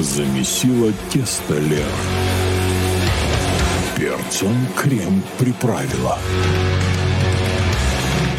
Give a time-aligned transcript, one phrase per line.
[0.00, 1.84] Замесила тесто Лера.
[3.96, 6.18] Перцем крем приправила.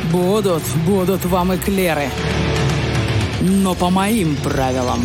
[0.10, 2.10] Будут, будут вам эклеры.
[3.42, 5.02] Но по моим правилам.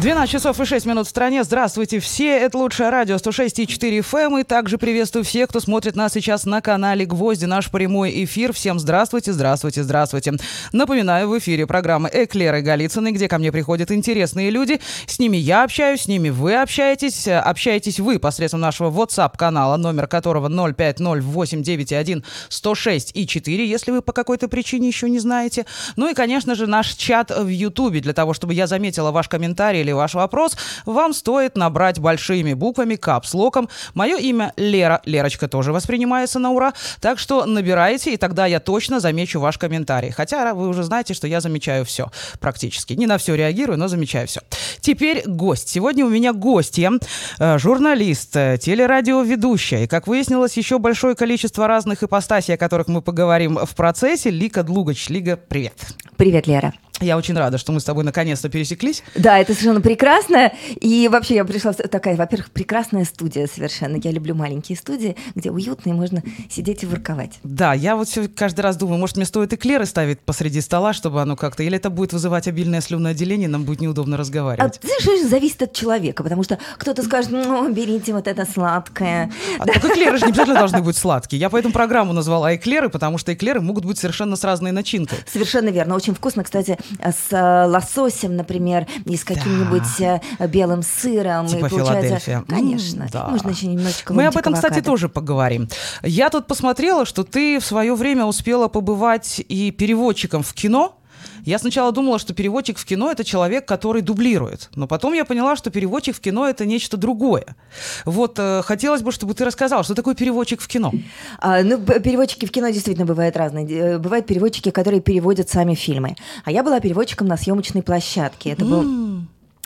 [0.00, 1.42] 12 часов и 6 минут в стране.
[1.42, 2.38] Здравствуйте все.
[2.38, 4.42] Это лучшее радио 106,4 FM.
[4.42, 7.46] И также приветствую всех, кто смотрит нас сейчас на канале Гвозди.
[7.46, 8.52] Наш прямой эфир.
[8.52, 10.34] Всем здравствуйте, здравствуйте, здравствуйте.
[10.70, 14.80] Напоминаю, в эфире программы Эклеры Голицыны, где ко мне приходят интересные люди.
[15.08, 17.26] С ними я общаюсь, с ними вы общаетесь.
[17.26, 24.86] Общаетесь вы посредством нашего WhatsApp-канала, номер которого 0508991 и 4, если вы по какой-то причине
[24.86, 25.66] еще не знаете.
[25.96, 29.87] Ну и, конечно же, наш чат в YouTube, для того, чтобы я заметила ваш комментарий
[29.88, 30.56] или ваш вопрос,
[30.86, 33.68] вам стоит набрать большими буквами, капслоком.
[33.94, 35.00] Мое имя Лера.
[35.04, 36.74] Лерочка тоже воспринимается на ура.
[37.00, 40.10] Так что набирайте, и тогда я точно замечу ваш комментарий.
[40.10, 42.10] Хотя вы уже знаете, что я замечаю все
[42.40, 42.92] практически.
[42.92, 44.40] Не на все реагирую, но замечаю все.
[44.80, 45.68] Теперь гость.
[45.68, 46.92] Сегодня у меня гостья,
[47.38, 49.84] э, журналист, э, телерадиоведущая.
[49.84, 54.30] И, как выяснилось, еще большое количество разных ипостасей, о которых мы поговорим в процессе.
[54.30, 55.08] Лика Длугач.
[55.08, 55.74] Лига, привет.
[56.16, 56.74] Привет, Лера.
[57.00, 59.02] Я очень рада, что мы с тобой наконец-то пересеклись.
[59.14, 60.52] Да, это совершенно прекрасно.
[60.80, 64.00] И вообще я пришла в такая, во-первых, прекрасная студия совершенно.
[64.02, 67.38] Я люблю маленькие студии, где уютно и можно сидеть и ворковать.
[67.44, 71.22] Да, я вот все каждый раз думаю, может, мне стоит эклеры ставить посреди стола, чтобы
[71.22, 71.62] оно как-то...
[71.62, 74.80] Или это будет вызывать обильное слюноотделение, нам будет неудобно разговаривать.
[74.82, 79.30] А, знаешь, зависит от человека, потому что кто-то скажет, ну, берите вот это сладкое.
[79.58, 79.74] А, да.
[79.74, 81.38] Так эклеры же не обязательно должны быть сладкие.
[81.40, 85.18] Я поэтому программу назвала эклеры, потому что эклеры могут быть совершенно с разной начинкой.
[85.30, 85.94] Совершенно верно.
[85.94, 90.20] Очень вкусно, кстати, с э, лососем, например, и с каким-нибудь да.
[90.38, 91.46] Э, белым сыром.
[91.46, 93.04] Типа и получается, Конечно.
[93.04, 93.28] Mm, да.
[93.28, 94.68] Можно еще немножечко Мы об этом, авокадо.
[94.68, 95.68] кстати, тоже поговорим.
[96.02, 100.98] Я тут посмотрела, что ты в свое время успела побывать и переводчиком в кино.
[101.44, 105.56] Я сначала думала, что переводчик в кино это человек, который дублирует, но потом я поняла,
[105.56, 107.56] что переводчик в кино это нечто другое.
[108.04, 110.92] Вот э, хотелось бы, чтобы ты рассказал, что такое переводчик в кино.
[111.38, 113.66] А, ну, переводчики в кино действительно бывают разные.
[113.68, 116.16] Э, бывают переводчики, которые переводят сами фильмы.
[116.44, 118.50] А я была переводчиком на съемочной площадке.
[118.50, 118.84] Это был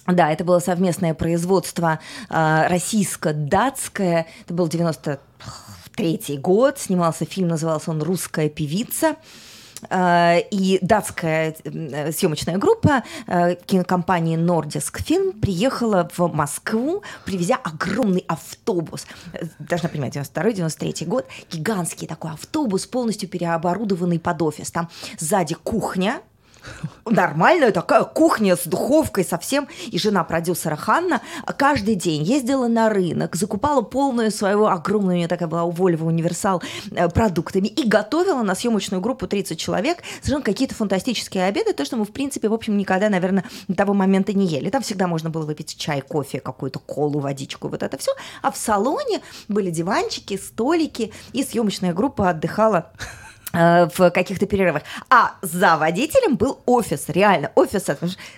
[0.06, 4.26] да, это было совместное производство э, российско-датское.
[4.44, 6.78] Это был 93 год.
[6.78, 9.16] Снимался фильм, назывался он «Русская певица».
[9.90, 18.24] Э, и датская э, съемочная группа э, кинокомпании Nordisk Film приехала в Москву, привезя огромный
[18.28, 19.06] автобус.
[19.58, 24.70] Должна понимать, 92-93 год, гигантский такой автобус, полностью переоборудованный под офис.
[24.70, 24.88] Там
[25.18, 26.20] сзади кухня,
[27.04, 29.68] нормальная такая кухня с духовкой совсем.
[29.86, 31.20] И жена продюсера Ханна
[31.56, 36.04] каждый день ездила на рынок, закупала полную свою огромную, у нее такая была у Volvo
[36.04, 36.62] универсал,
[37.14, 42.04] продуктами и готовила на съемочную группу 30 человек совершенно какие-то фантастические обеды, то, что мы,
[42.04, 44.70] в принципе, в общем, никогда, наверное, до того момента не ели.
[44.70, 48.12] Там всегда можно было выпить чай, кофе, какую-то колу, водичку, вот это все.
[48.42, 52.92] А в салоне были диванчики, столики, и съемочная группа отдыхала
[53.52, 54.82] в каких-то перерывах.
[55.10, 57.86] А за водителем был офис, реально офис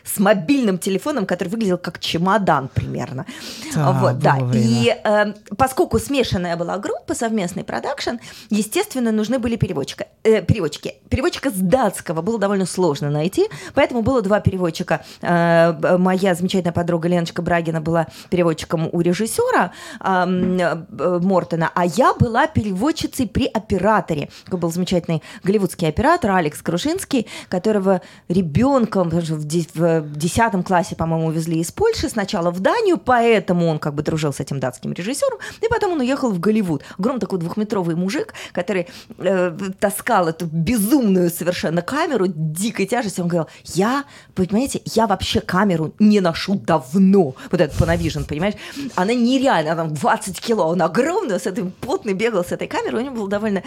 [0.04, 3.26] с мобильным телефоном, который выглядел как чемодан примерно.
[3.74, 4.38] Да, вот, да.
[4.52, 8.16] И э, поскольку смешанная была группа, совместный продакшн,
[8.50, 10.94] естественно, нужны были переводчика, э, переводчики.
[11.10, 15.04] Переводчика с датского было довольно сложно найти, поэтому было два переводчика.
[15.20, 22.14] Э, моя замечательная подруга Леночка Брагина была переводчиком у режиссера э, э, Мортона, а я
[22.14, 24.28] была переводчицей при операторе.
[24.50, 31.70] Был замечательный замечательный голливудский оператор Алекс Крушинский, которого ребенком в 10 классе, по-моему, увезли из
[31.72, 35.92] Польши сначала в Данию, поэтому он как бы дружил с этим датским режиссером, и потом
[35.92, 36.82] он уехал в Голливуд.
[36.98, 38.88] Огромный такой двухметровый мужик, который
[39.18, 43.20] э, таскал эту безумную совершенно камеру дикой тяжести.
[43.20, 44.04] Он говорил, я,
[44.34, 47.34] понимаете, я вообще камеру не ношу давно.
[47.50, 48.54] Вот этот Panavision, понимаешь?
[48.94, 53.02] Она нереально, она там 20 кило, он огромный, с этим потный бегал с этой камерой,
[53.02, 53.62] у него был довольно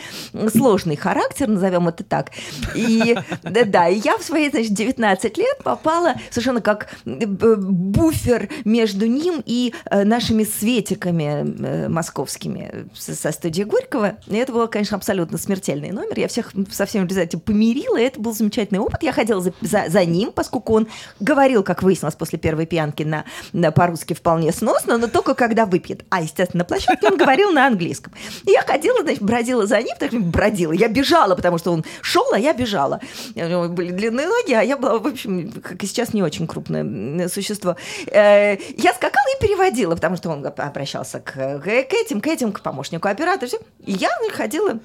[0.50, 2.32] сложный характер, характер, назовем это так.
[2.76, 8.50] И да, да, и я в свои, значит, 19 лет попала совершенно как э, буфер
[8.66, 14.18] между ним и э, нашими светиками э, московскими со студии Горького.
[14.28, 16.20] И это был, конечно, абсолютно смертельный номер.
[16.20, 19.04] Я всех со всеми обязательно помирила, и это был замечательный опыт.
[19.04, 20.88] Я ходила за, за, за ним, поскольку он
[21.20, 26.06] говорил, как выяснилось после первой пьянки, на, на по-русски вполне сносно, но только когда выпьет.
[26.10, 28.14] А, естественно, на площадке он говорил на английском.
[28.46, 30.72] И я ходила, значит, бродила за ним, так бродила.
[30.72, 33.00] Я бежала бежала, потому что он шел, а я бежала.
[33.36, 36.48] У него были длинные ноги, а я была, в общем, как и сейчас, не очень
[36.48, 37.76] крупное существо.
[38.08, 42.62] Э, я скакала и переводила, потому что он обращался к, к этим, к этим, к
[42.62, 43.52] помощнику оператора.
[43.86, 44.80] И я ходила,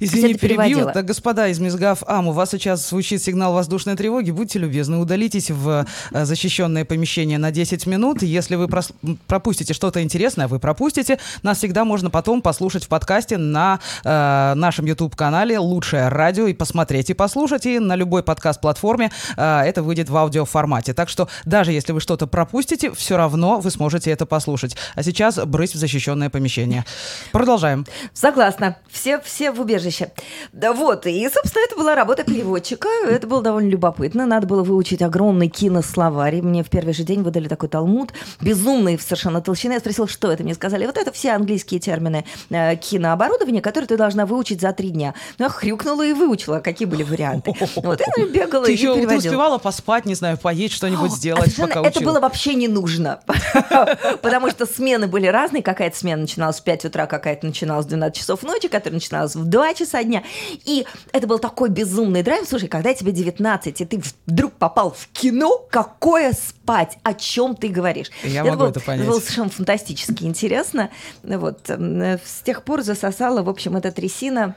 [0.00, 0.90] Извини, перебью.
[0.92, 4.30] Так, господа из Мизгав АМ, у вас сейчас звучит сигнал воздушной тревоги.
[4.30, 8.22] Будьте любезны, удалитесь в э, защищенное помещение на 10 минут.
[8.22, 8.92] Если вы прос-
[9.26, 11.18] пропустите что-то интересное, вы пропустите.
[11.42, 17.08] Нас всегда можно потом послушать в подкасте на э, нашем YouTube-канале «Лучшее радио» и посмотреть,
[17.08, 17.64] и послушать.
[17.64, 20.92] И на любой подкаст-платформе э, это выйдет в аудиоформате.
[20.92, 24.76] Так что даже если вы что-то пропустите, все равно вы сможете это послушать.
[24.94, 26.84] А сейчас брысь в защищенное помещение.
[27.32, 27.86] Продолжаем.
[28.12, 28.76] Согласна.
[28.90, 30.12] Все, все в убежище.
[30.52, 32.88] Да вот, и, собственно, это была работа переводчика.
[33.08, 34.26] Это было довольно любопытно.
[34.26, 36.42] Надо было выучить огромный кинословарь.
[36.42, 39.72] Мне в первый же день выдали такой талмуд, безумный совершенно толщины.
[39.72, 40.42] Я спросила, что это?
[40.42, 44.90] Мне сказали, вот это все английские термины э, кинооборудования, которые ты должна выучить за три
[44.90, 45.14] дня.
[45.38, 47.54] Ну, я хрюкнула и выучила, какие были варианты.
[47.82, 49.20] Вот, я бегала ты и еще, переводила.
[49.20, 52.12] Ты успевала поспать, не знаю, поесть что-нибудь сделать, а пока Это учила.
[52.12, 53.20] было вообще не нужно,
[54.22, 55.62] потому что смены были разные.
[55.62, 59.44] Какая-то смена начиналась в 5 утра, какая-то начиналась в 12 часов ночи, которая начиналась в
[59.44, 60.22] 2 часа дня.
[60.64, 62.46] И это был такой безумный драйв.
[62.48, 66.98] Слушай, когда тебе 19, и ты вдруг попал в кино, какое спать?
[67.02, 68.10] О чем ты говоришь?
[68.22, 69.06] Я могу было, это понять.
[69.06, 70.90] было совершенно фантастически интересно.
[71.22, 71.68] Вот.
[71.68, 74.54] С тех пор засосала, в общем, эта трясина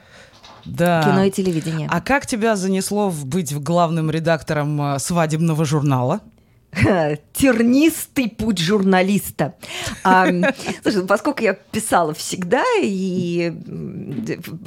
[0.66, 1.02] Да.
[1.02, 1.88] кино и телевидение.
[1.90, 6.20] А как тебя занесло в быть главным редактором э, свадебного журнала?
[7.32, 9.54] тернистый путь журналиста.
[10.04, 10.26] А,
[10.82, 13.52] слушай, ну, поскольку я писала всегда, и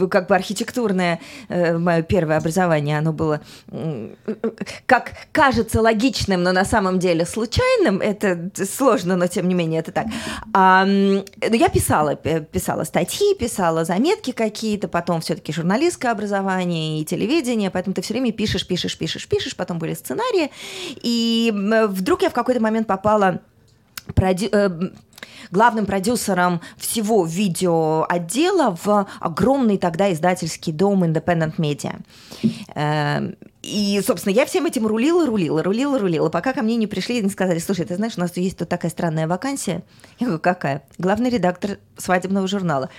[0.10, 1.20] как бы архитектурное
[1.50, 3.42] э, мое первое образование, оно было,
[4.86, 9.92] как кажется логичным, но на самом деле случайным, это сложно, но тем не менее это
[9.92, 10.08] так.
[10.54, 17.94] А, я писала, писала статьи, писала заметки какие-то, потом все-таки журналистское образование и телевидение, поэтому
[17.94, 20.52] ты все время пишешь, пишешь, пишешь, пишешь, потом были сценарии,
[21.04, 23.42] и м, вдруг я в какой-то момент попала
[24.16, 24.70] продю- э,
[25.52, 32.00] главным продюсером всего видеоотдела в огромный тогда издательский дом Independent Media.
[32.76, 37.20] Эм, И, собственно, я всем этим рулила, рулила, рулила, рулила, пока ко мне не пришли
[37.20, 39.84] и не сказали, слушай, ты знаешь, у нас есть тут такая странная вакансия.
[40.18, 40.84] Я говорю, какая?
[40.98, 42.90] Главный редактор свадебного журнала.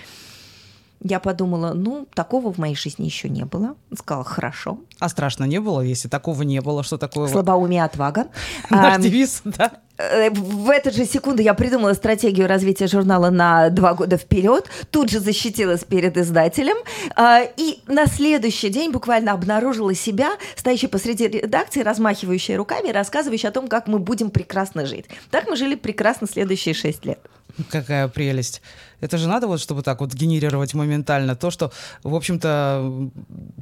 [1.03, 3.75] Я подумала, ну, такого в моей жизни еще не было.
[3.97, 4.81] Сказала, хорошо.
[4.99, 7.29] А страшно не было, если такого не было, что такое?
[7.29, 8.27] Слабоумие, отвага.
[8.71, 9.73] Наш девиз, да?
[9.97, 15.09] Э, В эту же секунду я придумала стратегию развития журнала на два года вперед, тут
[15.09, 16.77] же защитилась перед издателем,
[17.17, 23.53] а, и на следующий день буквально обнаружила себя, стоящей посреди редакции, размахивающей руками, рассказывающей о
[23.53, 25.07] том, как мы будем прекрасно жить.
[25.31, 27.21] Так мы жили прекрасно следующие шесть лет.
[27.71, 28.63] Какая прелесть.
[29.01, 33.11] Это же надо вот, чтобы так вот генерировать моментально то, что, в общем-то,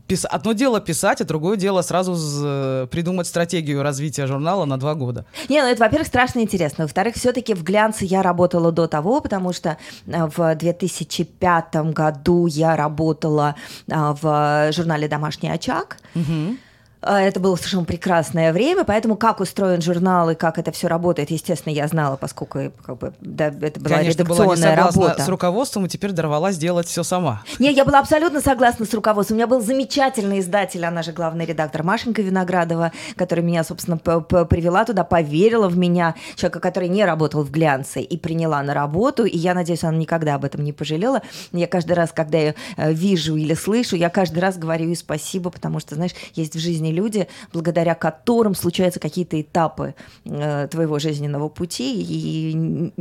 [0.06, 0.24] пис...
[0.24, 5.24] одно дело писать, а другое дело сразу з- придумать стратегию развития журнала на два года.
[5.48, 6.84] Не, ну это, во-первых, страшно интересно.
[6.84, 9.76] Во-вторых, все-таки в глянце я работала до того, потому что
[10.06, 13.54] э, в 2005 году я работала
[13.90, 15.98] а, в журнале «Домашний очаг».
[16.14, 16.20] А,
[17.00, 21.72] Это было совершенно прекрасное время, поэтому как устроен журнал и как это все работает, естественно,
[21.72, 25.22] я знала, поскольку как бы, да, это была Конечно, была не редакционная согласна работа.
[25.22, 27.42] с руководством и теперь дорвалась делать все сама.
[27.60, 29.36] Не, я была абсолютно согласна с руководством.
[29.36, 34.84] У меня был замечательный издатель, она же главный редактор Машенька Виноградова, которая меня, собственно, привела
[34.84, 39.36] туда, поверила в меня, человека, который не работал в глянце, и приняла на работу, и
[39.36, 41.22] я надеюсь, она никогда об этом не пожалела.
[41.52, 45.50] Я каждый раз, когда я э, вижу или слышу, я каждый раз говорю ей спасибо,
[45.50, 49.94] потому что, знаешь, есть в жизни люди, благодаря которым случаются какие-то этапы
[50.24, 52.92] э, твоего жизненного пути, и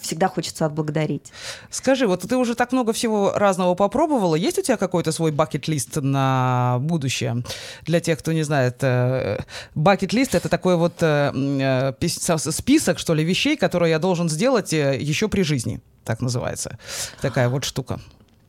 [0.00, 1.32] всегда хочется отблагодарить.
[1.70, 4.34] Скажи, вот ты уже так много всего разного попробовала.
[4.34, 7.42] Есть у тебя какой-то свой бакет-лист на будущее?
[7.82, 9.38] Для тех, кто не знает, э,
[9.74, 14.28] бакет-лист— это такой вот э, э, пис- со- список, что ли, вещей, которые я должен
[14.28, 15.80] сделать э, еще при жизни.
[16.04, 16.78] Так называется.
[17.20, 17.98] Такая вот штука.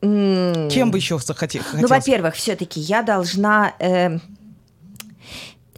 [0.00, 1.82] Кем бы еще захоте- хотелось?
[1.82, 3.72] Ну, во-первых, все-таки я должна.
[3.80, 4.18] э,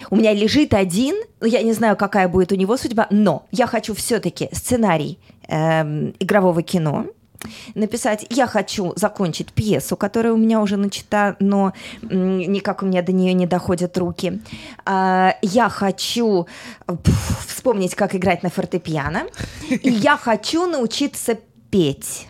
[0.09, 3.66] у меня лежит один, ну, я не знаю, какая будет у него судьба, но я
[3.66, 7.07] хочу все-таки сценарий эм, игрового кино
[7.75, 8.26] написать.
[8.30, 13.33] Я хочу закончить пьесу, которая у меня уже начата, но никак у меня до нее
[13.33, 14.40] не доходят руки.
[14.85, 16.47] А, я хочу
[17.47, 19.25] вспомнить, как играть на фортепиано.
[19.69, 21.38] И я хочу научиться
[21.71, 22.26] петь.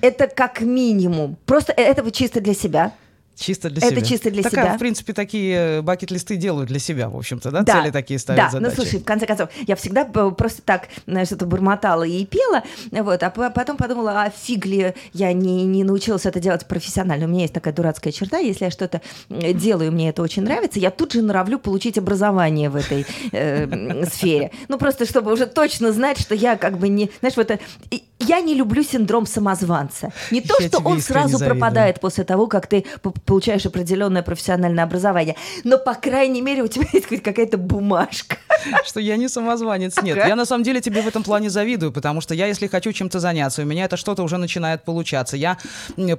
[0.00, 1.36] Это как минимум.
[1.46, 2.92] Просто э, это чисто для себя.
[3.36, 4.06] Чисто для Это себя.
[4.06, 4.76] чисто для Такая, себя.
[4.76, 7.62] в принципе, такие бакет-листы делают для себя, в общем-то, да?
[7.62, 8.70] Да, Цели такие ставят да, задачи.
[8.76, 10.88] ну слушай, в конце концов, я всегда п- просто так
[11.24, 12.62] что-то бормотала и пела,
[12.92, 17.26] вот, а потом подумала, а фиг ли я не, не научилась это делать профессионально.
[17.26, 20.78] У меня есть такая дурацкая черта, если я что-то э, делаю, мне это очень нравится,
[20.78, 24.52] я тут же норовлю получить образование в этой э, сфере.
[24.68, 27.10] Ну, просто чтобы уже точно знать, что я как бы не...
[27.20, 27.62] Знаешь, вот это...
[28.20, 30.10] Я не люблю синдром самозванца.
[30.30, 31.50] Не то, Я что он сразу завидую.
[31.50, 32.84] пропадает после того, как ты
[33.24, 35.36] получаешь определенное профессиональное образование.
[35.64, 38.36] Но, по крайней мере, у тебя есть хоть какая-то бумажка.
[38.84, 40.00] Что я не самозванец.
[40.02, 40.28] Нет, Ага.
[40.28, 43.20] я на самом деле тебе в этом плане завидую, потому что я, если хочу чем-то
[43.20, 45.36] заняться, у меня это что-то уже начинает получаться.
[45.36, 45.58] Я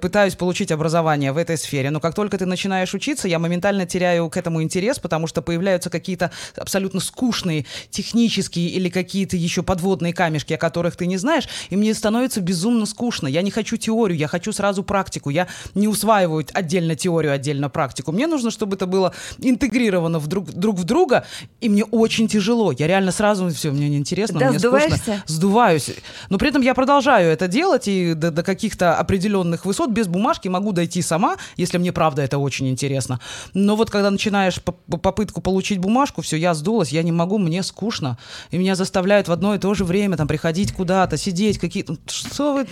[0.02, 4.30] пытаюсь получить образование в этой сфере, но как только ты начинаешь учиться, я моментально теряю
[4.30, 10.54] к этому интерес, потому что появляются какие-то абсолютно скучные технические или какие-то еще подводные камешки,
[10.54, 13.28] о которых ты не знаешь, и мне становится безумно скучно.
[13.28, 15.30] Я не хочу теорию, я хочу сразу практику.
[15.30, 18.12] Я не усваиваю отдельно теорию, отдельно практику.
[18.12, 21.26] Мне нужно, чтобы это было интегрировано в друг, друг в друга,
[21.62, 22.72] и мне очень тяжело.
[22.72, 24.98] Я реально сразу, все, мне неинтересно, Да, мне сдуваешься?
[24.98, 25.24] скучно.
[25.28, 25.92] Сдуваюсь.
[26.30, 30.48] Но при этом я продолжаю это делать, и до, до каких-то определенных высот без бумажки
[30.48, 33.20] могу дойти сама, если мне правда это очень интересно.
[33.54, 37.38] Но вот когда начинаешь по- по- попытку получить бумажку, все, я сдулась, я не могу,
[37.38, 38.18] мне скучно.
[38.52, 41.98] И меня заставляют в одно и то же время там приходить куда-то, сидеть, какие-то...
[42.08, 42.66] Что вы?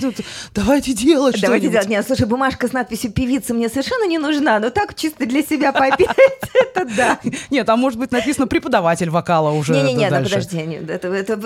[0.54, 1.88] Давайте делать Давайте делать.
[1.90, 5.72] Нет, слушай, бумажка с надписью «Певица» мне совершенно не нужна, но так чисто для себя
[5.72, 6.10] попеть,
[6.54, 7.20] это да.
[7.50, 10.32] Нет, там может быть написано преподаватель вокала уже Не-не-не, дальше.
[10.32, 11.38] подожди, нет, это, это,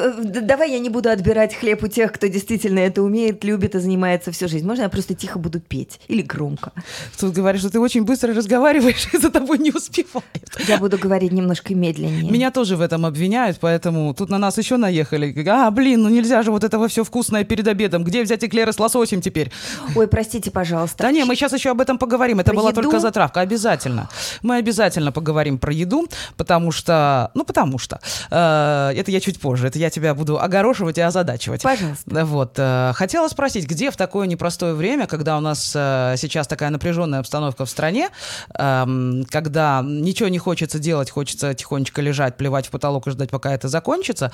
[0.41, 4.31] давай я не буду отбирать хлеб у тех, кто действительно это умеет, любит и занимается
[4.31, 4.65] всю жизнь.
[4.65, 5.99] Можно я просто тихо буду петь?
[6.07, 6.71] Или громко?
[7.19, 10.25] Тут говоришь, что ты очень быстро разговариваешь, и за тобой не успевают.
[10.67, 12.31] Я буду говорить немножко медленнее.
[12.31, 15.33] Меня тоже в этом обвиняют, поэтому тут на нас еще наехали.
[15.47, 18.03] А, блин, ну нельзя же вот этого все вкусное перед обедом.
[18.03, 19.51] Где взять эклеры с лососем теперь?
[19.95, 21.03] Ой, простите, пожалуйста.
[21.03, 22.39] Да не, мы сейчас еще об этом поговорим.
[22.39, 22.81] Это была еду?
[22.81, 23.41] только затравка.
[23.41, 24.09] Обязательно.
[24.41, 27.31] Мы обязательно поговорим про еду, потому что...
[27.33, 27.99] Ну, потому что...
[28.29, 29.67] э, это я чуть позже.
[29.67, 31.63] Это я тебя буду огорошивать и озадачивать.
[31.63, 32.25] Пожалуйста.
[32.25, 32.53] Вот.
[32.57, 37.19] э, Хотела спросить, где в такое непростое время, когда у нас э, сейчас такая напряженная
[37.19, 38.09] обстановка в стране,
[38.53, 43.53] эм, когда ничего не хочется делать, хочется тихонечко лежать, плевать в потолок и ждать, пока
[43.53, 44.31] это закончится,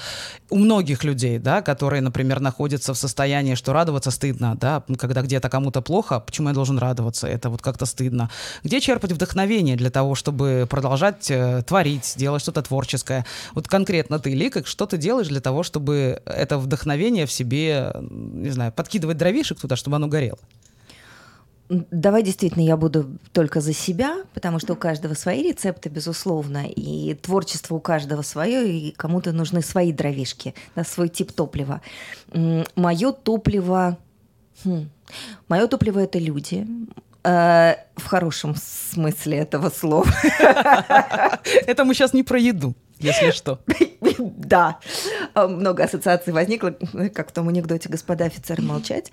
[0.50, 5.50] у многих людей, да, которые, например, находятся в состоянии, что радоваться стыдно, да, когда где-то
[5.50, 8.13] кому-то плохо, почему я должен радоваться, это вот как-то стыдно.
[8.64, 13.26] Где черпать вдохновение для того, чтобы продолжать э, творить, делать что-то творческое?
[13.54, 18.50] Вот конкретно ты, Лика, что ты делаешь для того, чтобы это вдохновение в себе, не
[18.50, 20.40] знаю, подкидывать дровишек туда, чтобы оно горело?
[21.70, 27.14] Давай действительно я буду только за себя, потому что у каждого свои рецепты, безусловно, и
[27.16, 31.82] творчество у каждого свое, и кому-то нужны свои дровишки, да, свой тип топлива.
[32.76, 33.98] Мое топливо...
[35.48, 36.68] Мое топливо это люди.
[37.24, 40.08] Э, в хорошем смысле этого слова.
[41.68, 43.60] Это мы сейчас не про еду, если что.
[44.20, 44.78] Да,
[45.34, 46.76] А, много ассоциаций возникло,
[47.14, 49.12] как в том анекдоте «Господа офицеры молчать».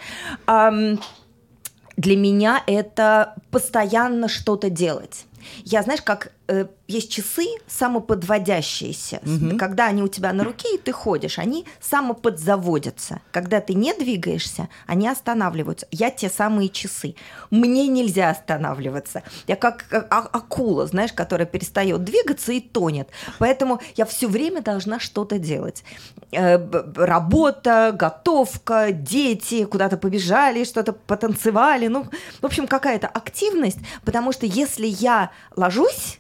[1.96, 5.26] Для меня это постоянно что-то делать.
[5.64, 9.21] Я, знаешь, как э, есть часы самоподводящиеся.
[9.23, 9.59] Мгм.
[9.59, 13.21] Когда они у тебя на руке, и ты ходишь, они самоподзаводятся.
[13.30, 15.87] Когда ты не двигаешься, они останавливаются.
[15.90, 17.14] Я те самые часы.
[17.50, 19.23] Мне нельзя останавливаться.
[19.47, 23.09] Я как а- акула, знаешь, которая перестает двигаться и тонет.
[23.38, 25.85] Поэтому я все время должна что-то делать.
[26.33, 26.59] Э,
[26.97, 31.87] Работа, готовка, дети куда-то побежали, что-то потанцевали.
[31.87, 32.07] Ну,
[32.40, 33.78] в общем, какая-то активность.
[34.04, 36.19] Потому что если я ложусь,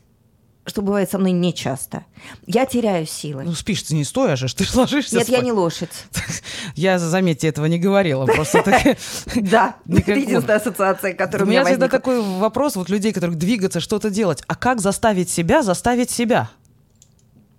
[0.66, 2.04] что бывает со мной нечасто,
[2.46, 3.44] я теряю силы.
[3.44, 5.44] Ну, спишь ты не стоя же, ты ложишься Нет, я спать.
[5.44, 5.90] не лошадь.
[6.74, 8.26] Я, заметьте, этого не говорила.
[8.26, 8.82] Просто так...
[9.34, 13.36] Да, это единственная ассоциация, У которая у меня меня всегда такой вопрос вот людей, которых
[13.36, 14.42] двигаться, что-то делать.
[14.46, 16.50] А как заставить себя заставить себя?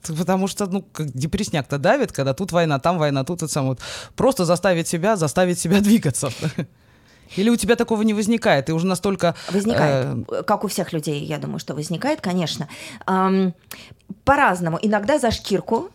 [0.07, 3.77] Потому что, ну, как депресняк-то давит, когда тут война, там война, тут это самое.
[4.15, 6.31] Просто заставить себя, заставить себя двигаться.
[7.35, 8.65] Или у тебя такого не возникает?
[8.65, 9.35] Ты уже настолько...
[9.51, 12.67] Возникает, э, как у всех людей, я думаю, что возникает, конечно.
[13.05, 13.53] Ам,
[14.23, 14.79] по-разному.
[14.81, 15.89] Иногда за шкирку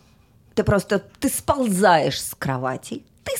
[0.55, 3.33] ты просто ты сползаешь с кровати, ты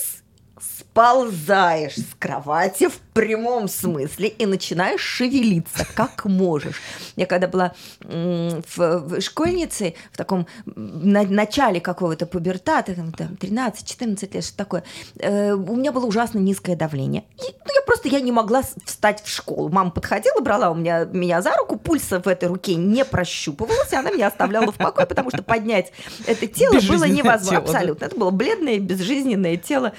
[0.97, 6.81] сползаешь с кровати в прямом смысле и начинаешь шевелиться, как можешь.
[7.15, 14.43] Я когда была в, школьницей, в таком на- начале какого-то пубертата, там, там, 13-14 лет,
[14.43, 14.83] что такое,
[15.19, 17.25] э, у меня было ужасно низкое давление.
[17.37, 19.69] И, ну, я просто я не могла встать в школу.
[19.69, 23.95] Мама подходила, брала у меня, меня за руку, пульса в этой руке не прощупывалась, и
[23.95, 25.91] она меня оставляла в покое, потому что поднять
[26.25, 27.49] это тело было невозможно.
[27.49, 27.71] тело, да.
[27.71, 28.05] Абсолютно.
[28.05, 29.93] Это было бледное, безжизненное тело.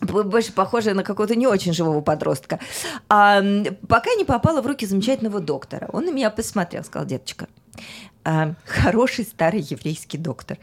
[0.00, 2.60] Больше похожая на какого-то не очень живого подростка.
[3.08, 3.42] А,
[3.88, 5.88] пока не попала в руки замечательного доктора.
[5.92, 7.48] Он на меня посмотрел, сказал, деточка,
[8.24, 10.58] а, хороший старый еврейский доктор.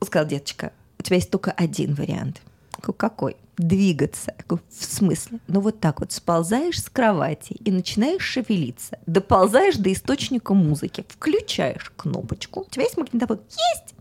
[0.00, 2.40] Он сказал, деточка, у тебя есть только один вариант.
[2.96, 3.36] Какой?
[3.58, 4.34] Двигаться.
[4.48, 5.38] В смысле?
[5.48, 8.98] Ну вот так вот сползаешь с кровати и начинаешь шевелиться.
[9.06, 11.04] Доползаешь до источника музыки.
[11.08, 12.60] Включаешь кнопочку.
[12.60, 13.40] У тебя есть магнитофон?
[13.50, 13.94] Есть!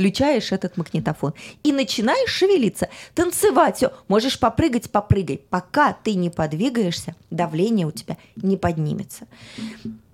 [0.00, 3.92] Включаешь этот магнитофон и начинаешь шевелиться, танцевать, все.
[4.08, 5.42] Можешь попрыгать, попрыгай.
[5.50, 9.26] Пока ты не подвигаешься, давление у тебя не поднимется.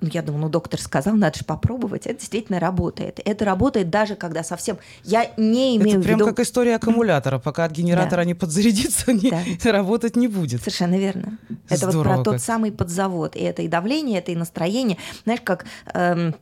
[0.00, 2.06] Ну, я думаю, ну, доктор сказал, надо же попробовать.
[2.06, 3.20] Это действительно работает.
[3.24, 4.76] Это работает даже, когда совсем...
[5.04, 6.24] Я не имею Это прям в виду...
[6.26, 7.38] как история аккумулятора.
[7.38, 8.24] Пока от генератора Да.
[8.24, 9.40] не подзарядится, не, Да.
[9.72, 10.60] работать не будет.
[10.60, 11.38] Совершенно верно.
[11.68, 12.42] Это вот Здорово про тот как.
[12.42, 13.36] самый подзавод.
[13.36, 14.98] И это и давление, это и настроение.
[15.24, 15.64] Знаешь, как...
[15.94, 16.34] эм,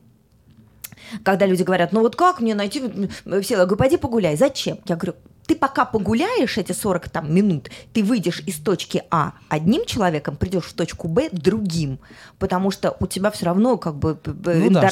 [1.23, 2.83] когда люди говорят, ну вот как мне найти
[3.25, 4.35] э, все, я говорю, пойди погуляй.
[4.35, 4.79] Зачем?
[4.87, 5.15] Я говорю,
[5.47, 10.65] ты пока погуляешь эти 40 там, минут, ты выйдешь из точки А одним человеком, придешь
[10.65, 11.99] в точку Б другим,
[12.39, 14.89] потому что у тебя все равно как бы п- Ну да,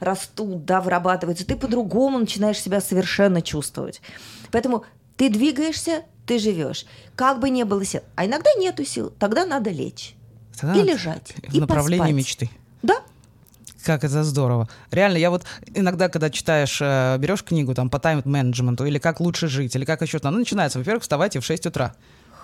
[0.00, 4.00] растут, да, вырабатываются, ты по-другому начинаешь себя совершенно чувствовать.
[4.50, 4.84] Поэтому
[5.16, 6.84] ты двигаешься, ты живешь.
[7.14, 8.00] Как бы не было сил.
[8.16, 10.14] А иногда нету сил, тогда надо лечь.
[10.58, 12.14] Тогда И надо лежать, В и направлении поспать.
[12.16, 12.50] мечты.
[12.82, 12.96] Да,
[13.86, 14.68] Как это здорово.
[14.90, 19.46] Реально, я вот иногда, когда читаешь, э, берешь книгу там по тайм-менеджменту или как лучше
[19.46, 21.94] жить, или как еще там, ну, начинается, во-первых, вставайте в 6 утра.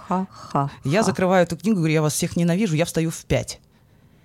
[0.07, 0.71] ха-ха.
[0.85, 3.59] Я закрываю эту книгу, говорю, я вас всех ненавижу, я встаю в 5.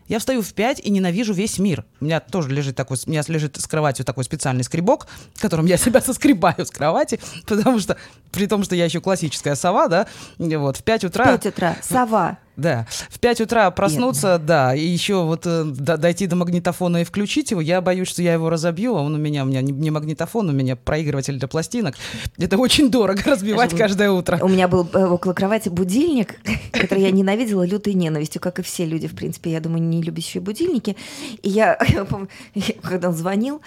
[0.07, 1.85] Я встаю в 5 и ненавижу весь мир.
[1.99, 5.07] У меня тоже лежит такой, у меня лежит с кроватью такой специальный скребок,
[5.39, 7.97] которым я себя соскребаю с кровати, потому что,
[8.31, 10.05] при том, что я еще классическая сова, да,
[10.37, 11.25] вот, в 5 утра...
[11.25, 12.37] 5 утра, сова.
[12.57, 17.03] Да, в 5 утра проснуться, да, и еще вот э, до- дойти до магнитофона и
[17.03, 19.71] включить его, я боюсь, что я его разобью, а он у меня, у меня не,
[19.71, 21.93] не магнитофон, у меня проигрыватель для пластинок.
[22.37, 24.39] Это очень дорого разбивать Даже каждое утро.
[24.41, 26.39] У меня был э, около кровати будильник,
[26.71, 30.41] который я ненавидела лютой ненавистью, как и все люди, в принципе, я думаю, не любящие
[30.41, 30.97] будильники.
[31.43, 33.61] И я, я помню, я- когда он звонил,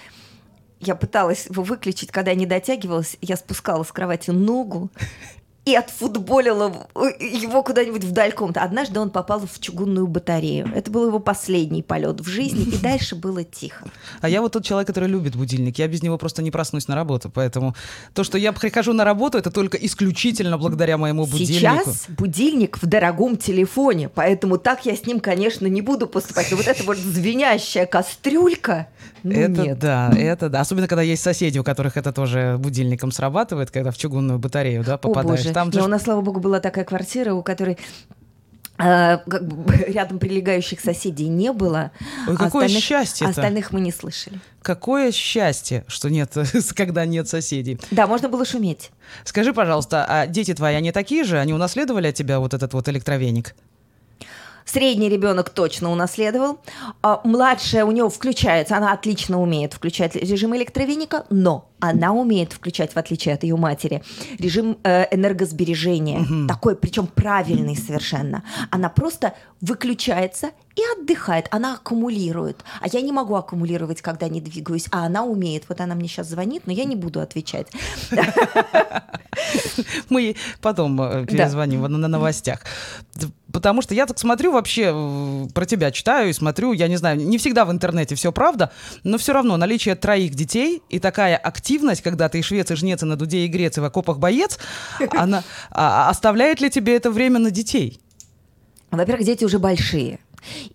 [0.80, 4.90] я пыталась его выключить, когда я не дотягивалась, я спускала с кровати ногу
[5.67, 8.61] и отфутболила в- его куда-нибудь вдаль комнаты.
[8.61, 10.71] Однажды он попал в чугунную батарею.
[10.75, 13.85] Это был его последний полет в жизни, и дальше было тихо.
[14.23, 15.79] А я вот тот человек, который любит будильник.
[15.79, 17.31] Я без него просто не проснусь на работу.
[17.33, 17.75] Поэтому
[18.14, 21.85] то, что я прихожу на работу, это только исключительно благодаря моему будильнику.
[21.85, 26.50] Сейчас будильник в дорогом телефоне, поэтому так я с ним, конечно, не буду поступать.
[26.50, 28.88] Но вот эта вот звенящая кастрюлька,
[29.23, 29.79] ну это нет.
[29.79, 30.61] да, это да.
[30.61, 34.95] Особенно, когда есть соседи, у которых это тоже будильником срабатывает, когда в чугунную батарею да,
[34.95, 35.40] О попадаешь.
[35.43, 37.79] боже, Там же у нас, слава богу, была такая квартира, у которой
[38.79, 41.90] э, как бы рядом прилегающих соседей не было.
[42.27, 43.31] Ой, а какое остальных- счастье-то.
[43.31, 44.40] Остальных мы не слышали.
[44.62, 46.35] какое счастье, что нет,
[46.75, 47.79] когда нет соседей.
[47.90, 48.90] Да, можно было шуметь.
[49.25, 51.38] Скажи, пожалуйста, а дети твои, они такие же?
[51.38, 53.55] Они унаследовали от тебя вот этот вот электровеник?
[54.64, 56.61] Средний ребенок точно унаследовал.
[57.03, 62.92] А младшая у него включается, она отлично умеет включать режим электровеника, но она умеет включать,
[62.92, 64.03] в отличие от ее матери,
[64.38, 66.25] режим э, энергосбережения.
[66.46, 68.44] Такой, причем правильный совершенно.
[68.70, 72.64] Она просто выключается и отдыхает, она аккумулирует.
[72.80, 75.64] А я не могу аккумулировать, когда не двигаюсь, а она умеет.
[75.68, 77.66] Вот она мне сейчас звонит, но я не буду отвечать.
[80.09, 82.61] Мы потом э, перезвоним на, новостях.
[83.52, 87.16] Потому что я так смотрю вообще, э, про тебя читаю и смотрю, я не знаю,
[87.16, 88.70] не всегда в интернете все правда,
[89.02, 93.02] но все равно наличие троих детей и такая активность, когда ты и швец, и жнец,
[93.02, 94.59] и на дуде, и грец, и в окопах боец,
[95.12, 98.00] она а, а оставляет ли тебе это время на детей?
[98.90, 100.18] Во-первых, дети уже большие.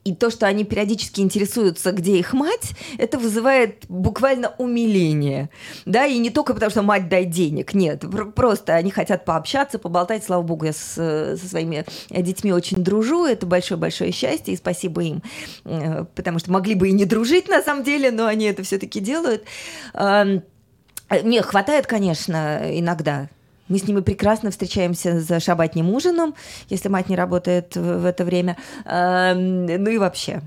[0.03, 5.49] И то, что они периодически интересуются, где их мать, это вызывает буквально умиление.
[5.85, 8.01] Да, и не только потому, что мать дай денег, нет.
[8.01, 10.23] пр- Просто они хотят пообщаться, поболтать.
[10.23, 13.25] Слава богу, я с- со своими детьми очень дружу.
[13.25, 15.21] Это большое-большое счастье, и спасибо им.
[15.65, 18.99] Э, Потому что могли бы и не дружить на самом деле, но они это все-таки
[18.99, 19.43] делают.
[19.93, 20.43] Ам,
[21.23, 23.29] Мне хватает, конечно, иногда.
[23.67, 26.35] Мы с ними прекрасно встречаемся за шабатним ужином,
[26.69, 28.57] если мать не работает в это время.
[28.85, 30.41] Эм, Ну и вообще.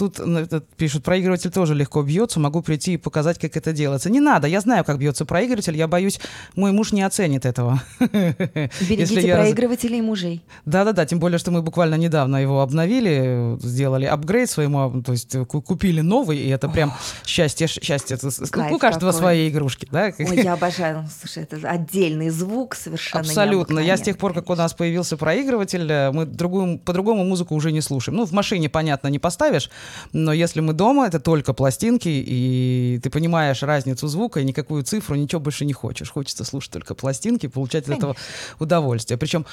[0.00, 0.46] Тут ну,
[0.78, 4.08] пишут, проигрыватель тоже легко бьется, могу прийти и показать, как это делается.
[4.08, 6.18] Не надо, я знаю, как бьется проигрыватель, я боюсь,
[6.56, 7.82] мой муж не оценит этого.
[7.98, 10.42] Берегите я проигрывателей и мужей.
[10.64, 15.60] Да-да-да, тем более, что мы буквально недавно его обновили, сделали апгрейд своему, то есть ку-
[15.60, 16.94] купили новый, и это прям
[17.26, 18.16] счастье, ш- счастье.
[18.16, 18.28] Это
[18.74, 19.20] У каждого какой.
[19.20, 20.14] свои игрушки, да?
[20.18, 21.06] Ой, я обожаю.
[21.20, 23.80] Слушай, это отдельный звук совершенно Абсолютно.
[23.80, 27.70] Я с тех пор, как у нас появился проигрыватель, э, мы другую, по-другому музыку уже
[27.70, 28.16] не слушаем.
[28.16, 29.70] Ну, в машине, понятно, не поставишь,
[30.12, 35.16] Но если мы дома, это только пластинки, и ты понимаешь разницу звука, и никакую цифру,
[35.16, 36.10] ничего больше не хочешь.
[36.10, 38.16] Хочется слушать только пластинки, получать от этого
[38.58, 39.18] удовольствие.
[39.18, 39.46] Причем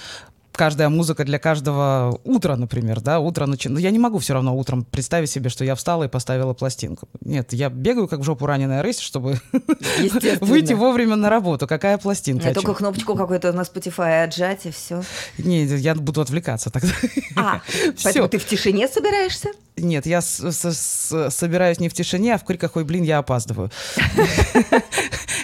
[0.58, 3.70] каждая музыка для каждого утра, например, да, утро начи...
[3.70, 7.08] Но я не могу все равно утром представить себе, что я встала и поставила пластинку.
[7.22, 9.40] Нет, я бегаю как в жопу раненая рысь, чтобы
[10.42, 11.68] выйти вовремя на работу.
[11.68, 12.50] Какая пластинка?
[12.50, 15.04] Я только кнопочку какую-то на Spotify отжать, и все.
[15.38, 16.90] Не, я буду отвлекаться тогда.
[17.36, 17.62] А,
[18.04, 19.50] поэтому ты в тишине собираешься?
[19.78, 23.70] Нет, я собираюсь не в тишине, а в криках «Ой, блин, я опаздываю».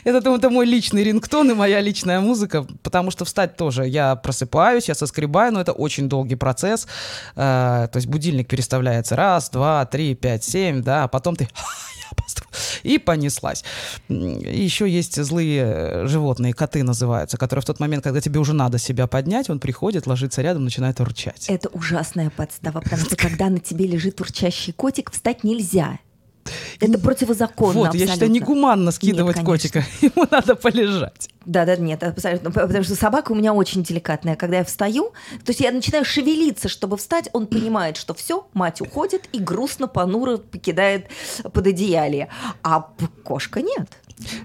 [0.03, 3.87] Это, это мой личный рингтон и моя личная музыка, потому что встать тоже.
[3.87, 6.87] Я просыпаюсь, я соскребаю, но это очень долгий процесс.
[7.35, 11.49] Э, то есть будильник переставляется раз, два, три, пять, семь, да, а потом ты
[12.83, 13.63] и понеслась.
[14.09, 18.77] Еще есть злые э, животные, коты называются, которые в тот момент, когда тебе уже надо
[18.77, 21.45] себя поднять, он приходит, ложится рядом, начинает урчать.
[21.49, 25.99] Это ужасная подстава, потому что когда на тебе лежит урчащий котик, встать нельзя.
[26.79, 27.73] Это противозаконно.
[27.73, 28.07] Вот, абсолютно.
[28.07, 29.85] я считаю, негуманно скидывать нет, котика.
[30.01, 31.29] Ему надо полежать.
[31.45, 32.51] Да, да, нет, абсолютно.
[32.51, 34.35] Потому что собака у меня очень деликатная.
[34.35, 38.81] Когда я встаю, то есть я начинаю шевелиться, чтобы встать, он понимает, что все, мать
[38.81, 41.07] уходит и грустно, понуро покидает
[41.53, 42.29] под одеялье.
[42.63, 42.89] А
[43.23, 43.87] кошка нет.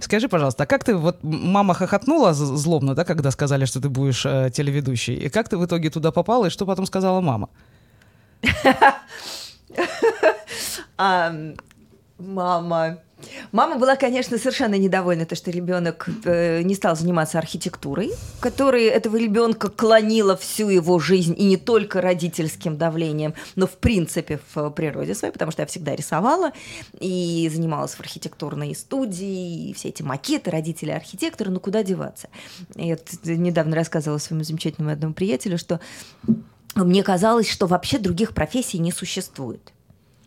[0.00, 4.24] Скажи, пожалуйста, а как ты, вот мама хохотнула злобно, да, когда сказали, что ты будешь
[4.24, 7.48] э, телеведущей, и как ты в итоге туда попала, и что потом сказала мама?
[12.18, 12.98] Мама.
[13.52, 19.16] Мама была, конечно, совершенно недовольна, то, что ребенок э, не стал заниматься архитектурой, которая этого
[19.16, 25.14] ребенка клонила всю его жизнь, и не только родительским давлением, но в принципе в природе
[25.14, 26.52] своей, потому что я всегда рисовала
[27.00, 32.28] и занималась в архитектурной студии, и все эти макеты, родители архитекторы, ну куда деваться.
[32.76, 35.80] Я недавно рассказывала своему замечательному одному приятелю, что
[36.74, 39.72] мне казалось, что вообще других профессий не существует.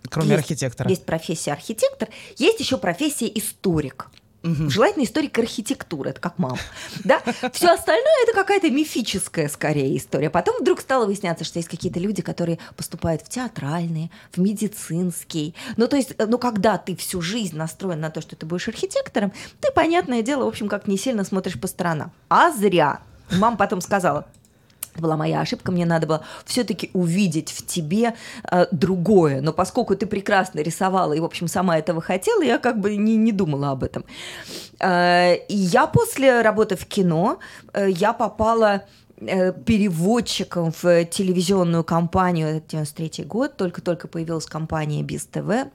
[0.10, 0.90] Кроме есть, архитектора.
[0.90, 4.08] Есть профессия архитектор, есть еще профессия историк.
[4.44, 4.72] Угу.
[4.72, 6.58] Желательно историк архитектуры, это как мама.
[7.04, 7.22] Да?
[7.54, 10.30] Все остальное это какая-то мифическая скорее история.
[10.30, 15.54] Потом вдруг стало выясняться, что есть какие-то люди, которые поступают в театральные, в медицинские.
[15.78, 19.32] Ну, то есть, ну, когда ты всю жизнь настроен на то, что ты будешь архитектором,
[19.60, 22.12] ты, понятное дело, в общем, как не сильно смотришь по сторонам.
[22.30, 23.02] А зря.
[23.38, 24.28] Мама потом сказала,
[24.94, 28.14] это была моя ошибка, мне надо было все-таки увидеть в тебе
[28.50, 29.42] э, другое.
[29.42, 33.16] Но поскольку ты прекрасно рисовала и, в общем, сама этого хотела, я как бы не,
[33.16, 34.04] не думала об этом.
[34.80, 37.40] Э, и я после работы в кино,
[37.74, 38.84] э, я попала
[39.18, 45.72] э, переводчиком в телевизионную компанию, это 93 год, только-только появилась компания БИС ТВ,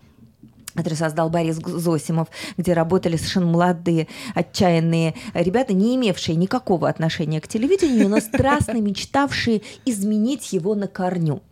[0.77, 7.49] который создал Борис Зосимов, где работали совершенно молодые, отчаянные ребята, не имевшие никакого отношения к
[7.49, 11.43] телевидению, но страстно мечтавшие изменить его на корню.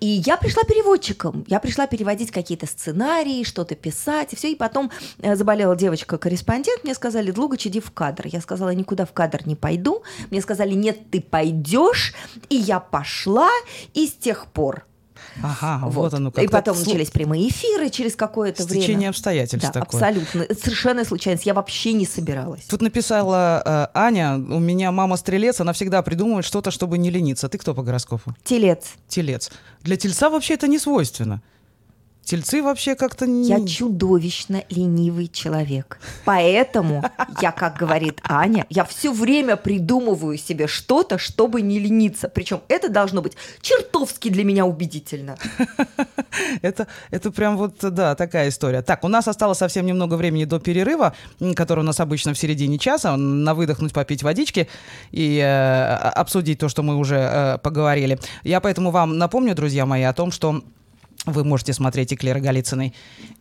[0.00, 4.90] И я пришла переводчиком, я пришла переводить какие-то сценарии, что-то писать, и все, и потом
[5.20, 8.26] э, заболела девочка-корреспондент, мне сказали, Длугач, иди в кадр.
[8.26, 10.02] Я сказала, никуда в кадр не пойду.
[10.30, 12.14] Мне сказали, нет, ты пойдешь,
[12.48, 13.50] и я пошла,
[13.92, 14.86] и с тех пор
[15.42, 16.44] Ага, вот, вот оно как.
[16.44, 16.86] И потом это...
[16.86, 18.82] начались прямые эфиры через какое-то время.
[18.82, 20.00] Течение обстоятельств да, такое.
[20.00, 20.46] абсолютно.
[20.54, 21.46] Совершенно случайность.
[21.46, 22.64] Я вообще не собиралась.
[22.64, 27.48] Тут написала э, Аня, у меня мама стрелец, она всегда придумывает что-то, чтобы не лениться.
[27.48, 28.34] Ты кто по гороскопу?
[28.44, 28.94] Телец.
[29.08, 29.50] Телец.
[29.82, 31.42] Для тельца вообще это не свойственно.
[32.24, 33.48] Тельцы вообще как-то не...
[33.48, 35.98] Я чудовищно ленивый человек.
[36.24, 37.04] Поэтому
[37.42, 42.28] я, как говорит Аня, я все время придумываю себе что-то, чтобы не лениться.
[42.28, 45.36] Причем это должно быть чертовски для меня убедительно.
[46.62, 48.82] Это, это прям вот, да, такая история.
[48.82, 51.14] Так, у нас осталось совсем немного времени до перерыва,
[51.54, 54.68] который у нас обычно в середине часа, на выдохнуть, попить водички
[55.12, 58.18] и э, обсудить то, что мы уже э, поговорили.
[58.42, 60.64] Я поэтому вам напомню, друзья мои, о том, что
[61.26, 62.94] вы можете смотреть и Клеры Голицыной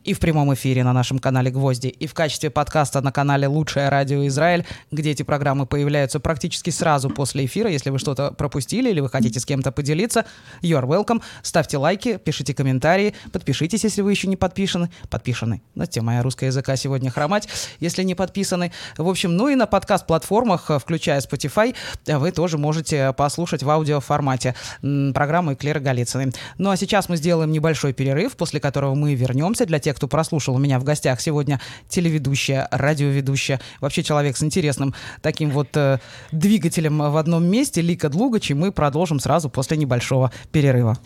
[0.04, 3.90] и в прямом эфире на нашем канале «Гвозди», и в качестве подкаста на канале «Лучшее
[3.90, 7.70] радио Израиль», где эти программы появляются практически сразу после эфира.
[7.70, 10.26] Если вы что-то пропустили или вы хотите с кем-то поделиться,
[10.62, 11.22] you're welcome.
[11.42, 14.90] Ставьте лайки, пишите комментарии, подпишитесь, если вы еще не подписаны.
[15.10, 15.62] Подписаны.
[15.76, 17.48] Знаете, моя русская языка сегодня хромать,
[17.80, 18.72] если не подписаны.
[18.98, 21.76] В общем, ну и на подкаст-платформах, включая Spotify,
[22.08, 26.34] вы тоже можете послушать в аудиоформате программы Клеры Голицыной.
[26.58, 29.66] Ну а сейчас мы сделаем небольшой перерыв, после которого мы вернемся.
[29.66, 34.94] Для тех, кто прослушал у меня в гостях сегодня телеведущая, радиоведущая, вообще человек с интересным
[35.22, 36.00] таким вот э,
[36.32, 40.98] двигателем в одном месте, Лика Длугач, и мы продолжим сразу после небольшого перерыва.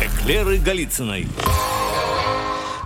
[0.00, 1.26] Эклеры Голицыной.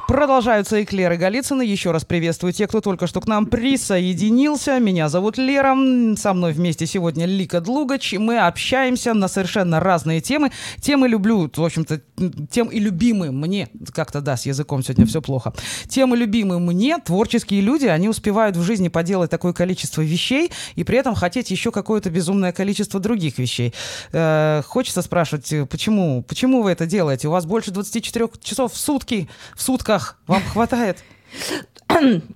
[0.08, 1.62] Продолжаются эклеры Голицына.
[1.62, 4.78] Еще раз приветствую тех, кто только что к нам присоединился.
[4.78, 5.74] Меня зовут Лера.
[6.16, 8.12] Со мной вместе сегодня Лика Длугач.
[8.14, 10.50] Мы общаемся на совершенно разные темы.
[10.80, 12.02] Темы люблю, в общем-то,
[12.50, 13.68] тем и любимые мне.
[13.94, 15.54] Как-то, да, с языком сегодня все плохо.
[15.88, 16.98] Темы любимые мне.
[16.98, 21.70] Творческие люди, они успевают в жизни поделать такое количество вещей и при этом хотеть еще
[21.70, 23.72] какое-то безумное количество других вещей.
[24.12, 26.22] Э, хочется спрашивать, почему?
[26.22, 27.28] Почему вы это делаете?
[27.28, 29.91] У вас больше 24 часов в сутки, в сутках
[30.26, 31.02] вам хватает?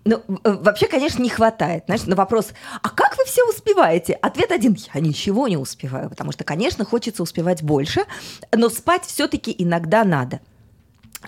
[0.05, 1.85] Ну, вообще, конечно, не хватает.
[1.87, 4.15] Знаешь, на вопрос, а как вы все успеваете?
[4.15, 8.05] Ответ один, я ничего не успеваю, потому что, конечно, хочется успевать больше,
[8.53, 10.41] но спать все-таки иногда надо.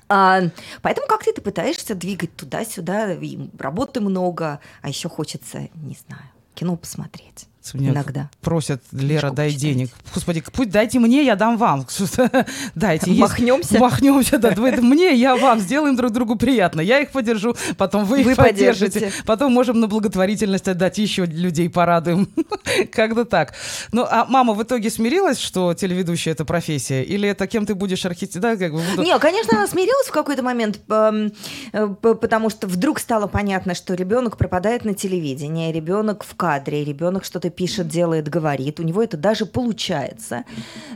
[0.08, 0.42] А,
[0.82, 3.16] поэтому как-то ты пытаешься двигать туда-сюда,
[3.58, 7.46] работы много, а еще хочется, не знаю, кино посмотреть.
[7.74, 8.30] Меня Иногда.
[8.40, 9.62] Просят, Лера, дай почитать.
[9.62, 9.90] денег.
[10.14, 11.86] Господи, пусть дайте мне, я дам вам.
[12.74, 13.10] Дайте.
[13.12, 13.78] Махнемся.
[13.78, 14.54] Махнемся, да.
[14.56, 15.60] Мне, я вам.
[15.60, 16.80] Сделаем друг другу приятно.
[16.80, 19.00] Я их поддержу, потом вы, вы их поддержите.
[19.00, 19.24] Поддержите.
[19.26, 22.28] Потом можем на благотворительность отдать, еще людей порадуем.
[22.92, 23.54] Как-то так.
[23.92, 27.02] Ну, а мама в итоге смирилась, что телеведущая— это профессия?
[27.02, 28.42] Или это кем ты будешь архитектор?
[28.42, 29.02] Да, как бы, буду...
[29.02, 31.32] Не, конечно, она смирилась в какой-то момент, эм,
[31.72, 37.24] э, потому что вдруг стало понятно, что ребенок пропадает на телевидении, ребенок в кадре, ребенок
[37.24, 38.80] что-то пишет, делает, говорит.
[38.80, 40.44] У него это даже получается.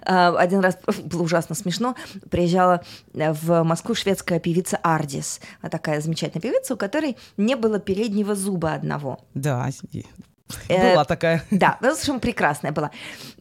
[0.03, 1.97] А, один раз было ужасно смешно.
[2.31, 5.41] Приезжала в Москву шведская певица Ардис.
[5.71, 9.21] Такая замечательная певица, у которой не было переднего зуба одного.
[9.35, 9.69] Да,
[10.69, 11.45] э, была такая.
[11.51, 12.91] Да, в общем, прекрасная была.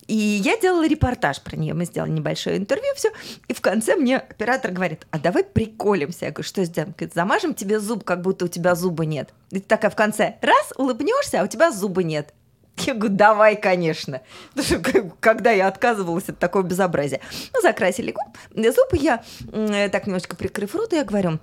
[0.07, 1.73] И я делала репортаж про нее.
[1.73, 3.09] Мы сделали небольшое интервью, все.
[3.47, 6.25] И в конце мне оператор говорит: а давай приколимся.
[6.25, 6.93] Я говорю, что сделаем?
[6.97, 9.33] Говорит, замажем тебе зуб, как будто у тебя зуба нет.
[9.51, 12.33] И ты такая в конце раз улыбнешься, а у тебя зуба нет.
[12.77, 14.21] Я говорю, давай, конечно.
[15.19, 17.21] Когда я отказывалась от такого безобразия.
[17.53, 18.15] Ну, закрасили
[18.55, 19.23] зубы, я
[19.89, 21.39] так немножко прикрыв рот, я говорю,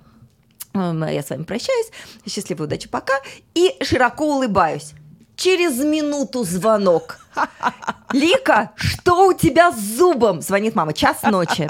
[0.73, 1.91] я с вами прощаюсь,
[2.27, 3.13] счастливой удачи, пока,
[3.53, 4.93] и широко улыбаюсь.
[5.35, 7.19] Через минуту звонок.
[8.11, 10.41] Лика, что у тебя с зубом?
[10.41, 11.69] Звонит мама, час ночи.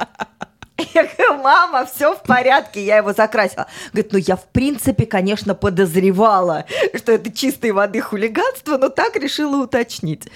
[0.94, 3.68] Я говорю, мама, все в порядке, я его закрасила.
[3.92, 6.66] Говорит, ну я в принципе, конечно, подозревала,
[6.96, 10.28] что это чистой воды хулиганство, но так решила уточнить.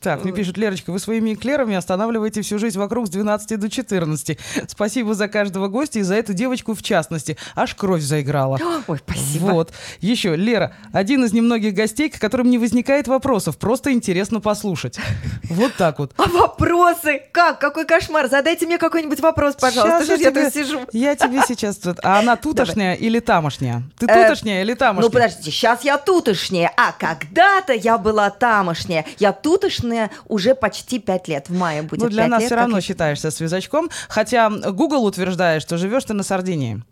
[0.00, 4.38] Так, мне пишут, Лерочка, вы своими эклерами останавливаете всю жизнь вокруг с 12 до 14.
[4.68, 7.36] Спасибо за каждого гостя и за эту девочку в частности.
[7.56, 8.60] Аж кровь заиграла.
[8.86, 9.46] Ой, спасибо.
[9.46, 9.72] Вот.
[10.00, 13.58] Еще, Лера, один из немногих гостей, к которым не возникает вопросов.
[13.58, 14.98] Просто интересно послушать.
[15.50, 16.12] Вот так вот.
[16.18, 17.22] А вопросы?
[17.32, 17.58] Как?
[17.58, 18.28] Какой кошмар?
[18.28, 20.04] Задайте мне какой-нибудь вопрос, пожалуйста.
[20.04, 20.80] Сейчас я, тебе, я тут сижу.
[20.92, 21.80] Я тебе сейчас...
[22.02, 23.08] А она тутошняя Давай.
[23.08, 23.82] или тамошняя?
[23.98, 25.08] Ты э, тутошняя э, или тамошняя?
[25.08, 29.06] Ну, подождите, сейчас я тутошняя, а когда-то я была тамошняя.
[29.18, 31.48] Я тутошняя Наверное, уже почти пять лет.
[31.48, 33.90] В мае будет Ну, для нас лет, все равно считаешься связачком.
[34.08, 36.82] Хотя Google утверждает, что живешь ты на Сардинии.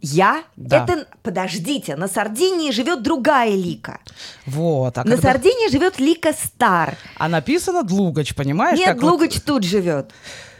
[0.00, 0.42] Я?
[0.56, 0.84] Да.
[0.84, 4.00] Это, подождите, на Сардинии живет другая Лика.
[4.44, 4.98] Вот.
[4.98, 5.32] А на когда...
[5.32, 6.96] Сардинии живет Лика Стар.
[7.16, 8.78] А написано Длугач, понимаешь?
[8.78, 9.44] Нет, Длугач вот...
[9.44, 10.10] тут живет.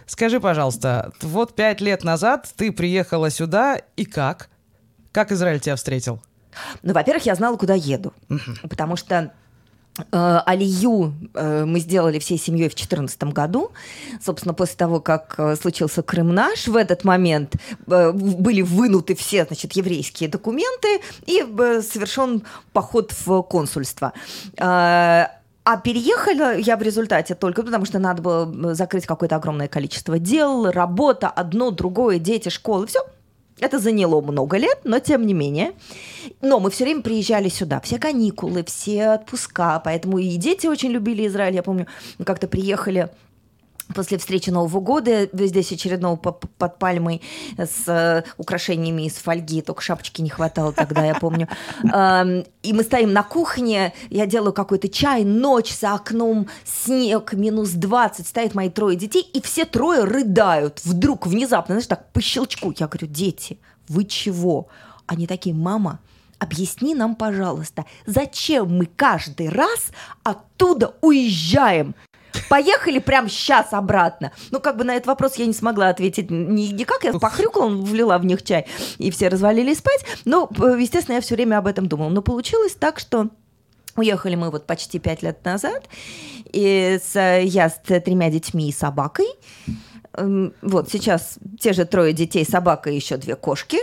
[0.07, 4.49] Скажи, пожалуйста, вот пять лет назад ты приехала сюда, и как?
[5.13, 6.23] Как Израиль тебя встретил?
[6.83, 8.13] Ну, во-первых, я знала, куда еду.
[8.31, 8.69] Угу.
[8.69, 9.33] Потому что
[10.11, 13.71] Алию э, мы сделали всей семьей в 2014 году.
[14.21, 17.55] Собственно, после того, как э, случился Крым наш, в этот момент
[17.87, 21.41] были вынуты все значит, еврейские документы и
[21.83, 24.13] совершен поход в консульство.
[25.67, 30.71] А переехала я в результате только потому, что надо было закрыть какое-то огромное количество дел,
[30.71, 33.01] работа, одно, другое, дети, школы, все.
[33.61, 35.73] Это заняло много лет, но тем не менее.
[36.41, 41.27] Но мы все время приезжали сюда, все каникулы, все отпуска, поэтому и дети очень любили
[41.27, 41.55] Израиль.
[41.55, 41.87] Я помню,
[42.19, 43.11] мы как-то приехали
[43.95, 47.23] после встречи Нового года здесь очередного под пальмой
[47.57, 51.49] с э, украшениями из фольги, только шапочки не хватало тогда, я помню.
[52.63, 58.27] И мы стоим на кухне, я делаю какой-то чай, ночь за окном, снег, минус 20,
[58.27, 62.73] стоят мои трое детей, и все трое рыдают вдруг, внезапно, знаешь, так по щелчку.
[62.77, 64.69] Я говорю, дети, вы чего?
[65.07, 66.01] Они такие, мама,
[66.39, 69.91] объясни нам, пожалуйста, зачем мы каждый раз
[70.23, 71.95] оттуда уезжаем?
[72.49, 74.33] Поехали прямо сейчас обратно.
[74.51, 77.05] Ну, как бы на этот вопрос я не смогла ответить ни, никак.
[77.05, 78.67] Я похрюкала, влила в них чай,
[78.99, 80.05] и все развалились спать.
[80.25, 82.09] Ну, естественно, я все время об этом думала.
[82.09, 83.29] Но получилось так, что
[83.97, 85.89] Уехали мы вот почти пять лет назад,
[86.53, 89.27] и с, я с тремя детьми и собакой.
[90.15, 93.79] Эм, вот сейчас те же трое детей, собака и еще две кошки.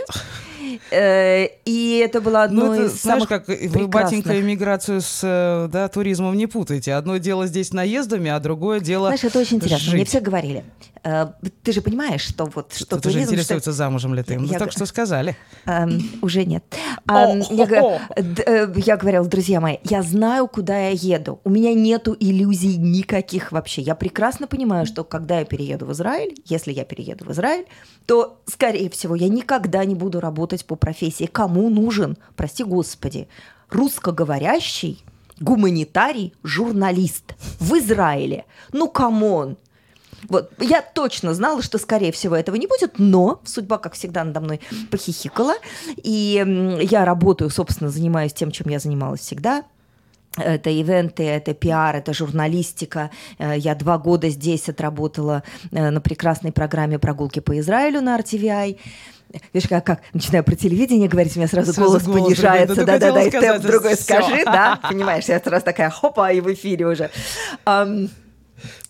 [0.90, 5.20] Э, и это было одно ну, это, из знаешь, самых как вы, батенька, иммиграцию с
[5.22, 6.94] э, да, туризмом не путаете.
[6.94, 9.84] Одно дело здесь наездами, а другое дело Знаешь, это очень интересно.
[9.84, 9.94] Жить.
[9.94, 10.64] Мне все говорили.
[11.04, 14.38] Э, ты же понимаешь, что вот что Кто-то же туризм, что- интересуется, замужем ли ты.
[14.38, 15.36] Ну, Я только что сказали.
[15.66, 16.64] Эм, уже нет.
[17.08, 21.40] Эм, э, я говорила, друзья мои, я знаю, куда я еду.
[21.42, 23.82] У меня нету иллюзий никаких вообще.
[23.82, 27.66] Я прекрасно понимаю, что когда я перееду в Израиль, если я перееду в Израиль,
[28.06, 31.26] то, скорее всего, я никогда не буду работать по профессии.
[31.26, 33.28] Кому нужен, прости господи,
[33.70, 35.04] русскоговорящий
[35.40, 38.44] гуманитарий, журналист в Израиле?
[38.72, 39.56] Ну, come on!
[40.28, 44.40] Вот, я точно знала, что, скорее всего, этого не будет, но судьба, как всегда, надо
[44.40, 45.54] мной похихикала.
[45.96, 49.64] И я работаю, собственно, занимаюсь тем, чем я занималась всегда.
[50.38, 53.10] Это ивенты, это пиар, это журналистика.
[53.38, 58.78] Э, Я два года здесь отработала э, на прекрасной программе «Прогулки по Израилю» на RTVI.
[59.52, 62.84] Видишь, как, как начинаю про телевидение говорить, у меня сразу, Сразу голос, голос понижается.
[62.86, 64.04] Да-да-да, и темп другой всё.
[64.04, 64.78] скажи, да?
[64.88, 67.10] Понимаешь, я сразу такая, хопа, и в эфире уже.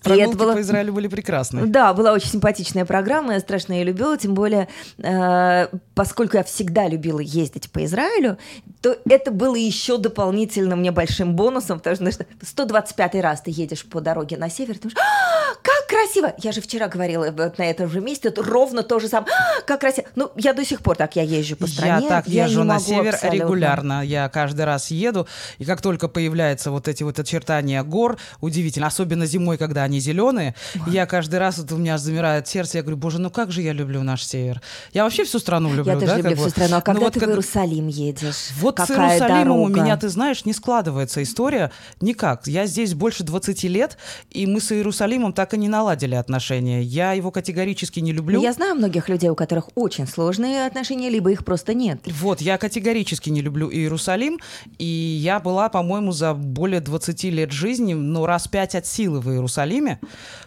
[0.05, 1.67] Ам, и это Прогулки было- по Израилю были прекрасны.
[1.67, 6.89] да, была очень симпатичная программа, я страшно ее любила, тем более, э, поскольку я всегда
[6.89, 8.39] любила ездить по Израилю,
[8.81, 13.85] то это было еще дополнительно мне большим бонусом, потому что знаешь, 125 раз ты едешь
[13.85, 16.33] по дороге на север, ты думаешь, «А, как красиво!
[16.39, 19.33] Я же вчера говорила вот на этом же месте, это ровно то же самое.
[19.33, 20.07] «А, как красиво!
[20.17, 22.05] Ну, я до сих пор так, я езжу по стране.
[22.05, 23.37] Я так я езжу на север абсолютно.
[23.45, 24.03] регулярно.
[24.05, 25.27] Я каждый раз еду,
[25.59, 30.55] и как только появляются вот эти вот очертания гор, удивительно, особенно зимой, когда они зеленые,
[30.87, 33.73] я каждый раз вот у меня замирает сердце, я говорю, боже, ну как же я
[33.73, 34.61] люблю наш север.
[34.93, 36.51] Я вообще всю страну люблю, Я тоже да, люблю как всю бы.
[36.51, 36.75] страну.
[36.75, 38.51] А Ну когда вот ты в когда- Иерусалим едешь?
[38.61, 39.81] Вот с Какая Иерусалимом у дорога?
[39.83, 42.47] меня, ты знаешь, не складывается история никак.
[42.47, 43.97] Я здесь больше 20 лет,
[44.31, 46.83] и мы с Иерусалимом так и не наладили отношения.
[46.83, 48.39] Я его категорически не люблю.
[48.39, 52.01] Ну, Я знаю многих людей, у которых очень сложные отношения, либо их просто нет.
[52.07, 54.39] Вот, я категорически не люблю Иерусалим,
[54.79, 59.31] и я была, по-моему, за более 20 лет жизни, ну, раз пять от силы в
[59.31, 59.82] Иерусалиме,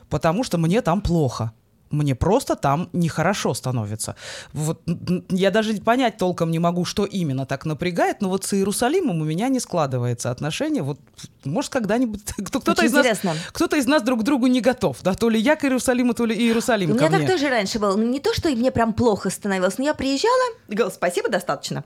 [0.09, 1.51] потому что мне там плохо.
[1.91, 4.15] Мне просто там нехорошо становится.
[4.53, 4.81] Вот
[5.29, 9.23] я даже понять толком не могу, что именно так напрягает, но вот с Иерусалимом у
[9.23, 10.81] меня не складывается отношение.
[10.81, 10.99] Вот,
[11.45, 13.21] может, когда-нибудь кто- кто-то из нас,
[13.53, 16.25] кто-то из нас друг к другу не готов, да, то ли я к Иерусалиму, то
[16.25, 17.27] ли Иерусалим У меня так мне.
[17.29, 17.95] тоже раньше было.
[17.95, 21.83] Ну, Не то, что мне прям плохо становилось, но я приезжала, и говорила, спасибо, достаточно.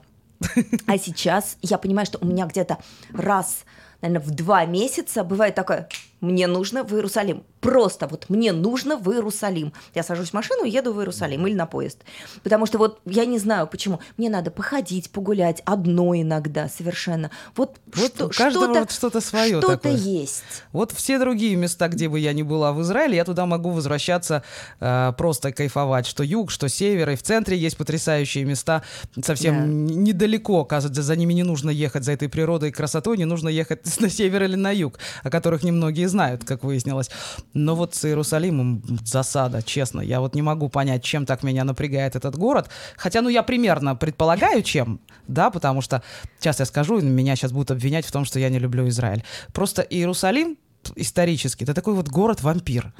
[0.86, 2.78] А сейчас я понимаю, что у меня где-то
[3.12, 3.64] раз,
[4.00, 5.88] наверное, в два месяца бывает такое,
[6.20, 7.44] мне нужно в Иерусалим.
[7.60, 9.72] Просто вот мне нужно в Иерусалим.
[9.94, 11.98] Я сажусь в машину и еду в Иерусалим или на поезд.
[12.42, 14.00] Потому что вот я не знаю почему.
[14.16, 17.30] Мне надо походить, погулять одной иногда совершенно.
[17.56, 19.92] Вот, Вот что, у каждого что-то, вот что-то своё Что-то такое.
[19.96, 20.42] есть.
[20.72, 24.42] Вот все другие места, где бы я ни была в Израиле, я туда могу возвращаться
[24.80, 26.06] э, просто кайфовать.
[26.06, 27.10] Что юг, что север.
[27.10, 28.82] И в центре есть потрясающие места.
[29.22, 29.94] Совсем Да.
[30.00, 33.80] недалеко, оказывается, за ними не нужно ехать, за этой природой и красотой, не нужно ехать
[34.00, 37.10] на север или на юг, о которых немногие знают, как выяснилось.
[37.52, 40.00] Но вот с Иерусалимом засада, честно.
[40.00, 42.70] Я вот не могу понять, чем так меня напрягает этот город.
[42.96, 46.02] Хотя, ну, я примерно предполагаю, чем, да, потому что,
[46.38, 49.24] сейчас я скажу, меня сейчас будут обвинять в том, что я не люблю Израиль.
[49.52, 50.56] Просто Иерусалим
[50.96, 52.92] исторически, это такой вот город-вампир.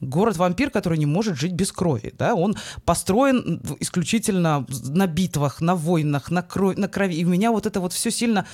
[0.00, 2.12] Город-вампир, который не может жить без крови.
[2.18, 2.34] Да?
[2.34, 7.14] Он построен исключительно на битвах, на войнах, на, крови, на крови.
[7.14, 8.44] И у меня вот это вот все сильно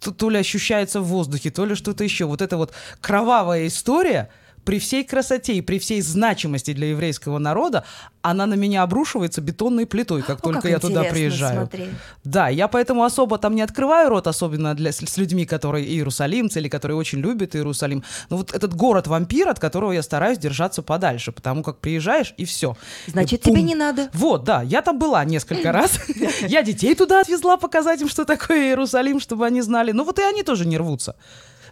[0.00, 2.26] то, то ли ощущается в воздухе, то ли что-то еще.
[2.26, 4.30] Вот эта вот кровавая история,
[4.64, 7.84] при всей красоте и при всей значимости для еврейского народа,
[8.22, 11.66] она на меня обрушивается бетонной плитой, как О, только как я туда приезжаю.
[11.66, 11.88] смотри.
[12.24, 16.60] Да, я поэтому особо там не открываю рот, особенно для, с, с людьми, которые иерусалимцы
[16.60, 18.04] или которые очень любят Иерусалим.
[18.30, 22.76] Но вот этот город-вампир, от которого я стараюсь держаться подальше, потому как приезжаешь и все.
[23.08, 24.08] Значит, тебе не надо.
[24.12, 25.98] Вот, да, я там была несколько раз.
[26.42, 29.90] Я детей туда отвезла показать им, что такое Иерусалим, чтобы они знали.
[29.92, 31.16] Ну вот и они тоже не рвутся.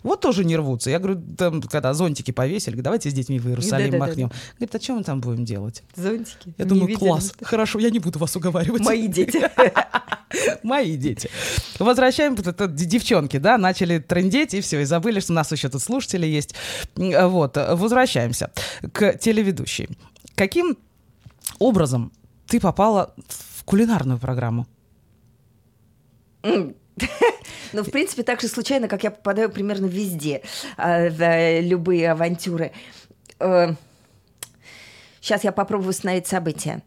[0.03, 0.91] Вот тоже не рвутся.
[0.91, 4.07] Я говорю, там, когда зонтики повесили, говорю, давайте с детьми в Иерусалим Да-да-да-да.
[4.07, 4.31] махнем.
[4.59, 5.83] Говорит, а что мы там будем делать?
[5.95, 6.55] Зонтики.
[6.59, 8.83] Я думаю, класс, хорошо, я не буду вас уговаривать.
[8.83, 9.43] Мои дети.
[10.63, 11.29] Мои дети.
[11.79, 16.27] Возвращаем, девчонки, да, начали трендеть, и все, и забыли, что у нас еще тут слушатели
[16.27, 16.55] есть.
[16.97, 18.51] М, Вот, возвращаемся
[18.93, 19.89] к телеведущей.
[20.37, 20.79] Каким
[21.59, 22.13] образом
[22.47, 24.67] ты попала в кулинарную программу?
[27.73, 30.43] Ну, в принципе, так же случайно, как я попадаю примерно везде,
[30.77, 32.73] э, в э, любые авантюры.
[35.21, 36.83] Сейчас я попробую установить события.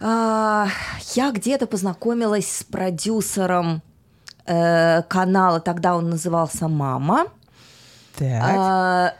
[0.00, 0.68] А,
[1.14, 3.82] Я где-то познакомилась с продюсером
[4.46, 7.26] э, канала, тогда он назывался «Мама»,
[8.16, 8.42] Так.
[8.42, 9.14] а,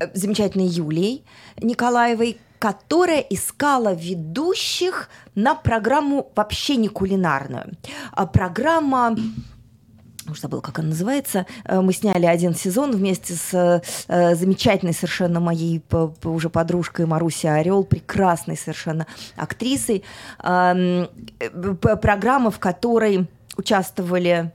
[0.00, 1.24] э, замечательной Юлией
[1.62, 7.72] Николаевой, которая искала ведущих на программу вообще не кулинарную.
[8.12, 9.14] А программа
[10.30, 11.44] уж забыл, как она называется.
[11.66, 15.82] Э, мы сняли один сезон вместе с э, замечательной совершенно моей
[16.24, 20.02] уже подружкой Марусей Орел, прекрасной совершенно актрисой.
[20.42, 21.06] Э,
[22.00, 24.52] программа, в которой участвовали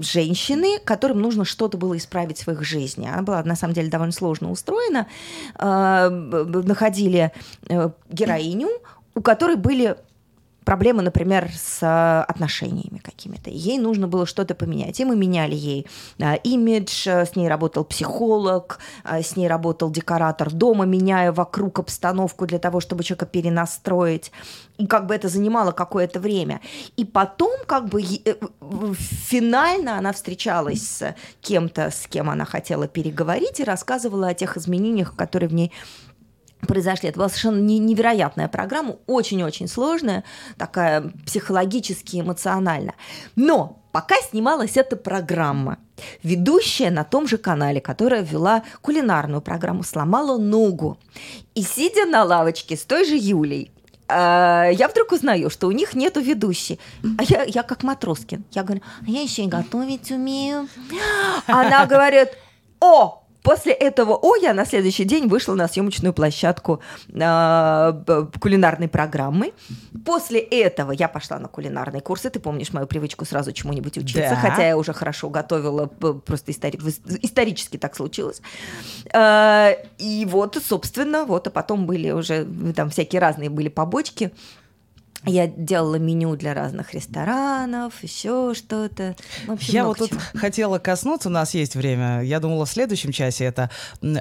[0.00, 3.06] женщины, которым нужно что-то было исправить в своих жизни.
[3.06, 5.06] Она была, на самом деле, довольно сложно устроена.
[5.58, 7.32] Э, находили
[7.68, 8.68] э, героиню,
[9.14, 9.96] у которой были
[10.68, 13.48] проблемы, например, с э, отношениями какими-то.
[13.48, 15.00] Ей нужно было что-то поменять.
[15.00, 15.86] И мы меняли ей
[16.20, 22.58] а, имидж, с ней работал психолог, с ней работал декоратор дома, меняя вокруг обстановку для
[22.58, 24.30] того, чтобы человека перенастроить.
[24.76, 26.60] И как бы это занимало какое-то время.
[26.98, 28.34] И потом как бы э,
[28.98, 35.16] финально она встречалась с кем-то, с кем она хотела переговорить и рассказывала о тех изменениях,
[35.16, 35.72] которые в ней
[36.66, 37.08] произошли.
[37.08, 40.24] Это была совершенно невероятная программа, очень-очень сложная,
[40.56, 42.94] такая психологически, эмоционально.
[43.36, 45.78] Но пока снималась эта программа,
[46.22, 50.98] ведущая на том же канале, которая вела кулинарную программу, сломала ногу.
[51.54, 53.70] И сидя на лавочке с той же Юлей,
[54.08, 56.78] э, я вдруг узнаю, что у них нету ведущей.
[57.18, 58.44] А я, я как Матроскин.
[58.52, 60.68] Я говорю, а я еще и готовить умею.
[61.46, 62.30] Она говорит,
[62.80, 69.54] о, После этого «О» я на следующий день вышла на съемочную площадку э, кулинарной программы.
[70.04, 72.28] После этого я пошла на кулинарные курсы.
[72.28, 74.50] Ты помнишь мою привычку сразу чему-нибудь учиться, да.
[74.50, 76.78] хотя я уже хорошо готовила, просто истори-
[77.22, 78.42] исторически так случилось.
[79.14, 82.46] Э, и вот, собственно, вот, а потом были уже
[82.76, 84.30] там всякие разные были побочки.
[85.28, 89.16] Я делала меню для разных ресторанов, еще что-то.
[89.60, 90.08] Я вот чего.
[90.08, 92.22] тут хотела коснуться, у нас есть время.
[92.22, 93.70] Я думала в следующем часе это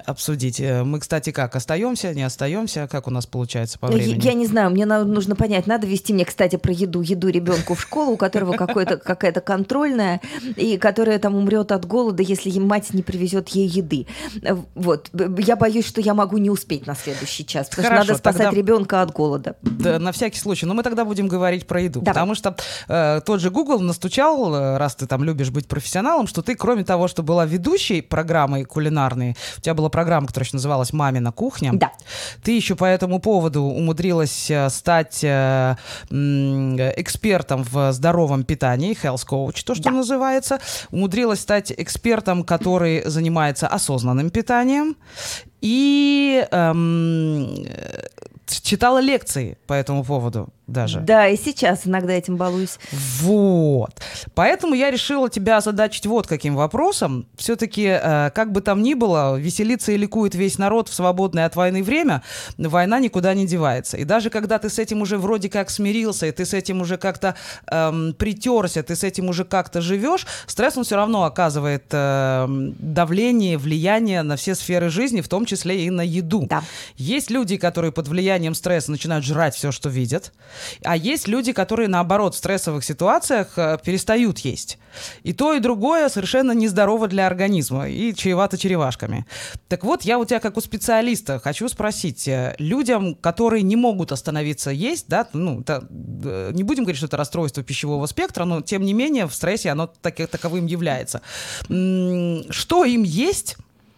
[0.05, 0.60] обсудить.
[0.60, 2.88] Э, мы, кстати, как, остаемся, не остаемся?
[2.89, 4.20] Как у нас получается по времени?
[4.22, 7.76] Я, я не знаю, мне нужно понять, надо вести мне, кстати, про еду, еду ребенку
[7.76, 10.22] в школу, у которого какая-то контрольная,
[10.55, 14.08] и которая там умрет от голода, если мать не привезет ей еды.
[14.76, 15.10] Вот.
[15.39, 18.41] Я боюсь, что я могу не успеть на следующий час, потому Хорошо, что надо спасать
[18.43, 18.58] тогда...
[18.58, 19.55] ребенка от голода.
[19.62, 20.66] Да, на всякий случай.
[20.66, 22.02] Но мы тогда будем говорить про еду.
[22.02, 22.14] Давай.
[22.14, 22.56] Потому что
[22.88, 26.84] э, тот же Google настучал, э, раз ты там любишь быть профессионалом, что ты, кроме
[26.84, 31.72] того, что была ведущей программы кулинарной, у тебя была программа, которая еще называлась «Мамина кухня».
[31.74, 31.91] Да.
[32.43, 35.76] Ты еще по этому поводу умудрилась э, стать э,
[36.10, 39.91] экспертом в здоровом питании, health coach, то, что да.
[39.91, 40.60] называется.
[40.91, 44.95] Умудрилась стать экспертом, который занимается осознанным питанием.
[45.62, 47.66] И эм,
[48.45, 50.99] читала лекции по этому поводу даже.
[50.99, 52.78] Да, и сейчас иногда этим балуюсь.
[53.22, 53.91] Вот.
[54.36, 57.26] Поэтому я решила тебя озадачить вот каким вопросом.
[57.38, 61.55] Все-таки, э, как бы там ни было, веселится и ликует весь народ в свободное от
[61.55, 62.22] войны время,
[62.57, 63.97] война никуда не девается.
[63.97, 66.97] И даже когда ты с этим уже вроде как смирился, и ты с этим уже
[66.97, 67.36] как-то
[67.72, 73.57] эм, притерся, ты с этим уже как-то живешь, стресс он все равно оказывает э, давление,
[73.57, 76.45] влияние на все сферы жизни, в том числе и на еду.
[76.49, 76.61] Да.
[76.97, 80.34] Есть люди, которые под влиянием стресса начинают жрать все, что видят.
[80.84, 84.78] А есть люди, которые, наоборот, в стрессовых ситуациях э, перестают есть.
[85.24, 89.26] И то, и другое совершенно нездорово для организма и чревато черевашками.
[89.68, 94.12] Так вот, я у тебя, как у специалиста, хочу спросить, э, людям, которые не могут
[94.12, 95.88] остановиться есть, да, ну, это,
[96.24, 99.70] э, не будем говорить, что это расстройство пищевого спектра, но, тем не менее, в стрессе
[99.70, 101.22] оно так, таковым является.
[101.68, 103.58] Что им есть,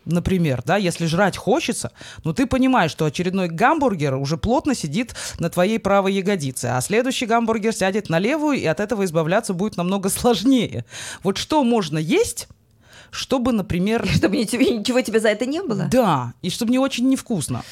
[0.10, 1.92] например, да, если жрать хочется,
[2.24, 7.26] но ты понимаешь, что очередной гамбургер уже плотно сидит на твоей правой ягодице, а следующий
[7.26, 10.86] гамбургер сядет на левую, и от этого избавляться будет намного сложнее.
[11.24, 12.48] Вот что можно есть,
[13.12, 14.08] чтобы, например...
[14.08, 15.88] Чтобы ничего, ничего тебе за это не было?
[15.92, 17.64] Да, и чтобы не очень невкусно.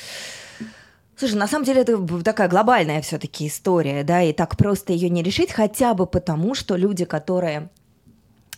[1.18, 5.24] Слушай, на самом деле это такая глобальная все-таки история, да, и так просто ее не
[5.24, 7.70] решить, хотя бы потому, что люди, которые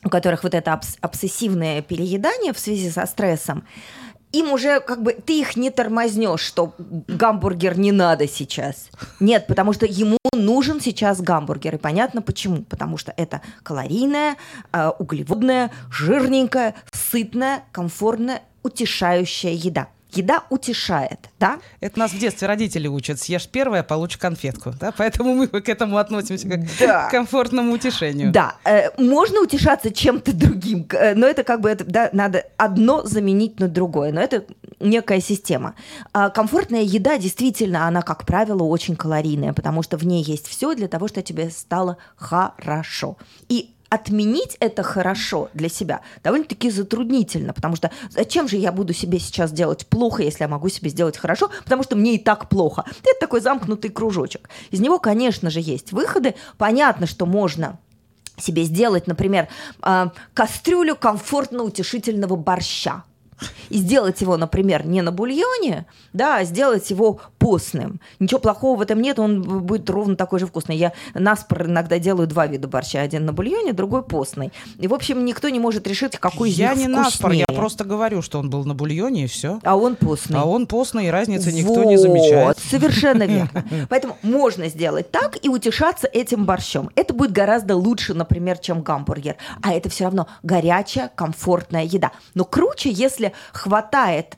[0.03, 3.65] у которых вот это обс- обсессивное переедание в связи со стрессом,
[4.31, 8.89] им уже как бы ты их не тормознешь, что гамбургер не надо сейчас.
[9.19, 11.75] Нет, потому что ему нужен сейчас гамбургер.
[11.75, 12.63] И понятно почему.
[12.63, 14.35] Потому что это калорийная,
[14.71, 21.59] э, углеводная, жирненькая, сытная, комфортная, утешающая еда еда утешает, да?
[21.79, 23.19] Это нас в детстве родители учат.
[23.19, 24.91] Съешь первое, получишь конфетку, да?
[24.95, 27.07] Поэтому мы к этому относимся как да.
[27.07, 28.31] к комфортному утешению.
[28.31, 33.03] Да, э, можно утешаться чем-то другим, э, но это как бы это, да, надо одно
[33.03, 34.45] заменить на другое, но это
[34.79, 35.75] некая система.
[36.13, 40.73] А комфортная еда действительно, она, как правило, очень калорийная, потому что в ней есть все
[40.73, 43.17] для того, чтобы тебе стало хорошо.
[43.47, 49.19] И отменить это хорошо для себя довольно-таки затруднительно, потому что зачем же я буду себе
[49.19, 52.85] сейчас делать плохо, если я могу себе сделать хорошо, потому что мне и так плохо.
[53.03, 54.49] Это такой замкнутый кружочек.
[54.71, 56.35] Из него, конечно же, есть выходы.
[56.57, 57.79] Понятно, что можно
[58.37, 59.49] себе сделать, например,
[59.81, 63.03] а, кастрюлю комфортно-утешительного борща
[63.69, 67.99] и сделать его, например, не на бульоне, да, а сделать его постным.
[68.19, 70.75] Ничего плохого в этом нет, он будет ровно такой же вкусный.
[70.77, 73.01] Я наспор иногда делаю два вида борща.
[73.01, 74.51] Один на бульоне, другой постный.
[74.77, 77.03] И, в общем, никто не может решить, какой из Я них не вкуснее.
[77.03, 79.59] наспор, я просто говорю, что он был на бульоне, и все.
[79.63, 80.39] А он постный.
[80.39, 82.57] А он постный, и разницы никто Вот, не замечает.
[82.59, 83.65] Совершенно верно.
[83.89, 86.89] Поэтому можно сделать так и утешаться этим борщом.
[86.95, 89.35] Это будет гораздо лучше, например, чем гамбургер.
[89.61, 92.11] А это все равно горячая, комфортная еда.
[92.33, 94.37] Но круче, если хватает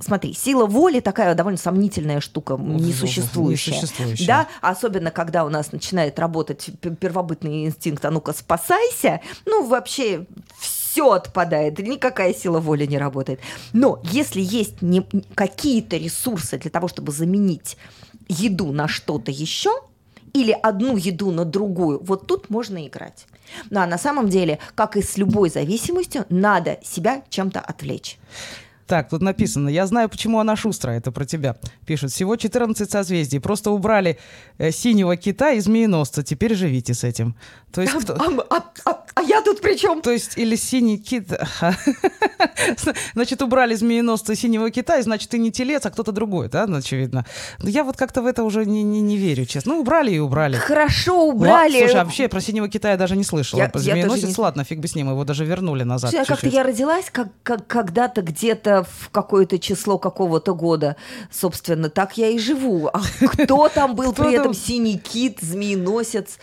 [0.00, 3.74] Смотри, сила воли такая довольно сомнительная штука, несуществующая.
[3.74, 4.26] несуществующая.
[4.26, 6.70] Да, особенно когда у нас начинает работать
[7.00, 10.26] первобытный инстинкт, а ну-ка спасайся, ну вообще
[10.60, 13.40] все отпадает, никакая сила воли не работает.
[13.72, 17.76] Но если есть не, какие-то ресурсы для того, чтобы заменить
[18.28, 19.70] еду на что-то еще,
[20.32, 23.26] или одну еду на другую, вот тут можно играть.
[23.70, 28.18] Ну а на самом деле, как и с любой зависимостью, надо себя чем-то отвлечь.
[28.88, 31.56] Так, тут написано, я знаю, почему она шустрая, это про тебя.
[31.86, 34.18] Пишут, всего 14 созвездий, просто убрали
[34.58, 37.36] э, синего кита и змееносца, теперь живите с этим.
[37.72, 40.00] То есть, кто- А, а- а- а я тут при чем?
[40.00, 41.28] то есть или синий кит...
[43.14, 46.66] Значит, убрали змееносца и синего кита, и значит, ты не телец, а кто-то другой, да,
[46.66, 47.24] ну, очевидно.
[47.62, 49.74] Но я вот как-то в это уже не, не, не верю, честно.
[49.74, 50.56] Ну, убрали и убрали.
[50.56, 51.78] Хорошо убрали.
[51.80, 53.60] Слушай, а вообще про синего кита я даже не слышала.
[53.60, 56.10] Я- я Змееносец, не- ладно, фиг бы с ним, его даже вернули назад.
[56.10, 60.96] Слушай, а как-то я родилась как, как когда-то где-то в какое-то число какого-то года.
[61.30, 62.88] Собственно, так я и живу.
[62.92, 66.38] А кто там был при этом синий кит, змееносец,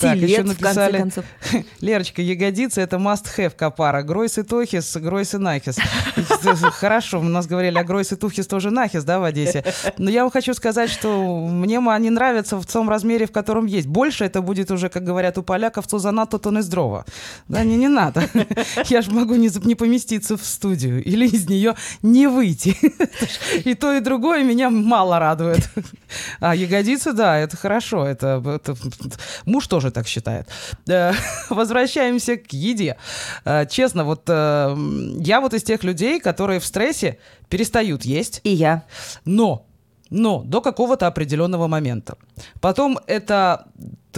[0.00, 1.24] Так, еще телец, в конце написали, концов?
[1.80, 4.02] Лерочка, ягодицы это must have капара.
[4.02, 5.78] Гройс и Тохис, Гройс и Нахис.
[6.72, 9.64] Хорошо, у нас говорили о Гройс и Тухис тоже Нахис, да, в Одессе.
[9.98, 13.86] Но я вам хочу сказать, что мне они нравятся в том размере, в котором есть.
[13.86, 17.04] Больше это будет уже, как говорят у поляков, то занадто, то не здорово.
[17.48, 18.24] Да, не, не надо.
[18.88, 22.76] Я же могу не, за- не поместиться в студию или из нее не выйти.
[23.64, 25.68] И то, и другое меня мало радует.
[26.40, 28.04] А ягодицы, да, это хорошо.
[28.06, 28.76] Это, это-
[29.44, 30.48] муж тоже так считает.
[30.88, 31.12] Э,
[31.50, 32.96] Возвращаемся к еде.
[33.44, 34.76] Э, Честно, вот э,
[35.20, 37.18] я вот из тех людей, которые в стрессе
[37.48, 38.84] перестают есть, И я.
[39.24, 39.64] но
[40.10, 42.16] но до какого-то определенного момента.
[42.60, 43.66] Потом это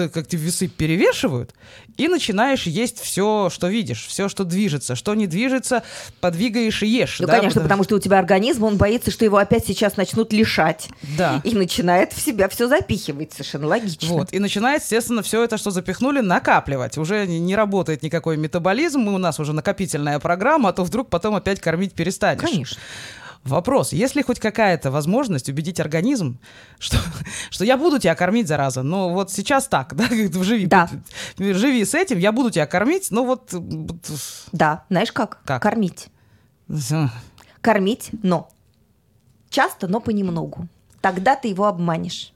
[0.08, 1.54] как-то весы перевешивают,
[1.96, 4.94] и начинаешь есть все, что видишь, все, что движется.
[4.94, 5.82] Что не движется,
[6.20, 7.20] подвигаешь и ешь.
[7.20, 10.32] Ну, да, конечно, потому что у тебя организм, он боится, что его опять сейчас начнут
[10.32, 10.88] лишать.
[11.18, 11.40] Да.
[11.44, 13.32] И начинает в себя все запихивать.
[13.32, 14.08] Совершенно логично.
[14.08, 14.32] Вот.
[14.32, 16.96] И начинает, естественно, все это, что запихнули, накапливать.
[16.96, 21.10] Уже не, не работает никакой метаболизм, и у нас уже накопительная программа, а то вдруг
[21.10, 22.40] потом опять кормить перестанешь.
[22.40, 22.78] Конечно.
[23.44, 26.38] Вопрос, есть ли хоть какая-то возможность убедить организм,
[26.78, 26.98] что,
[27.50, 30.88] что я буду тебя кормить, зараза, но вот сейчас так, да, как живи, Да.
[31.38, 33.52] живи с этим, я буду тебя кормить, но вот...
[33.52, 33.96] вот,
[34.52, 35.40] Да, знаешь как?
[35.44, 35.62] Как?
[35.62, 36.08] Кормить.
[37.60, 38.48] Кормить, но.
[39.48, 40.68] Часто, но понемногу.
[41.00, 42.32] Тогда ты его обманешь.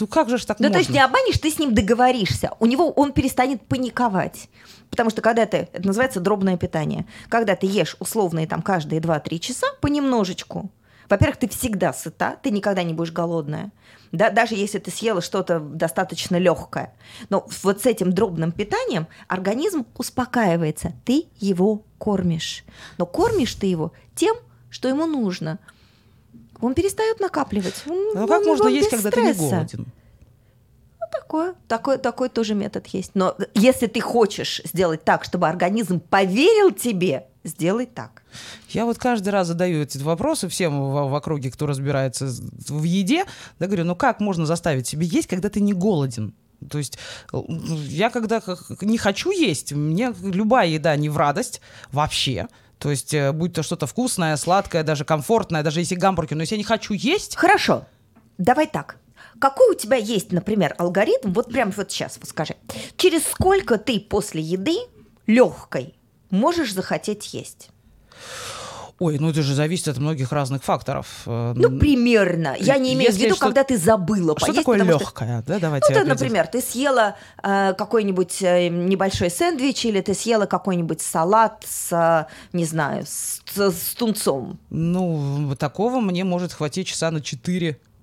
[0.00, 0.74] Ну как же ж так Ну, можно?
[0.74, 2.52] то есть не обманешь, ты с ним договоришься.
[2.60, 4.48] У него он перестанет паниковать.
[4.90, 9.38] Потому что когда ты, это называется дробное питание, когда ты ешь условные там каждые 2-3
[9.38, 10.70] часа понемножечку,
[11.08, 13.70] во-первых, ты всегда сыта, ты никогда не будешь голодная.
[14.12, 16.94] Да, даже если ты съела что-то достаточно легкое.
[17.30, 20.92] Но вот с этим дробным питанием организм успокаивается.
[21.04, 22.64] Ты его кормишь.
[22.98, 24.36] Но кормишь ты его тем,
[24.70, 25.58] что ему нужно.
[26.60, 27.82] Он перестает накапливать.
[27.86, 29.50] Он- Ну он- как можно он есть, когда ты не стресса.
[29.54, 29.86] голоден?
[31.10, 33.12] Такое, такой, такой тоже метод есть.
[33.14, 38.22] Но если ты хочешь сделать так, чтобы организм поверил тебе, сделай так.
[38.70, 42.26] Я вот каждый раз задаю эти вопросы всем в, в округе, кто разбирается
[42.68, 43.24] в еде.
[43.58, 46.34] Да, говорю, ну как можно заставить себе есть, когда ты не голоден?
[46.68, 46.98] То есть
[47.32, 47.38] э,
[47.88, 48.42] я когда
[48.80, 51.60] не хочу есть, мне любая еда не в радость
[51.92, 52.48] вообще.
[52.78, 56.56] То есть э, будь то что-то вкусное, сладкое, даже комфортное, даже если гамбургер, но если
[56.56, 57.86] я не хочу есть, Хорошо,
[58.38, 58.96] давай так.
[59.40, 62.56] Какой у тебя есть, например, алгоритм, вот прямо вот сейчас, вот скажи,
[62.96, 64.76] через сколько ты после еды
[65.26, 65.94] легкой
[66.30, 67.70] можешь захотеть есть?
[69.00, 71.22] ой, ну это же зависит от многих разных факторов.
[71.24, 72.56] Э, Ну, примерно.
[72.58, 74.58] Я не имею в Если виду, что- когда ты забыла что поесть.
[74.58, 75.86] такое потому что- легкое, да, давайте.
[75.94, 76.08] Ну, определим.
[76.08, 77.14] например, ты съела
[77.44, 83.40] э, какой-нибудь э, небольшой сэндвич или ты съела какой-нибудь салат с, э, не знаю, с,
[83.56, 84.58] с тунцом.
[84.70, 87.20] Ну, такого мне может хватить часа на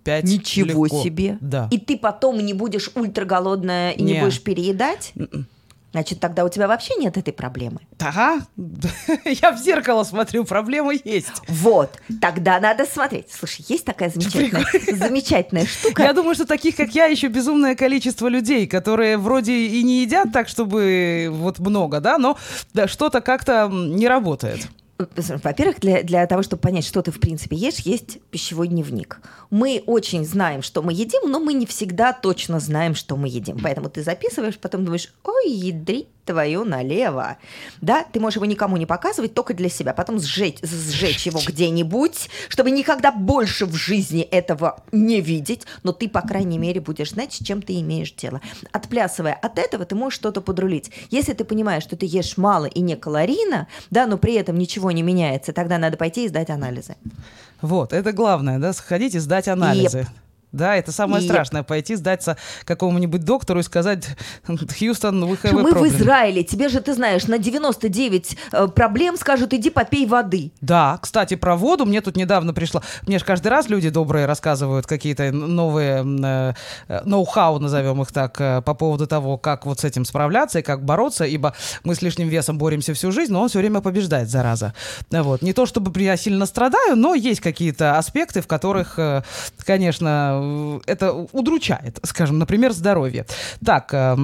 [0.05, 0.21] 4-5.
[0.23, 1.03] Ничего легко.
[1.03, 1.37] себе.
[1.41, 1.67] Да.
[1.71, 4.21] И ты потом не будешь ультраголодная и не, Не.
[4.21, 5.11] будешь переедать?
[5.15, 5.47] М-м.
[5.91, 7.79] Значит, тогда у тебя вообще нет этой проблемы.
[7.99, 8.41] Ага,
[9.25, 11.41] я в зеркало смотрю, проблема есть.
[11.47, 11.89] Вот,
[12.19, 13.27] тогда надо смотреть.
[13.31, 14.65] Слушай, есть такая замечательная,
[14.97, 16.03] замечательная штука.
[16.03, 20.33] Я думаю, что таких, как я, еще безумное количество людей, которые вроде и не едят
[20.33, 22.37] так, чтобы вот много, да, но
[22.73, 24.67] да, что-то как-то не работает.
[24.97, 29.19] Во-первых, для, для того, чтобы понять, что ты в принципе ешь, есть пищевой дневник.
[29.49, 33.59] Мы очень знаем, что мы едим, но мы не всегда точно знаем, что мы едим.
[33.61, 37.37] Поэтому ты записываешь, потом думаешь, ой, ядрить твою налево.
[37.81, 39.93] Да, ты можешь его никому не показывать, только для себя.
[39.93, 45.65] Потом сжечь, сжечь его где-нибудь, чтобы никогда больше в жизни этого не видеть.
[45.83, 48.41] Но ты, по крайней мере, будешь знать, с чем ты имеешь дело.
[48.71, 50.91] Отплясывая от этого, ты можешь что-то подрулить.
[51.11, 54.84] Если ты понимаешь, что ты ешь мало и не калорийно, да, но при этом ничего
[54.91, 56.95] не меняется, тогда надо пойти и сдать анализы.
[57.61, 59.99] Вот, это главное, да, сходить и сдать анализы.
[59.99, 60.07] Yep.
[60.55, 64.07] Да, это самое И- страшное, пойти сдаться какому-нибудь доктору и сказать,
[64.45, 65.87] Хьюстон, вы мы в problem».
[65.87, 70.51] Израиле, тебе же, ты знаешь, на 99 э, проблем скажут, иди попей воды.
[70.61, 72.81] Да, кстати, про воду мне тут недавно пришло.
[73.05, 76.53] Мне же каждый раз люди добрые рассказывают какие-то новые э,
[76.87, 80.61] э, ноу-хау, назовем их так, э, по поводу того, как вот с этим справляться и
[80.61, 81.53] как бороться, ибо
[81.83, 84.73] мы с лишним весом боремся всю жизнь, но он все время побеждает, зараза.
[85.11, 85.41] Вот.
[85.41, 88.97] Не то чтобы я сильно страдаю, но есть какие-то аспекты, в которых,
[89.65, 90.44] конечно,
[90.85, 93.25] это удручает, скажем, например, здоровье.
[93.65, 94.15] Так, э,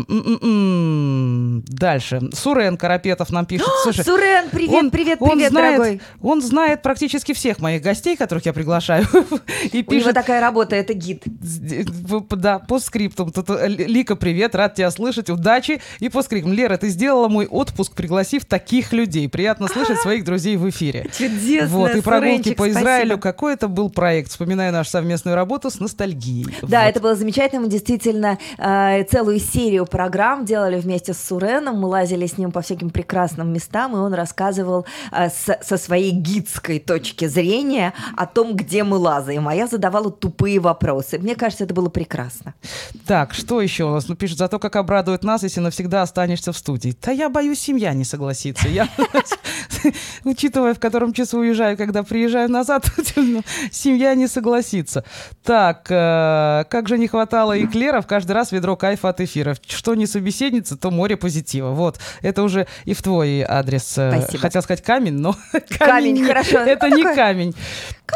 [1.68, 2.22] дальше.
[2.34, 3.68] Сурен Карапетов нам пишет.
[3.84, 6.02] Слушай, Сурен, привет, он- привет, он привет, знает- дорогой.
[6.22, 9.06] Он знает практически всех моих гостей, которых я приглашаю.
[9.72, 11.24] И У него пишет, такая работа, это гид.
[11.26, 15.82] В- Да, по э, Лика, привет, рад тебя слышать, удачи.
[16.00, 16.54] И по скриптум.
[16.54, 19.30] Лера, ты сделала мой отпуск, пригласив таких людей.
[19.30, 21.10] Приятно слышать своих друзей в эфире.
[21.18, 23.18] Чудесно, Вот, и прогулки по Израилю.
[23.18, 24.32] Какой это был проект?
[24.32, 26.11] Вспоминаю нашу совместную работу с ностальгией.
[26.62, 26.90] Да, Вот.
[26.90, 27.62] это было замечательно.
[27.62, 31.80] Мы действительно э, целую серию программ делали вместе с Суреном.
[31.80, 36.12] Мы лазили с ним по всяким прекрасным местам, и он рассказывал э, с- со своей
[36.12, 39.48] гидской точки зрения о том, где мы лазаем.
[39.48, 41.18] А я задавала тупые вопросы.
[41.20, 42.54] Мне кажется, это было прекрасно.
[43.06, 44.08] Так, что еще у нас?
[44.08, 46.96] Ну, пишет, зато как обрадует нас, если навсегда останешься в студии.
[47.02, 48.68] Да я боюсь, семья не согласится.
[48.68, 48.88] Я,
[50.24, 52.86] учитывая, в котором часу уезжаю, когда приезжаю назад,
[53.16, 53.42] ну,
[53.72, 55.04] семья не согласится.
[55.44, 59.58] Так, э, как же не хватало эклеров, каждый раз ведро кайфа от эфиров.
[59.66, 61.70] Что не собеседница, то море позитива.
[61.72, 63.98] Вот, это уже и в твой адрес.
[63.98, 64.42] э, Спасибо.
[64.42, 65.36] Хотел сказать камень, но
[65.80, 66.60] Камень, не- хорошо.
[66.60, 67.54] Это не камень.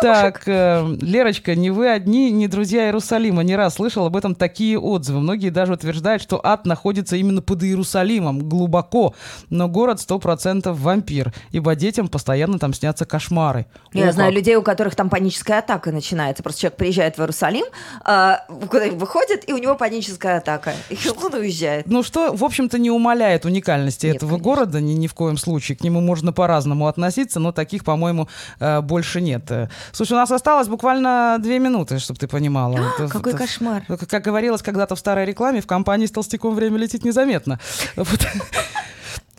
[0.02, 3.44] Так, э, Лерочка, не вы одни, не друзья Иерусалима.
[3.44, 5.20] Не раз слышал об этом такие отзывы.
[5.20, 9.16] Многие даже утверждают, что ад находится именно под Иерусалимом, глубоко.
[9.50, 13.66] Но город сто процентов вампир, ибо детям постоянно там снятся кошмары.
[13.94, 14.38] Я О, знаю как.
[14.38, 16.44] людей, у которых там паническая атака начинается.
[16.44, 17.66] Просто человек приезжает в Иерусалим,
[18.04, 20.74] куда выходит, и у него паническая атака.
[20.90, 21.88] И он уезжает.
[21.88, 24.44] Ну что, в общем-то, не умаляет уникальности Нет, этого конечно.
[24.44, 25.78] города ни, ни в коем случае.
[25.78, 28.28] К нему можно по-разному относиться, но таких, по-моему,
[28.60, 29.52] э, больше нет.
[29.92, 32.78] Слушай, у нас осталось буквально две минуты, чтобы ты понимала.
[32.78, 33.84] Это- Какой это- кошмар.
[34.10, 37.60] Как говорилось когда-то в старой рекламе, в компании с толстяком время летит незаметно.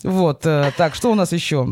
[0.02, 0.44] Вот.
[0.46, 1.66] Э, так, что у нас еще?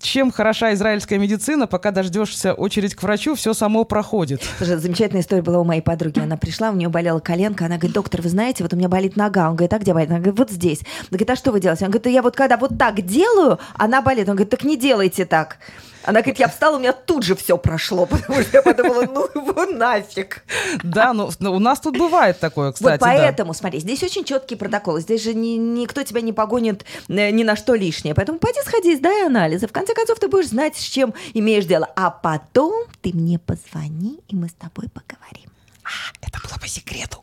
[0.00, 4.42] Чем хороша израильская медицина, пока дождешься очередь к врачу, все само проходит.
[4.56, 6.20] Слушай, замечательная история была у моей подруги.
[6.20, 7.66] Она пришла, у нее болела коленка.
[7.66, 9.50] Она говорит, доктор, вы знаете, вот у меня болит нога.
[9.50, 10.08] Он говорит, а где болит?
[10.10, 10.80] Она говорит, вот здесь.
[11.00, 11.84] Она говорит, а что вы делаете?
[11.84, 14.28] Он говорит, «Да я вот когда вот так делаю, она болит.
[14.28, 15.58] Он говорит, так не делайте так.
[16.06, 19.28] Она говорит, я встала, у меня тут же все прошло, потому что я подумала, ну
[19.34, 20.44] его нафиг.
[20.82, 22.92] Да, но, но у нас тут бывает такое, кстати.
[22.92, 23.06] вот да.
[23.06, 25.00] поэтому, смотри, здесь очень четкий протокол.
[25.00, 28.14] Здесь же ни- никто тебя не погонит э, ни на что лишнее.
[28.14, 29.66] Поэтому пойди сходи, сдай анализы.
[29.66, 31.88] В конце концов, ты будешь знать, с чем имеешь дело.
[31.96, 35.50] А потом ты мне позвони, и мы с тобой поговорим.
[36.20, 37.22] Это было по секрету.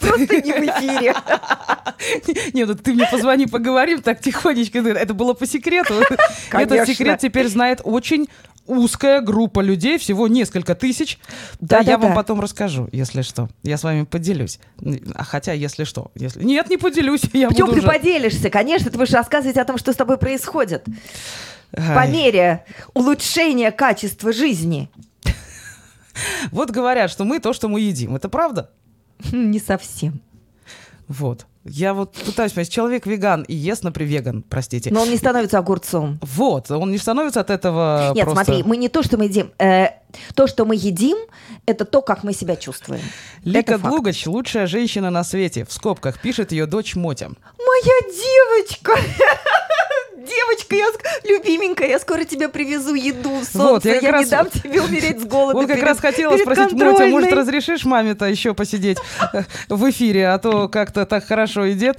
[0.00, 1.14] Просто не в эфире.
[2.54, 4.78] Нет, ну ты мне позвони, поговорим так тихонечко.
[4.78, 5.94] Это было по секрету.
[6.52, 8.28] Этот секрет теперь знает очень
[8.66, 11.18] узкая группа людей, всего несколько тысяч.
[11.60, 12.06] Да, я Да-да-да.
[12.08, 13.48] вам потом расскажу, если что.
[13.64, 14.60] Я с вами поделюсь.
[15.14, 16.10] А хотя, если что.
[16.14, 16.42] Если...
[16.44, 17.22] Нет, не поделюсь.
[17.32, 18.48] Я Почему буду ты уже- поделишься?
[18.48, 20.84] Конечно, ты будешь рассказывать о том, что с тобой происходит.
[21.72, 22.10] По Ай.
[22.10, 24.88] мере улучшения качества жизни.
[26.52, 28.16] Вот говорят, что мы то, что мы едим.
[28.16, 28.70] Это правда?
[29.32, 30.20] Не совсем.
[31.08, 31.46] Вот.
[31.64, 34.90] Я вот пытаюсь понять, человек веган и ест, например, веган, простите.
[34.90, 36.18] Но он не становится огурцом.
[36.22, 38.44] Вот, он не становится от этого Нет, просто...
[38.44, 39.52] смотри, мы не то, что мы едим.
[39.58, 39.88] э,
[40.34, 41.18] то, что мы едим,
[41.66, 43.02] это то, как мы себя чувствуем.
[43.44, 43.76] Лика.
[43.76, 45.66] Длугач– лучшая женщина на свете.
[45.66, 47.28] В скобках пишет ее дочь Мотя.
[47.28, 48.92] Моя девочка!
[50.20, 50.86] Девочка, я
[51.24, 55.20] любименькая, я скоро тебе привезу еду, солнце, Вот, я я, раз- не дам тебе умереть
[55.20, 55.54] с голода.
[55.58, 57.30] Вот как перед- раз хотела спросить, Мотя, может, контрольной».
[57.32, 58.98] разрешишь маме-то еще посидеть
[59.32, 61.98] э, в эфире, а то как-то так хорошо идет.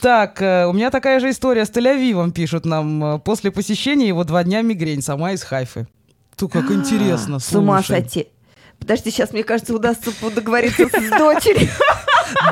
[0.00, 3.04] Так, э, у меня такая же история с Тель-Авивом, пишут нам.
[3.04, 5.86] Э, После посещения его два дня мигрень, сама из Хайфы.
[6.36, 8.26] Ту, как интересно, С ума сойти.
[8.80, 11.68] Подожди, сейчас, мне кажется, удастся договориться с дочерью.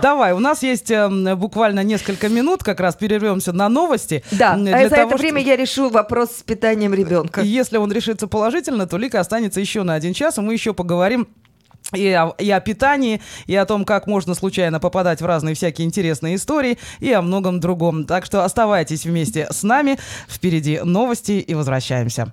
[0.02, 4.22] Давай, у нас есть эм, буквально несколько минут, как раз перервемся на новости.
[4.30, 7.40] Да, а за это время я решу вопрос с питанием ребенка.
[7.40, 10.74] И Если он решится положительно, то Лика останется еще на один час, и мы еще
[10.74, 11.28] поговорим
[11.92, 15.86] и о, и о питании, и о том, как можно случайно попадать в разные всякие
[15.86, 18.04] интересные истории, и о многом другом.
[18.04, 19.98] Так что оставайтесь вместе с нами.
[20.28, 22.32] Впереди новости и возвращаемся.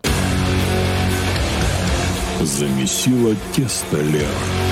[2.42, 4.67] Замесила тесто Лера.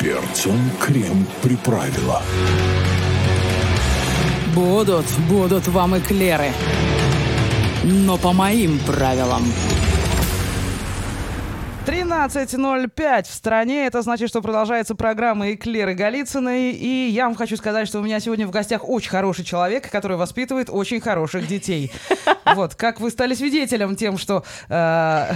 [0.00, 2.22] Перцем крем приправила.
[4.54, 6.52] Будут, будут вам эклеры.
[7.82, 9.42] Но по моим правилам.
[11.88, 13.86] 13.05 в стране.
[13.86, 16.72] Это значит, что продолжается программа «Эклеры Голицыной».
[16.72, 20.18] И я вам хочу сказать, что у меня сегодня в гостях очень хороший человек, который
[20.18, 21.90] воспитывает очень хороших детей.
[22.54, 25.32] Вот, как вы стали свидетелем тем, что э,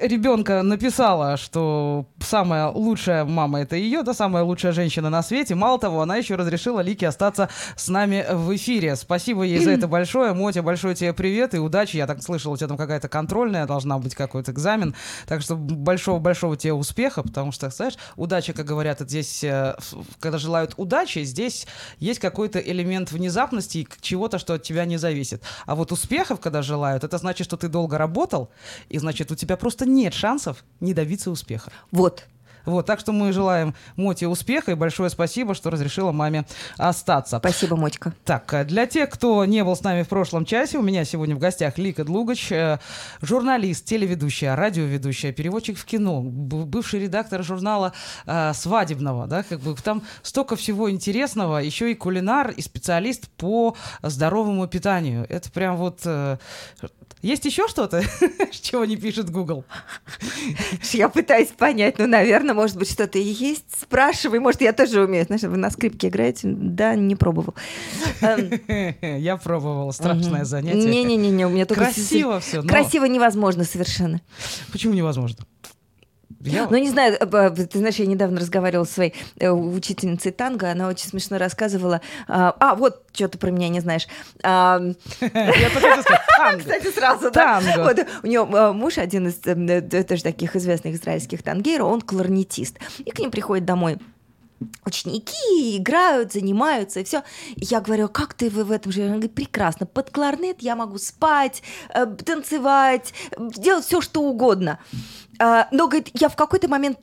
[0.00, 5.54] ребенка написала, что самая лучшая мама это ее, да, самая лучшая женщина на свете.
[5.54, 8.96] Мало того, она еще разрешила Лике остаться с нами в эфире.
[8.96, 10.32] Спасибо ей за это большое.
[10.32, 11.98] Мотя, большой тебе привет и удачи.
[11.98, 14.94] Я так слышал, у тебя там какая-то контрольная должна быть, какой-то экзамен.
[15.26, 19.74] Так что большого-большого тебе успеха, потому что, знаешь, удача, как говорят, здесь, э,
[20.20, 21.66] когда желают удачи, здесь
[21.98, 25.42] есть какой-то элемент внезапности и чего-то, что от тебя не зависит.
[25.66, 28.50] А вот успехов, когда желают, это значит, что ты долго работал,
[28.88, 31.70] и значит, у тебя просто нет шансов не добиться успеха.
[31.90, 32.24] Вот.
[32.64, 36.44] Вот, так что мы желаем Моте успеха и большое спасибо, что разрешила маме
[36.76, 37.38] остаться.
[37.38, 38.14] Спасибо, Мотька.
[38.24, 41.34] Так, э, для тех, кто не был с нами в прошлом часе, у меня сегодня
[41.36, 42.78] в гостях Лика Длугач, э,
[43.20, 47.92] журналист, телеведущая, радиоведущая, переводчик в кино, бывший редактор журнала
[48.26, 53.76] э, свадебного, да, как бы там столько всего интересного, еще и кулинар, и специалист по
[54.02, 55.26] здоровому питанию.
[55.28, 56.00] Это прям вот...
[56.04, 56.38] э,
[57.22, 58.02] есть еще что-то,
[58.50, 59.64] чего не пишет Google?
[60.92, 63.64] Я пытаюсь понять, ну, наверное, может быть, что-то и есть.
[63.80, 65.24] Спрашивай, может, я тоже умею.
[65.24, 66.48] Знаешь, вы на скрипке играете?
[66.52, 67.54] Да, не пробовал.
[68.20, 68.50] Эм,
[69.20, 70.78] Я пробовала, страшное занятие.
[70.88, 71.84] Не-не-не, у меня только...
[71.84, 74.20] Красиво все, Красиво невозможно совершенно.
[74.72, 75.44] почему невозможно?
[76.44, 80.32] Я- Ну, не знаю, э, б- ты знаешь, я недавно разговаривала со своей э, учительницей
[80.32, 82.00] танго, она очень смешно рассказывала.
[82.26, 84.08] А, а, вот, что ты про меня не знаешь.
[84.42, 84.94] Я
[85.72, 86.02] только
[86.44, 86.60] танго.
[86.60, 87.60] Кстати, сразу, да.
[87.60, 87.84] Танго.
[87.84, 92.00] Вот, у нее э, муж, один из э, э, тоже таких известных израильских тангейров, он
[92.00, 92.78] кларнетист.
[92.98, 93.98] И к ним приходит домой
[94.84, 97.22] ученики играют, занимаются и все.
[97.56, 99.02] Я говорю, «А как ты вы в этом же?
[99.02, 99.86] Он говорит, прекрасно.
[99.86, 101.62] Под кларнет я могу спать,
[101.94, 104.78] э, танцевать, делать все, что угодно.
[105.42, 106.98] А, Но, говорит, я в какой-то момент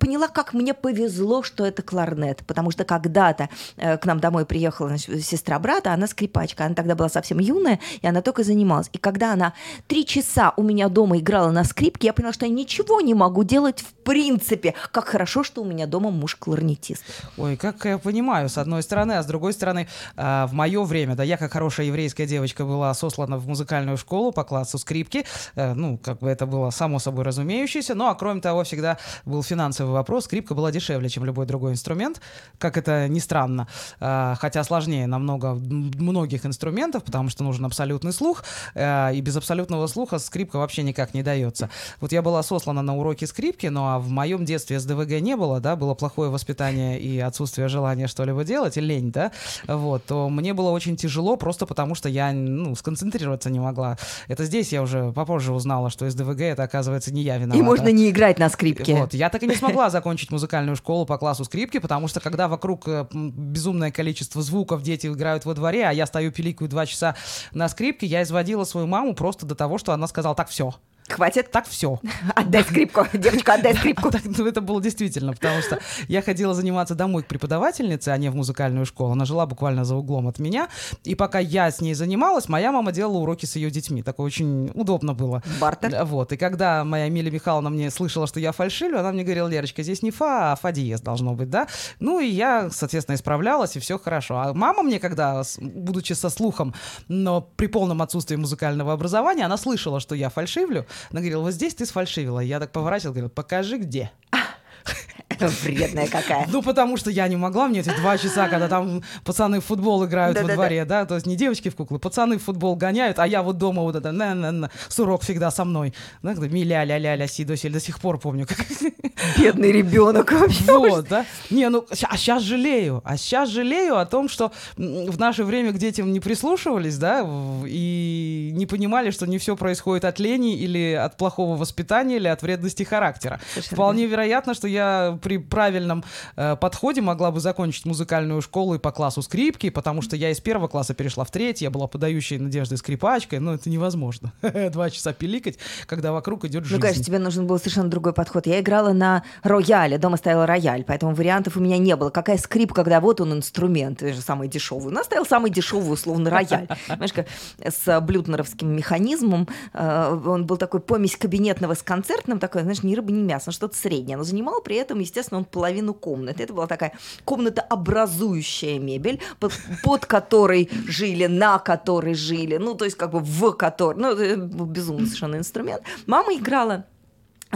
[0.00, 4.88] поняла, как мне повезло, что это кларнет, потому что когда-то э, к нам домой приехала
[4.88, 8.90] значит, сестра брата, она скрипачка, она тогда была совсем юная, и она только занималась.
[8.92, 9.54] И когда она
[9.86, 13.44] три часа у меня дома играла на скрипке, я поняла, что я ничего не могу
[13.44, 14.74] делать в принципе.
[14.90, 17.04] Как хорошо, что у меня дома муж кларнетист.
[17.36, 19.86] Ой, как я понимаю, с одной стороны, а с другой стороны,
[20.16, 24.32] а, в мое время, да, я как хорошая еврейская девочка была сослана в музыкальную школу
[24.32, 25.24] по классу скрипки,
[25.54, 29.42] Э, ну, как бы это было само собой разумеющееся, ну, а кроме того, всегда был
[29.42, 32.20] финансовый вопрос, скрипка была дешевле, чем любой другой инструмент,
[32.58, 33.68] как это ни странно,
[34.00, 39.86] А, хотя сложнее намного многих инструментов, потому что нужен абсолютный слух, э, и без абсолютного
[39.86, 41.70] слуха скрипка вообще никак не дается.
[42.00, 45.60] Вот я была сослана на уроки скрипки, но а в моем детстве СДВГ не было,
[45.60, 49.32] да, было плохое воспитание и отсутствие желания что-либо делать, и лень, да,
[49.66, 53.98] вот, то мне было очень тяжело просто потому, что я, ну, сконцентрироваться не могла.
[54.28, 57.58] Это здесь я уже попозже узнала, что СДВГ это, оказывается, не я виновата.
[57.78, 58.94] Можно не играть на скрипке.
[58.94, 62.48] Вот, я так и не смогла закончить музыкальную школу по классу скрипки, потому что когда
[62.48, 67.16] вокруг э, безумное количество звуков, дети играют во дворе, а я стою пиликаю два часа
[67.52, 70.74] на скрипке, я изводила свою маму просто до того, что она сказала, так все,
[71.08, 71.50] Хватит?
[71.50, 72.00] так все.
[72.34, 73.06] Отдай скрипку.
[73.12, 74.10] Девочка, отдай скрипку.
[74.10, 75.78] Так, ну, это было действительно, потому что
[76.08, 79.12] я ходила заниматься домой к преподавательнице, а не в музыкальную школу.
[79.12, 80.68] Она жила буквально за углом от меня.
[81.04, 84.02] И пока я с ней занималась, моя мама делала уроки с ее детьми.
[84.02, 85.42] Такое очень удобно было.
[85.60, 85.90] Бартер.
[85.90, 86.32] Да, Вот.
[86.32, 90.02] И когда моя Эмилия Михайловна мне слышала, что я фальшивлю, она мне говорила, Лерочка, здесь
[90.02, 91.68] не фа, а фа диез должно быть, да?
[92.00, 94.38] Ну и я, соответственно, исправлялась, и все хорошо.
[94.38, 96.74] А мама мне, когда, будучи со слухом,
[97.08, 100.86] но при полном отсутствии музыкального образования, она слышала, что я фальшивлю.
[101.10, 102.40] Она говорила, вот здесь ты сфальшивила.
[102.40, 104.10] Я так поворачивала, говорила, покажи где.
[105.40, 106.46] Вредная какая.
[106.50, 110.04] Ну, потому что я не могла, мне эти два часа, когда там пацаны в футбол
[110.04, 113.26] играют во дворе, да, то есть не девочки в куклы, пацаны в футбол гоняют, а
[113.26, 115.94] я вот дома вот это, на на на сурок всегда со мной.
[116.22, 118.46] Да, когда ми ля ля ля си до до сих пор помню.
[118.46, 118.58] как-
[119.38, 120.64] Бедный ребенок вообще.
[120.66, 121.24] Вот, да.
[121.50, 123.00] Не, ну, а сейчас жалею.
[123.04, 127.26] А сейчас жалею о том, что в наше время к детям не прислушивались, да,
[127.66, 132.42] и не понимали, что не все происходит от лени или от плохого воспитания, или от
[132.42, 133.40] вредности характера.
[133.70, 136.04] Вполне вероятно, что я при правильном
[136.36, 140.38] э, подходе могла бы закончить музыкальную школу и по классу скрипки, потому что я из
[140.40, 144.32] первого класса перешла в третий, я была подающей надежды скрипачкой, но это невозможно.
[144.70, 146.76] Два часа пиликать, когда вокруг идет жизнь.
[146.76, 148.46] Ну, конечно, тебе нужен был совершенно другой подход.
[148.46, 152.10] Я играла на рояле, дома стоял рояль, поэтому вариантов у меня не было.
[152.10, 154.88] Какая скрипка, когда вот он инструмент, это же самый дешевый.
[154.88, 156.68] У нас стоял самый дешевый, условно, рояль.
[156.88, 157.26] Понимаешь, как
[157.64, 159.48] с блютнеровским механизмом.
[159.72, 163.74] Э, Он был такой помесь кабинетного с концертным, такой, знаешь, ни рыба, ни мясо, что-то
[163.74, 164.18] среднее.
[164.18, 166.42] Но занимал при этом, естественно, он половину комнаты.
[166.42, 166.92] Это была такая
[167.24, 169.52] комнатообразующая мебель, под,
[169.82, 175.06] под которой жили, на которой жили, ну, то есть как бы в которой, ну, безумный
[175.06, 175.82] совершенно инструмент.
[176.06, 176.86] Мама играла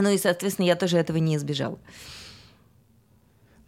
[0.00, 1.78] ну и, соответственно, я тоже этого не избежала.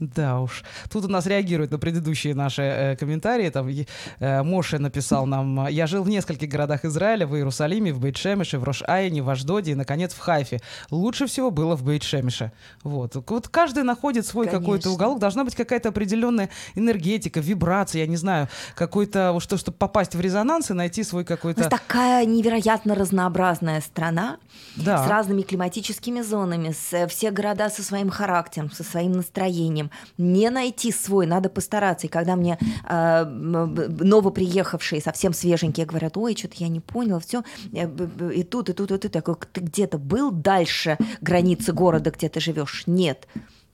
[0.01, 0.65] Да уж.
[0.91, 3.51] Тут у нас реагируют на предыдущие наши э, комментарии.
[3.51, 8.59] Там э, Моше написал нам, я жил в нескольких городах Израиля, в Иерусалиме, в Бейт-Шемеше,
[8.59, 10.61] в Рош-Айне, в Аждоде и, наконец, в Хайфе.
[10.91, 12.51] Лучше всего было в Бейт-Шемеше.
[12.83, 13.15] Вот.
[13.29, 15.19] Вот каждый находит свой какой-то уголок.
[15.19, 20.71] Должна быть какая-то определенная энергетика, вибрация, я не знаю, какой-то, что, чтобы попасть в резонанс
[20.71, 21.69] и найти свой У нас какой-то...
[21.69, 24.39] такая невероятно разнообразная страна
[24.77, 25.05] Да.
[25.05, 29.90] с разными климатическими зонами, с, э, все города со своим характером, со своим настроением.
[30.19, 32.07] Не найти свой, надо постараться.
[32.07, 38.43] И когда мне э, новоприехавшие, совсем свеженькие говорят, ой, что-то я не понял, все, и
[38.43, 42.41] тут, и тут, и тут, я говорю, ты где-то был дальше границы города, где ты
[42.41, 42.85] живешь?
[42.87, 43.27] Нет.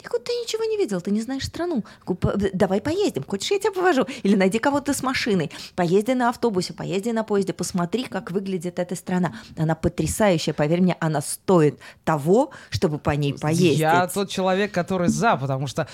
[0.03, 1.85] Я говорю, ты ничего не видел, ты не знаешь страну.
[2.07, 4.07] Говорю, «По- Давай поездим, хочешь, я тебя повожу?
[4.23, 5.51] Или найди кого-то с машиной.
[5.75, 9.35] Поезди на автобусе, поезди на поезде, посмотри, как выглядит эта страна.
[9.57, 13.79] Она потрясающая, поверь мне, она стоит того, чтобы по ней поездить.
[13.79, 15.89] Я тот человек, который за, потому что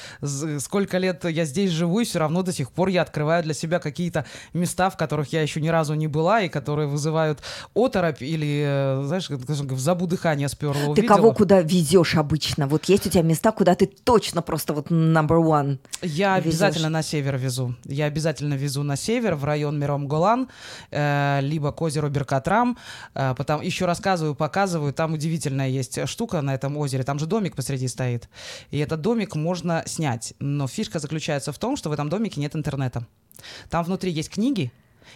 [0.59, 3.79] сколько лет я здесь живу, и все равно до сих пор я открываю для себя
[3.79, 7.41] какие-то места, в которых я еще ни разу не была, и которые вызывают
[7.75, 11.17] оторопь или, э, знаешь, в забу дыхание сперла Ты увидела.
[11.17, 12.67] кого куда везешь обычно?
[12.67, 15.79] Вот есть у тебя места, куда ты точно просто вот number one.
[16.03, 16.47] Я везёшь?
[16.47, 17.75] обязательно на север везу.
[17.85, 20.49] Я обязательно везу на север, в район Миром Голан,
[20.91, 22.77] э, либо к озеру Беркатрам.
[23.15, 24.93] Э, потом еще рассказываю, показываю.
[24.93, 27.05] Там удивительная есть штука на этом озере.
[27.05, 28.29] Там же домик посреди стоит.
[28.71, 30.35] И этот домик можно снять.
[30.39, 33.07] Но фишка заключается в том, что в этом домике нет интернета.
[33.71, 34.73] Там внутри есть книги,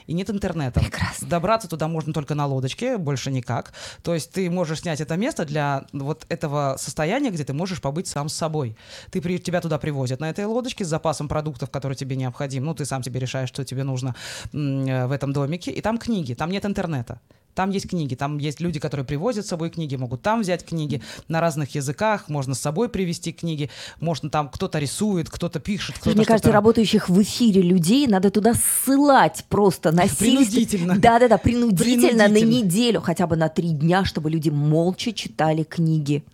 [0.06, 0.80] и нет интернета.
[0.80, 1.28] Прекрасно.
[1.28, 3.72] Добраться туда можно только на лодочке, больше никак.
[4.02, 8.06] То есть ты можешь снять это место для вот этого состояния, где ты можешь побыть
[8.06, 8.76] сам с собой.
[9.10, 12.64] Ты при, тебя туда привозят на этой лодочке с запасом продуктов, которые тебе необходим.
[12.64, 14.14] Ну, ты сам себе решаешь, что тебе нужно
[14.52, 15.70] э, в этом домике.
[15.70, 17.20] И там книги, там нет интернета.
[17.56, 21.00] Там есть книги, там есть люди, которые привозят с собой книги, могут там взять книги
[21.26, 26.14] на разных языках, можно с собой привезти книги, можно там кто-то рисует, кто-то пишет, кто-то
[26.14, 30.36] Мне кажется, работающих в эфире людей надо туда ссылать просто насильственно.
[30.36, 30.98] Принудительно.
[30.98, 32.50] Да-да-да, принудительно, на Принудительно.
[32.50, 36.24] неделю, хотя бы на три дня, чтобы люди молча читали книги.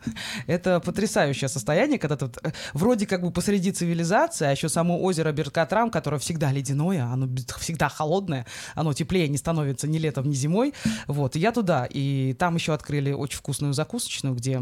[0.49, 5.31] Это потрясающее состояние, когда ты э, вроде как бы посреди цивилизации, а еще само озеро
[5.31, 7.29] Беркатрам, которое всегда ледяное, оно
[7.61, 8.45] всегда холодное,
[8.75, 10.75] оно теплее не становится ни летом, ни зимой.
[11.13, 14.61] Вот, и я туда, и там еще открыли очень вкусную закусочную, где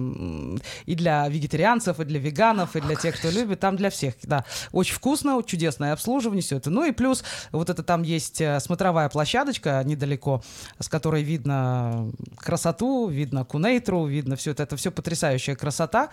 [0.86, 4.44] и для вегетарианцев, и для веганов, и для тех, кто любит, там для всех, да.
[4.72, 6.70] Очень вкусно, чудесное обслуживание, все это.
[6.70, 7.22] Ну и плюс
[7.52, 10.42] вот это там есть э, смотровая площадочка недалеко,
[10.80, 16.10] с которой видно красоту, видно Кунейтру, видно все это, это все потрясающая красота.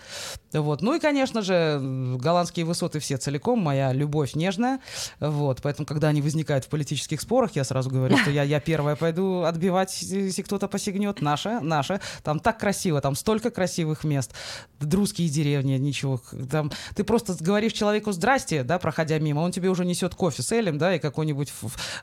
[0.52, 0.82] Вот.
[0.82, 1.80] Ну и, конечно же,
[2.16, 4.78] голландские высоты все целиком, моя любовь нежная.
[5.18, 5.60] Вот.
[5.62, 9.42] Поэтому, когда они возникают в политических спорах, я сразу говорю, что я, я первая пойду
[9.42, 11.20] отбивать, если кто-то посягнет.
[11.20, 12.00] Наша, наша.
[12.22, 14.32] Там так красиво, там столько красивых мест.
[14.80, 16.20] Друзские деревни, ничего.
[16.50, 20.52] Там, ты просто говоришь человеку «здрасте», да, проходя мимо, он тебе уже несет кофе с
[20.52, 21.52] Элем, да, и какой-нибудь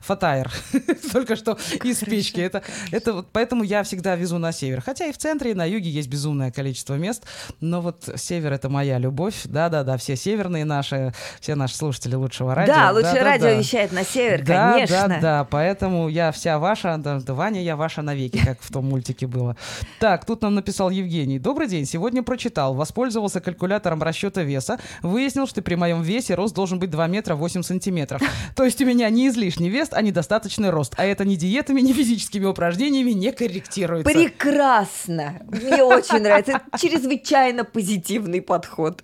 [0.02, 0.52] фатайр.
[1.12, 2.40] Только что из печки.
[2.42, 4.82] Это, это вот поэтому я всегда везу на север.
[4.82, 7.24] Хотя и в центре, и на юге есть безумное количество мест.
[7.62, 9.42] Но вот север— это моя любовь.
[9.46, 12.74] Да-да-да, все северные наши, все наши слушатели лучшего радио.
[12.74, 13.30] да, лучшее Да-да-да.
[13.30, 15.08] радио вещает на север, Да, конечно.
[15.08, 19.28] да, да, поэтому я вся ваша, да, Ваня, я ваша, навеки, как в том мультике
[19.28, 19.56] было.
[20.00, 21.40] Так, тут нам написал Евгений.
[21.40, 21.86] Добрый день.
[21.86, 22.74] Сегодня прочитал.
[22.74, 24.80] Воспользовался калькулятором расчета веса.
[25.02, 28.22] Выяснил, что при моем весе рост должен быть 2 метра 8 сантиметров.
[28.56, 30.94] То есть у меня не излишний вес, а недостаточный рост.
[30.98, 34.12] А это ни диетами, ни физическими упражнениями не корректируется.
[34.12, 35.42] Прекрасно.
[35.48, 36.52] Мне очень нравится.
[36.54, 39.04] Это чрезвычайно позитивный подход.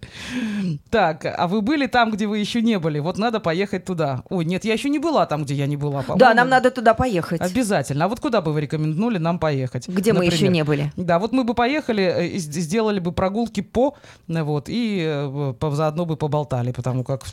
[0.89, 2.99] Так, а вы были там, где вы еще не были?
[2.99, 4.23] Вот надо поехать туда.
[4.29, 6.03] Ой, нет, я еще не была там, где я не была.
[6.15, 7.41] Да, нам надо туда поехать.
[7.41, 8.05] Обязательно.
[8.05, 9.87] А вот куда бы вы рекомендовали нам поехать?
[9.87, 10.53] Где мы еще например?
[10.53, 10.93] не были.
[10.95, 13.95] Да, вот мы бы поехали, э, сделали бы прогулки по,
[14.27, 17.23] э, вот, и э, по- заодно бы поболтали, потому как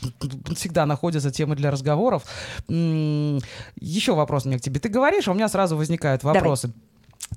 [0.55, 2.23] всегда находятся темы для разговоров.
[2.67, 4.79] Еще вопрос у меня к тебе.
[4.79, 6.79] Ты говоришь, а у меня сразу возникают Давай.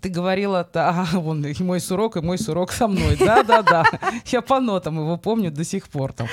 [0.02, 3.16] Ты говорила, да, вон и мой сурок, и мой сурок со мной.
[3.16, 3.84] Да, да, да.
[4.26, 6.12] Я по нотам его помню до сих пор.
[6.12, 6.26] Там.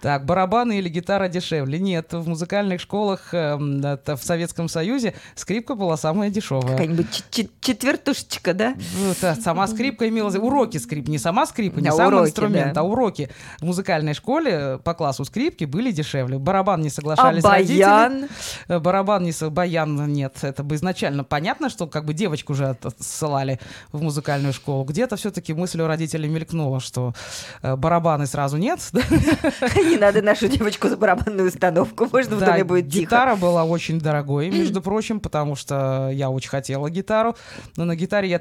[0.00, 1.80] Так, барабаны или гитара дешевле?
[1.80, 6.72] Нет, в музыкальных школах эм, это в Советском Союзе скрипка была самая дешевая.
[6.72, 7.24] Какая-нибудь
[7.60, 8.74] четвертушечка, да?
[9.20, 10.28] Да, сама скрипка имела...
[10.38, 12.82] Уроки скрип, не сама скрипка, не Да, сам уроки, инструмент, да.
[12.82, 16.38] а уроки в музыкальной школе по классу скрипки были дешевле.
[16.38, 17.82] Барабан не А соглашались родители.
[17.82, 18.28] баян?
[18.68, 19.32] Э, Барабан не.
[19.50, 20.36] Баян нет.
[20.42, 23.58] Это бы изначально понятно, что как бы девочку уже от- отсылали
[23.92, 24.84] в музыкальную школу.
[24.84, 27.14] Где-то все-таки мысль у родителей мелькнула, что
[27.62, 28.80] э, барабаны сразу нет.
[28.92, 32.06] Не надо нашу девочку за барабанную установку.
[32.12, 33.00] Можно в доме будет тихо.
[33.00, 37.36] гитара была очень дорогой, между прочим, потому что я очень хотела гитару.
[37.76, 38.40] Но на гитаре я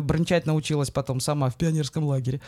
[0.00, 2.40] брончать научилась потом сама в пионерском лагере.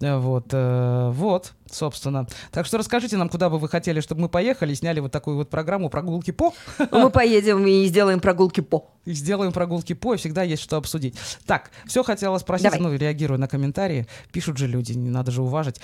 [0.00, 2.26] Э, Вот, э, вот, собственно.
[2.52, 5.50] Так что расскажите нам, куда бы вы хотели, чтобы мы поехали, сняли вот такую вот
[5.50, 6.52] программу «Прогулки по».
[6.92, 8.90] Мы поедем и сделаем прогулки по.
[9.06, 10.99] И сделаем прогулки по, и всегда есть что обсудить.
[11.46, 12.80] Так, все хотела спросить, Давай.
[12.80, 14.06] ну, реагирую на комментарии.
[14.32, 15.80] Пишут же люди, не надо же уважить.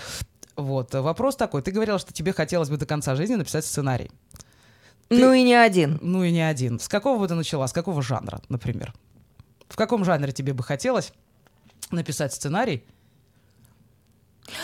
[0.56, 1.62] Вот, вопрос такой.
[1.62, 4.10] Ты говорила, что тебе хотелось бы до конца жизни написать сценарий.
[5.10, 5.98] Ну и не один.
[6.00, 6.80] Ну и не один.
[6.80, 7.66] С какого бы ты начала?
[7.66, 8.92] С какого жанра, например?
[9.68, 11.12] В каком жанре тебе бы хотелось
[11.90, 12.84] написать сценарий?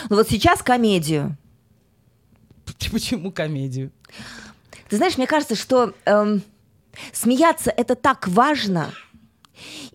[0.09, 1.37] Ну вот сейчас комедию.
[2.91, 3.91] Почему комедию?
[4.89, 6.43] Ты знаешь, мне кажется, что эм,
[7.11, 8.91] смеяться это так важно.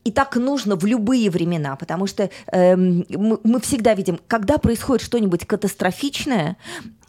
[0.05, 5.05] И так нужно в любые времена, потому что эм, мы, мы всегда видим, когда происходит
[5.05, 6.57] что-нибудь катастрофичное,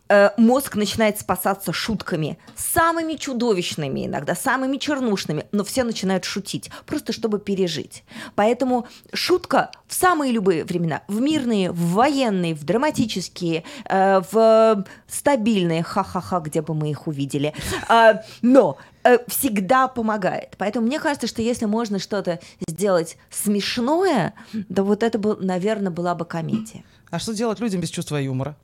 [0.09, 7.13] э, мозг начинает спасаться шутками, самыми чудовищными иногда, самыми чернушными, но все начинают шутить, просто
[7.13, 8.03] чтобы пережить.
[8.35, 15.83] Поэтому шутка в самые любые времена, в мирные, в военные, в драматические, э, в стабильные,
[15.83, 17.53] ха-ха-ха, где бы мы их увидели,
[17.87, 20.55] А, но э, всегда помогает.
[20.57, 24.33] Поэтому мне кажется, что если можно что-то сделать смешное,
[24.73, 26.83] то вот это, бы, наверное, была бы комедия.
[27.09, 28.55] А что делать людям без чувства юмора?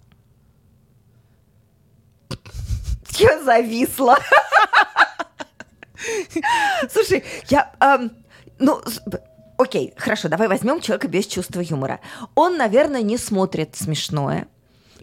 [3.17, 4.17] Я зависла.
[6.91, 7.71] Слушай, я...
[8.59, 8.81] ну,
[9.57, 11.99] окей, хорошо, давай возьмем человека без чувства юмора.
[12.35, 14.47] Он, наверное, не смотрит смешное.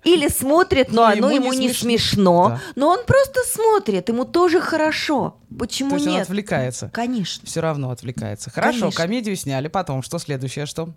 [0.04, 2.48] Или смотрит, но Ну, оно ему ему не не, смешно.
[2.48, 2.60] Да.
[2.74, 5.36] Но он просто смотрит, ему тоже хорошо.
[5.56, 6.22] Почему То есть он нет?
[6.22, 6.90] отвлекается.
[6.92, 7.46] Конечно.
[7.46, 8.50] Все равно отвлекается.
[8.50, 9.00] Хорошо, Конечно.
[9.00, 9.68] комедию сняли.
[9.68, 10.88] Потом, что следующее, что?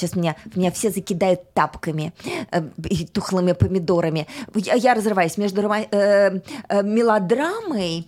[0.00, 2.14] Сейчас меня, меня все закидают тапками
[2.50, 4.26] э, и тухлыми помидорами.
[4.54, 8.06] Я, я разрываюсь между рома- э, э, мелодрамой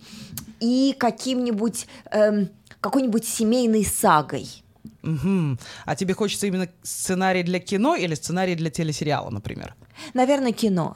[0.59, 2.49] и каким-нибудь эм,
[2.81, 4.47] какой-нибудь семейной сагой.
[5.03, 5.59] Мгм.
[5.85, 9.75] А тебе хочется именно сценарий для кино или сценарий для телесериала, например?
[10.13, 10.95] Наверное, кино.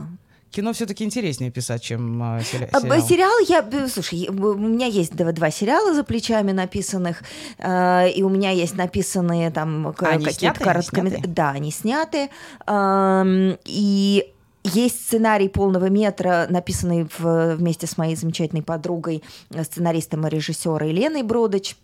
[0.52, 3.08] Кино все-таки интереснее писать, чем э, сери- А, б- сериал.
[3.08, 7.22] Сериал я, слушай, я- у меня есть два, два сериала за плечами написанных,
[7.58, 11.34] э, и у меня есть написанные там Они какие-то короткометражные.
[11.34, 12.30] Да, они сняты.
[12.66, 14.26] Эм, и
[14.64, 20.88] есть сценарий полного метра, написанный в- вместе с моей замечательной подругой, э, сценаристом и режиссером
[20.88, 21.76] Еленой Бродыч.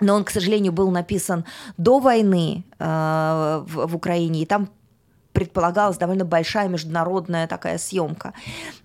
[0.00, 1.44] Но он, к сожалению, был написан
[1.76, 2.84] до войны э,
[3.66, 4.68] в, в Украине, и там
[5.38, 8.34] предполагалась довольно большая международная такая съемка.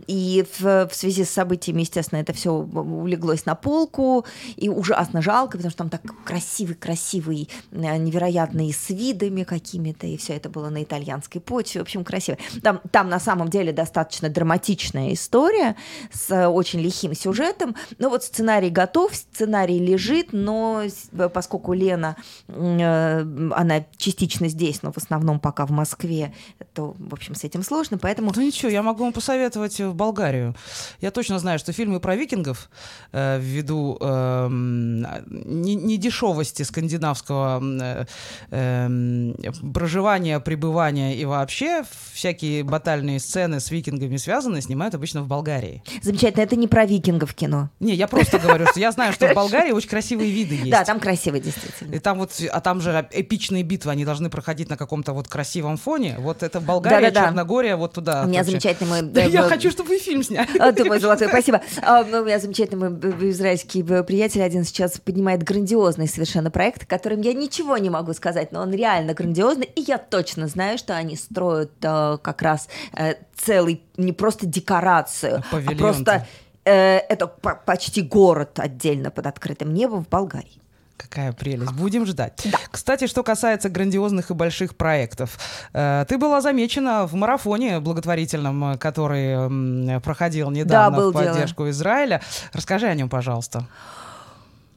[0.05, 4.23] И в, в связи с событиями, естественно, это все улеглось на полку,
[4.55, 10.33] и ужасно жалко, потому что там так красивый-красивый, э, невероятный, с видами какими-то, и все
[10.33, 12.37] это было на итальянской почве, в общем, красиво.
[12.61, 15.75] Там, там на самом деле достаточно драматичная история
[16.11, 22.15] с э, очень лихим сюжетом, но вот сценарий готов, сценарий лежит, но э, поскольку Лена,
[22.47, 26.31] она частично здесь, но в основном пока в Москве,
[26.73, 28.31] то, в общем, с этим сложно, поэтому...
[28.35, 30.55] Ну ничего, я могу вам посоветовать в Болгарию.
[31.01, 32.69] Я точно знаю, что фильмы про викингов,
[33.11, 38.05] э, ввиду эм, не, не дешевости скандинавского э,
[38.49, 39.33] э,
[39.73, 41.83] проживания, пребывания и вообще
[42.13, 45.83] всякие батальные сцены с викингами связаны, снимают обычно в Болгарии.
[46.01, 47.69] Замечательно, это не про викингов кино.
[47.79, 50.71] Не, я просто говорю, что я знаю, что в Болгарии очень красивые виды есть.
[50.71, 51.93] Да, там красиво, действительно.
[51.93, 55.77] И там вот, а там же эпичные битвы, они должны проходить на каком-то вот красивом
[55.77, 56.15] фоне.
[56.19, 57.27] Вот это Болгария, Да-да-да.
[57.27, 58.23] Черногория, вот туда.
[58.23, 59.01] У меня замечательный мой...
[59.03, 60.57] Да, я хочу, чтобы вы фильм сняли.
[60.57, 61.61] А, ты мой золотой, спасибо.
[61.81, 66.85] А, ну, У меня замечательный мой израильский приятель один сейчас поднимает грандиозный совершенно проект, о
[66.85, 70.95] котором я ничего не могу сказать, но он реально грандиозный, и я точно знаю, что
[70.95, 76.25] они строят э, как раз э, целый, не просто декорацию, а просто
[76.65, 80.62] э, это по- почти город отдельно под открытым небом в Болгарии.
[80.97, 81.73] Какая прелесть.
[81.73, 82.47] Будем ждать.
[82.71, 85.37] Кстати, что касается грандиозных и больших проектов.
[85.73, 91.33] э, Ты была замечена в марафоне благотворительном, э, который проходил недавно был в дело.
[91.33, 92.21] поддержку Израиля.
[92.53, 93.67] Расскажи о нем, пожалуйста.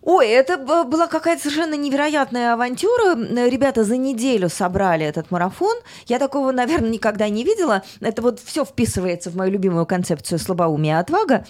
[0.02, 3.16] Ой, это была какая-то совершенно невероятная авантюра.
[3.48, 5.76] Ребята за неделю собрали этот марафон.
[6.06, 7.82] Я такого, наверное, никогда не видела.
[8.00, 11.44] Это вот все вписывается в мою любимую концепцию слабоумия и отвага.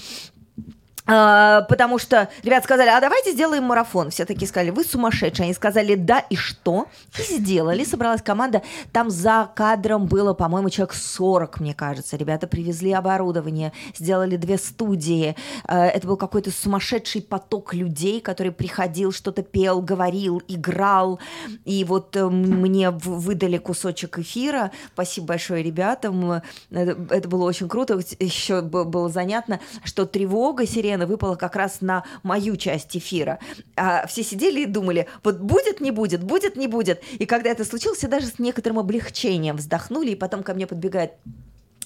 [1.06, 4.10] А, потому что ребята сказали, а давайте сделаем марафон.
[4.10, 5.44] Все такие сказали, вы сумасшедшие.
[5.44, 6.86] Они сказали, да, и что?
[7.18, 7.84] И сделали.
[7.84, 8.62] Собралась команда.
[8.92, 12.16] Там за кадром было, по-моему, человек 40, мне кажется.
[12.16, 15.36] Ребята привезли оборудование, сделали две студии.
[15.64, 21.20] А, Это был какой-то сумасшедший поток людей, который приходил, что-то пел, говорил, играл.
[21.64, 24.72] И вот э, мне выдали кусочек эфира.
[24.92, 26.42] Спасибо большое ребятам.
[26.70, 28.00] Это, это было очень круто.
[28.18, 30.66] Еще было занятно, что тревога
[30.96, 33.38] сирены выпала как раз на мою часть эфира.
[33.76, 37.02] А все сидели и думали, вот будет, не будет, будет, не будет.
[37.18, 41.12] И когда это случилось, все даже с некоторым облегчением вздохнули, и потом ко мне подбегает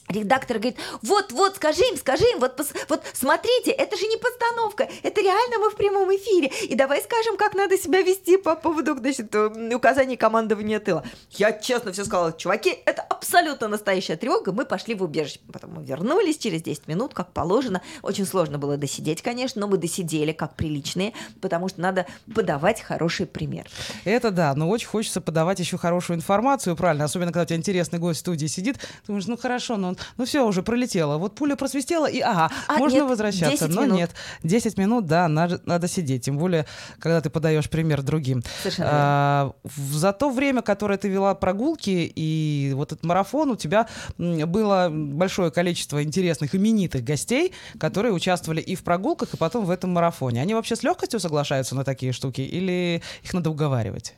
[0.08, 4.88] Редактор говорит, вот, вот, скажи им, скажи им, вот, вот смотрите, это же не постановка,
[5.04, 8.96] это реально мы в прямом эфире, и давай скажем, как надо себя вести по поводу,
[8.96, 11.04] значит, э, указаний командования тыла.
[11.30, 15.40] Я честно все сказала, чуваки, это абсолютно настоящая тревога, мы пошли в убежище.
[15.52, 17.82] Потом мы вернулись через 10 минут, как положено.
[18.00, 21.12] Очень сложно было досидеть, конечно, но мы досидели как приличные,
[21.42, 23.68] потому что надо подавать хороший пример.
[24.04, 27.98] Это да, но очень хочется подавать еще хорошую информацию, правильно, особенно когда у тебя интересный
[27.98, 32.06] гость в студии сидит, думаешь, ну хорошо, ну, ну все, уже пролетело, вот пуля просвистела,
[32.06, 33.96] и ага, А, можно нет, возвращаться, 10 но минут.
[33.98, 34.10] нет,
[34.44, 36.64] 10 минут, да, надо, надо сидеть, тем более,
[36.98, 38.42] когда ты подаешь пример другим.
[38.62, 39.52] Совершенно А,
[39.92, 43.86] за то время, которое ты вела прогулки и вот этот марафон, у тебя
[44.18, 49.90] было большое количество интересных, именитых гостей, которые участвовали и в прогулках, и потом в этом
[49.90, 50.40] марафоне.
[50.42, 54.14] Они вообще с легкостью соглашаются на такие штуки или их надо уговаривать?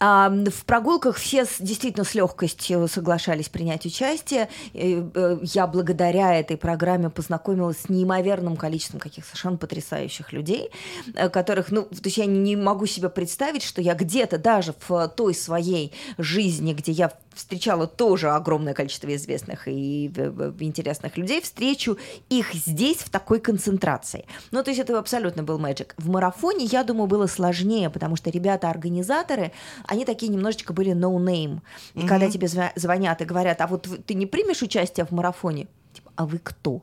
[0.00, 4.48] А, в прогулках все действительно с легкостью соглашались принять участие.
[4.74, 10.70] Э, Я благодаря этой программе познакомилась с неимоверным количеством каких совершенно потрясающих людей,
[11.14, 14.74] э, которых, ну, то есть я не- не могу себе представить, что я где-то даже
[14.88, 21.96] в той своей жизни, где я встречала тоже огромное количество известных и интересных людей, встречу
[22.28, 24.26] их здесь в такой концентрации.
[24.50, 25.94] Ну, то есть это абсолютно был мэджик.
[25.96, 29.52] В марафоне, я думаю, было сложнее, потому что ребята-организаторы,
[29.86, 31.60] они такие немножечко были no-name.
[31.94, 35.68] И когда тебе звонят и говорят, а вот ты не примешь участие в марафоне?
[35.92, 36.82] Типа, а вы кто?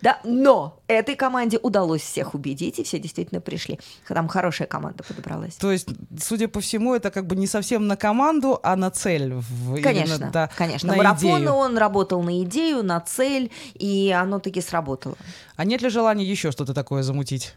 [0.00, 3.78] Да, но этой команде удалось всех убедить, и все действительно пришли.
[4.08, 5.54] Там хорошая команда подобралась.
[5.54, 5.88] То есть,
[6.20, 9.34] судя по всему, это как бы не совсем на команду, а на цель.
[9.34, 10.90] в- Конечно, именно, да, конечно.
[10.90, 11.52] на Марафон идею.
[11.52, 15.16] он работал на идею, на цель, и оно таки сработало.
[15.56, 17.54] А нет ли желания еще что-то такое замутить?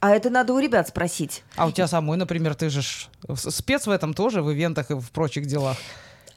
[0.00, 1.42] А это надо у ребят спросить.
[1.56, 2.80] А у тебя самой, например, ты же
[3.36, 5.76] спец в этом тоже, в ивентах и в прочих делах.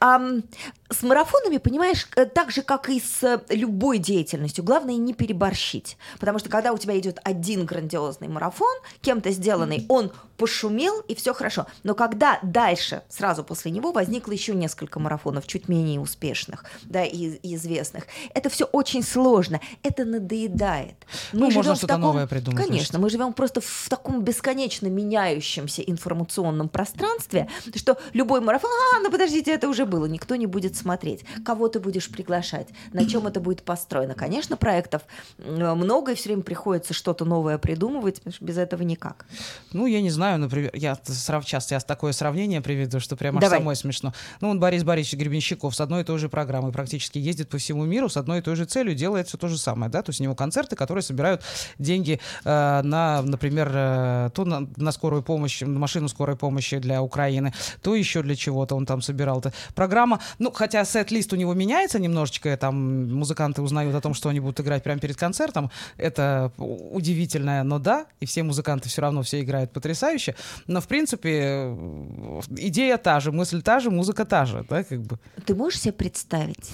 [0.00, 0.42] Ам,
[0.90, 5.96] с марафонами, понимаешь, э, так же, как и с э, любой деятельностью, главное не переборщить.
[6.20, 11.32] Потому что когда у тебя идет один грандиозный марафон, кем-то сделанный, он пошумел, и все
[11.32, 11.66] хорошо.
[11.82, 17.36] Но когда дальше, сразу после него, возникло еще несколько марафонов, чуть менее успешных, да, и,
[17.36, 20.96] и известных, это все очень сложно, это надоедает.
[21.32, 23.02] Ну, можно живем в что-то новое придумать, Конечно, значит.
[23.02, 29.52] мы живем просто в таком бесконечно меняющемся информационном пространстве, что любой марафон, а, ну подождите,
[29.52, 31.24] это уже было, никто не будет смотреть.
[31.44, 32.68] Кого ты будешь приглашать?
[32.92, 34.14] На чем это будет построено?
[34.14, 35.02] Конечно, проектов
[35.38, 39.26] много, и все время приходится что-то новое придумывать, потому что без этого никак.
[39.72, 43.58] Ну, я не знаю, например, я срав- я такое сравнение приведу, что прямо Давай.
[43.58, 44.12] самой смешно.
[44.40, 47.84] Ну, вот Борис Борисович Гребенщиков с одной и той же программой практически ездит по всему
[47.84, 50.20] миру с одной и той же целью, делает все то же самое, да, то есть
[50.20, 51.42] у него концерты, которые собирают
[51.78, 57.02] деньги э, на, например, э, то на, на скорую помощь, на машину скорой помощи для
[57.02, 59.52] Украины, то еще для чего-то он там собирал-то.
[59.74, 64.40] Программа, ну, хотя сет-лист у него меняется немножечко, там музыканты узнают о том, что они
[64.40, 69.40] будут играть прямо перед концертом, это удивительное, но да, и все музыканты все равно все
[69.40, 70.34] играют потрясающе,
[70.66, 75.00] но, в принципе, э, идея та же, мысль та же, музыка та же, да, как
[75.02, 75.18] бы.
[75.46, 76.70] Ты можешь себе представить?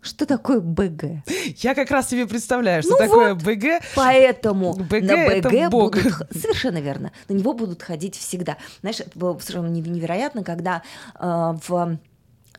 [0.00, 1.22] Что такое БГ?
[1.56, 3.42] Я как раз себе представляю, что Ну такое вот.
[3.42, 3.82] БГ.
[3.96, 5.94] Поэтому БГ на это БГ бог.
[5.96, 6.14] будут...
[6.32, 7.12] Совершенно верно.
[7.28, 8.56] На него будут ходить всегда.
[8.80, 10.82] Знаешь, это было совершенно нев- невероятно, когда
[11.18, 11.98] э, в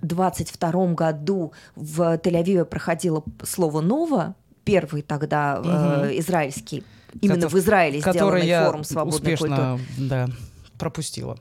[0.01, 4.35] 22 году в Тель-Авиве проходило слово «ново»,
[4.65, 6.83] первый тогда э, израильский,
[7.21, 9.51] именно Кото- в Израиле сделанный я форум свободной культуры.
[9.73, 10.27] успешно, да,
[10.77, 11.37] пропустила.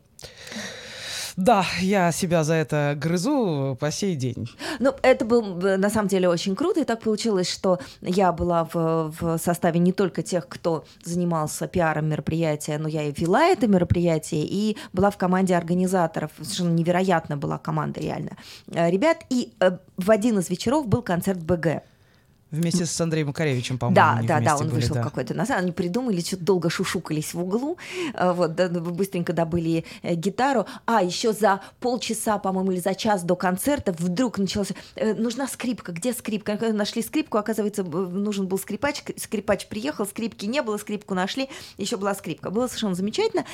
[1.39, 4.51] Да, я себя за это грызу по сей день.
[4.81, 8.65] Ну, это был э, на самом деле очень круто, и так получилось, что я была
[8.65, 13.69] в, в составе не только тех, кто занимался пиаром мероприятия, но я и вела это
[13.69, 16.33] мероприятие, и была в команде организаторов.
[16.39, 18.33] Совершенно невероятно была команда, реально.
[18.73, 21.85] Э, Ребят, и э, в один из вечеров был концерт БГ.
[22.51, 25.03] Вместе с Андреем Макаревичем, по-моему, Да, да, да, он были, вышел да.
[25.03, 25.35] какой-то.
[25.35, 27.77] На самом деле они придумали, что-то долго шушукались в углу.
[28.15, 30.67] А, Вот, да, ну, быстренько добыли э, гитару.
[30.87, 34.73] А, еще за полчаса, по-моему, или за час до концерта вдруг началось...
[34.95, 35.93] э, нужна скрипка.
[35.93, 36.59] Где скрипка?
[36.73, 39.03] Нашли скрипку, оказывается, нужен был скрипач.
[39.17, 42.51] Скрипач приехал, скрипки не было, скрипку нашли, еще была скрипка.
[42.51, 43.45] Было совершенно замечательно.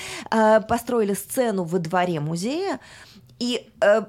[0.69, 2.79] Построили сцену во дворе музея.
[3.39, 4.03] И э,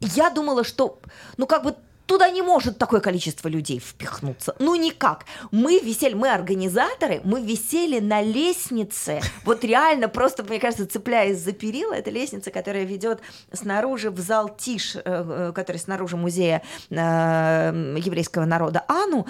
[0.00, 1.00] я думала, что,
[1.36, 1.76] ну, как бы
[2.10, 4.56] Туда не может такое количество людей впихнуться.
[4.58, 5.26] Ну никак.
[5.52, 9.20] Мы висели, мы организаторы, мы висели на лестнице.
[9.44, 13.20] Вот реально просто, мне кажется, цепляясь за перила, это лестница, которая ведет
[13.52, 19.28] снаружи в зал Тиш, э, э, который снаружи музея э, еврейского народа Ану.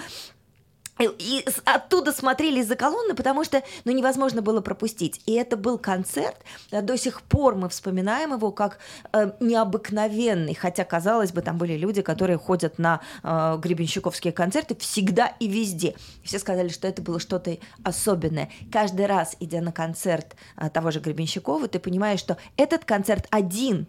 [1.03, 5.21] И- оттуда смотрели из-за колонны, потому что ну, невозможно было пропустить.
[5.25, 6.37] И это был концерт.
[6.71, 8.79] э, До сих пор мы вспоминаем его как
[9.13, 10.53] э, необыкновенный.
[10.55, 15.95] Хотя, казалось бы, там были люди, которые ходят на э, гребенщиковские концерты всегда и везде.
[16.23, 18.49] И все сказали, что это было что-то особенное.
[18.71, 23.87] Каждый раз, идя на концерт э, того же Гребенщикова, ты понимаешь, что этот концерт один.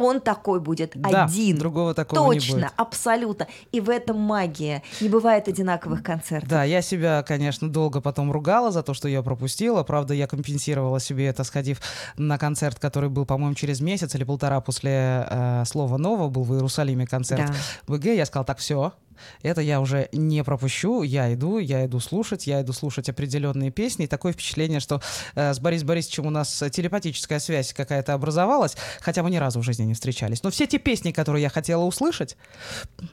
[0.00, 1.58] Он такой будет Да, один.
[1.58, 2.72] другого такого не Точно, будет.
[2.76, 3.46] абсолютно.
[3.72, 4.82] И в этом магия.
[5.00, 6.48] Не бывает одинаковых концертов.
[6.48, 9.82] Да, я себя, конечно, долго потом ругала за то, что я пропустила.
[9.82, 11.80] Правда, я компенсировала себе это, сходив
[12.16, 16.28] на концерт, который был, по-моему, через месяц или полтора после э, слова «Ново».
[16.28, 17.46] Был в Иерусалиме концерт
[17.86, 17.94] Да.
[17.94, 18.04] ВГ.
[18.06, 18.92] Я сказала, так, все,
[19.42, 24.04] это я уже не пропущу, я иду, я иду слушать, я иду слушать определенные песни.
[24.04, 25.00] И такое впечатление, что
[25.34, 29.62] э, с Борисом Борисовичем у нас телепатическая связь какая-то образовалась, хотя мы ни разу в
[29.62, 30.42] жизни не встречались.
[30.42, 32.36] Но все те песни, которые я хотела услышать,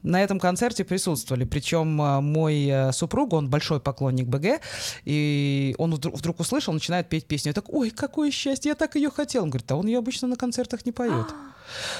[0.03, 1.45] на этом концерте присутствовали.
[1.45, 4.61] Причем э, мой э, супруг, он большой поклонник БГ,
[5.05, 7.49] и он вдруг, вдруг услышал, начинает петь песню.
[7.49, 9.43] Я так, ой, какое счастье, я так ее хотел.
[9.43, 11.27] Он говорит, а он ее обычно на концертах не поет.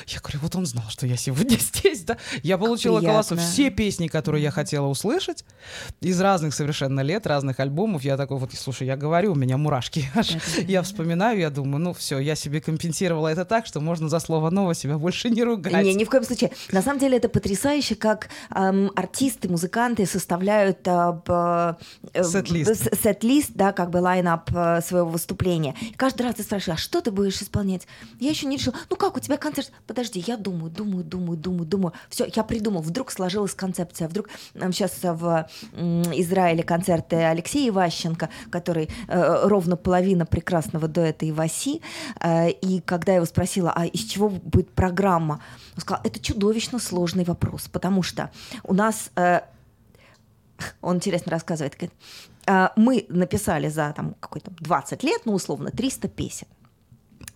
[0.08, 2.18] Я говорю, вот он знал, что я сегодня здесь, да.
[2.44, 5.46] Я получила голосу все песни, которые я хотела услышать,
[6.02, 8.04] из разных совершенно лет, разных альбомов.
[8.04, 10.10] Я такой вот, слушай, я говорю, у меня мурашки.
[10.16, 10.38] аж.
[10.68, 14.50] Я вспоминаю, я думаю, ну все, я себе компенсировала это так, что можно за слово
[14.50, 15.84] «ново» себя больше не ругать.
[15.84, 16.52] Не, ни в коем случае.
[16.72, 21.76] На самом деле это потрясающе, как эм, артисты, музыканты составляют э,
[22.14, 23.04] э, Сет-лист.
[23.04, 25.76] сет-лист, да, как бы лайнап э, своего выступления.
[25.82, 27.88] И каждый раз ты спрашиваешь, а что ты будешь исполнять?
[28.20, 28.76] Я еще не решила.
[28.90, 29.57] Ну как, у тебя концерт?
[29.86, 31.94] Подожди, я думаю, думаю, думаю, думаю, думаю.
[32.10, 32.82] Все, я придумал.
[32.82, 34.08] Вдруг сложилась концепция.
[34.08, 41.82] Вдруг сейчас в м, Израиле концерты Алексея Иващенко, который э, ровно половина прекрасного дуэта Иваси.
[42.22, 45.42] Э, и когда я его спросила, а из чего будет программа,
[45.76, 48.32] он сказал, это чудовищно сложный вопрос, потому что
[48.64, 49.42] у нас э,
[50.82, 51.94] он интересно рассказывает, говорит,
[52.48, 56.48] «А, мы написали за там какой-то 20 лет, ну, условно, 300 песен.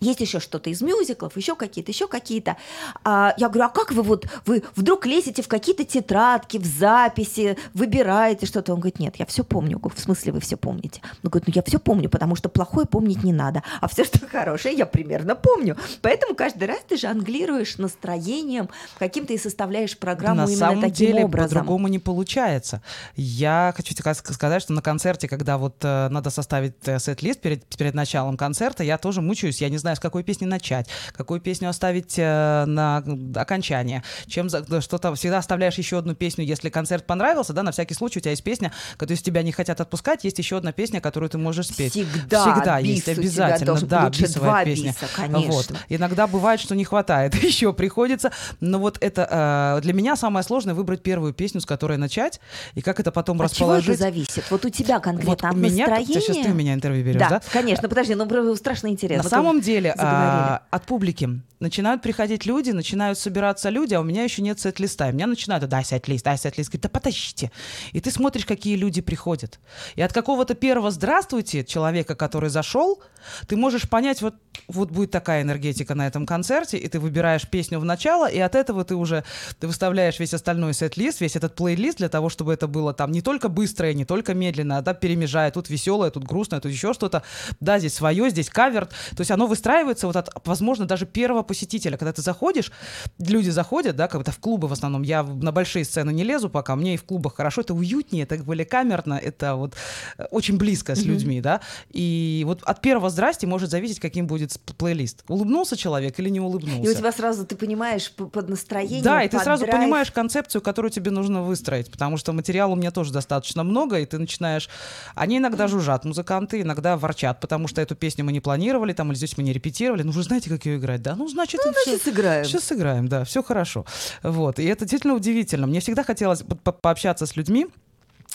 [0.01, 2.57] Есть еще что-то из мюзиклов, еще какие-то, еще какие-то.
[3.03, 7.55] А, я говорю, а как вы вот, вы вдруг лезете в какие-то тетрадки, в записи,
[7.75, 8.73] выбираете что-то?
[8.73, 9.77] Он говорит, нет, я все помню.
[9.77, 11.01] Говорю, в смысле вы все помните?
[11.23, 14.27] Он говорит, ну я все помню, потому что плохое помнить не надо, а все, что
[14.27, 15.77] хорошее, я примерно помню.
[16.01, 21.25] Поэтому каждый раз ты жонглируешь настроением, каким-то и составляешь программу на именно самом таким деле
[21.25, 21.49] образом.
[21.49, 22.81] по-другому не получается.
[23.15, 27.93] Я хочу сказать, что на концерте, когда вот э, надо составить э, сет-лист перед, перед
[27.93, 29.61] началом концерта, я тоже мучаюсь.
[29.61, 33.03] Я не знаю, с какой песни начать, какую песню оставить э, на
[33.35, 34.03] окончание.
[34.27, 37.93] Чем за- да, что-то всегда оставляешь еще одну песню, если концерт понравился, да, на всякий
[37.93, 41.01] случай у тебя есть песня, которую из тебя не хотят отпускать, есть еще одна песня,
[41.01, 41.91] которую ты можешь спеть.
[41.93, 44.91] Всегда Всегда есть у обязательно, да, лучше бисовая песня.
[44.91, 45.51] биса, конечно.
[45.51, 45.71] Вот.
[45.89, 48.31] Иногда бывает, что не хватает, еще приходится.
[48.59, 52.39] Но вот это э, для меня самое сложное выбрать первую песню, с которой начать,
[52.75, 53.99] и как это потом От чего это расположить.
[53.99, 54.43] зависит?
[54.49, 56.21] Вот у тебя Вот конкретно у от меня, настроения?
[56.21, 57.41] сейчас ты у меня интервью берешь, да, да?
[57.51, 59.23] конечно, подожди, ну про- страшно интересно.
[59.23, 64.03] На самом деле деле, а, от публики начинают приходить люди, начинают собираться люди, а у
[64.03, 65.09] меня еще нет сет-листа.
[65.09, 66.69] И меня начинают, дай сет-лист, дай сет-лист.
[66.69, 67.51] Говорит, да подождите.
[67.93, 69.59] И ты смотришь, какие люди приходят.
[69.95, 73.01] И от какого-то первого «здравствуйте» человека, который зашел,
[73.47, 74.35] ты можешь понять, вот,
[74.67, 78.55] вот будет такая энергетика на этом концерте, и ты выбираешь песню в начало, и от
[78.55, 79.23] этого ты уже
[79.59, 83.21] ты выставляешь весь остальной сет-лист, весь этот плейлист для того, чтобы это было там не
[83.21, 85.51] только быстрое, не только медленное, а да, перемежая.
[85.51, 87.21] Тут веселое, тут грустное, тут еще что-то.
[87.59, 88.87] Да, здесь свое, здесь кавер.
[88.87, 89.70] То есть оно выстраивается
[90.03, 91.97] вот от, возможно, даже первого посетителя.
[91.97, 92.71] Когда ты заходишь,
[93.19, 95.01] люди заходят, да, как-то в клубы в основном.
[95.03, 98.37] Я на большие сцены не лезу пока, мне и в клубах хорошо, это уютнее, это
[98.37, 99.75] более камерно, это вот
[100.17, 101.61] э, очень близко с людьми, да.
[101.91, 105.23] И вот от первого здрасте может зависеть, каким будет плейлист.
[105.27, 106.89] Улыбнулся человек или не улыбнулся.
[106.89, 109.79] И у тебя сразу, ты понимаешь, под настроение, Да, и ты сразу драйв.
[109.79, 114.05] понимаешь концепцию, которую тебе нужно выстроить, потому что материала у меня тоже достаточно много, и
[114.05, 114.69] ты начинаешь...
[115.15, 119.17] Они иногда жужжат, музыканты иногда ворчат, потому что эту песню мы не планировали, там, или
[119.17, 120.03] здесь мы не репетировали.
[120.03, 121.15] Ну, вы знаете, как ее играть, да?
[121.15, 122.45] Ну, значит, Ну, значит, сыграем.
[122.45, 123.85] Сейчас сыграем, да, все хорошо.
[124.23, 125.67] Вот, и это действительно удивительно.
[125.67, 127.67] Мне всегда хотелось по- пообщаться с людьми,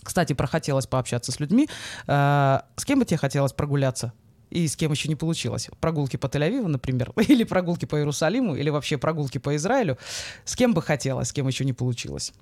[0.02, 1.68] кстати, прохотелось пообщаться с людьми.
[2.06, 4.12] Э, с кем бы тебе хотелось прогуляться?
[4.50, 5.68] И с кем еще не получилось?
[5.80, 9.98] Прогулки по Тель-Авиву, например, или прогулки по Иерусалиму, или вообще прогулки по Израилю.
[10.44, 12.32] С кем бы хотелось, с кем еще не получилось?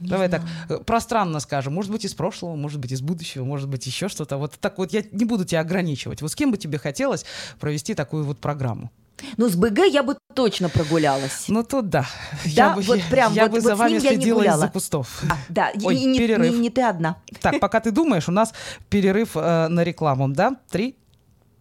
[0.00, 1.74] Давай так э, пространно скажем.
[1.74, 4.36] Может быть, из прошлого, может быть, из будущего, может быть, еще что-то.
[4.36, 6.22] Вот так вот я не буду тебя ограничивать.
[6.22, 7.24] Вот с кем бы тебе хотелось
[7.60, 8.90] провести такую вот программу?
[9.36, 11.46] Ну, с БГ я бы точно прогулялась.
[11.48, 12.06] Ну, тут да.
[12.44, 14.16] Да, я бы, вот прям я вот- бы вот за с вами ним я не
[14.16, 15.22] следила из-за кустов.
[15.28, 16.52] А, да, и- Ой, и не, перерыв.
[16.52, 17.16] не- не ты одна.
[17.40, 18.52] Так, пока ты думаешь, у нас
[18.88, 20.56] перерыв э, на рекламу, да?
[20.70, 20.96] Три,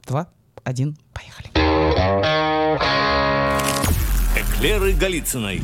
[0.05, 0.27] два,
[0.63, 1.49] один, поехали.
[4.35, 5.61] Эклеры Голицыной.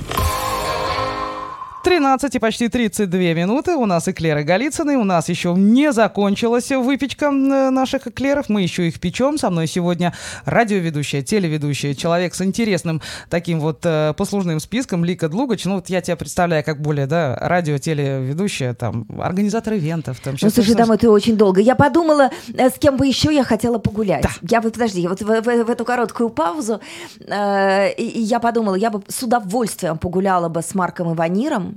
[1.94, 3.76] 13 и почти 32 минуты.
[3.76, 4.96] У нас эклеры Голицыны.
[4.98, 7.30] У нас еще не закончилась выпечка э,
[7.72, 8.48] наших эклеров.
[8.48, 9.38] Мы еще их печем.
[9.38, 10.14] Со мной сегодня
[10.46, 15.66] радиоведущая, телеведущая, человек с интересным таким вот э, послужным списком Лика Длугач.
[15.66, 20.22] Ну вот я тебя представляю как более, да, радио-телеведущая, там, организатор ивентов.
[20.22, 21.60] Там, Ну, слушай, домой ты очень долго.
[21.60, 24.26] Я подумала, э, с кем бы еще я хотела погулять.
[24.50, 26.80] Я вот, подожди, вот в, в- в эту короткую паузу
[27.28, 31.73] э, и, и я подумала, я бы с удовольствием погуляла бы с Марком Иваниром.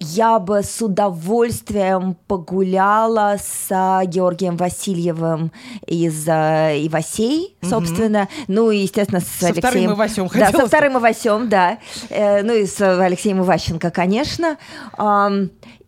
[0.00, 5.50] Я бы с удовольствием погуляла с а, Георгием Васильевым
[5.86, 8.28] из а, Ивасей, собственно.
[8.46, 9.70] Ну и, естественно, с Со Алексеем...
[9.70, 11.78] вторым Ивасем Да, со вторым Ивасем, да.
[12.10, 14.56] Э, ну и с Алексеем Иващенко, конечно.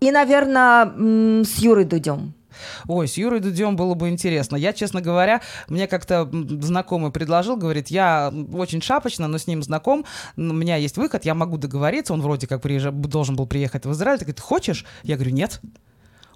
[0.01, 2.35] И, наверное, с Юрой Дудем.
[2.89, 4.57] Ой, с Юрой Дудем было бы интересно.
[4.57, 10.05] Я, честно говоря, мне как-то знакомый предложил, говорит, я очень шапочно, но с ним знаком,
[10.37, 13.93] у меня есть выход, я могу договориться, он вроде как приезжа- должен был приехать в
[13.93, 14.19] Израиль.
[14.19, 14.85] Ты говорит, хочешь?
[15.03, 15.61] Я говорю, нет.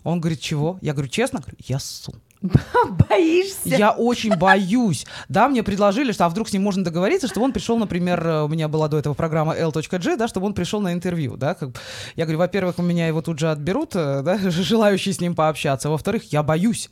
[0.04, 0.78] Он говорит, чего?
[0.80, 1.40] Я говорю, честно?
[1.40, 2.14] Говорю, я ссу.
[3.08, 3.58] Боишься?
[3.64, 5.06] Я очень боюсь.
[5.28, 8.42] Да, мне предложили, что а вдруг с ним можно договориться, чтобы он пришел, например, э,
[8.44, 11.54] у меня была до этого программа L.G, да, чтобы он пришел на интервью, да.
[11.54, 11.70] Как...
[12.16, 15.90] Я говорю, во-первых, у меня его тут же отберут, э, да, желающие с ним пообщаться.
[15.90, 16.90] Во-вторых, я боюсь.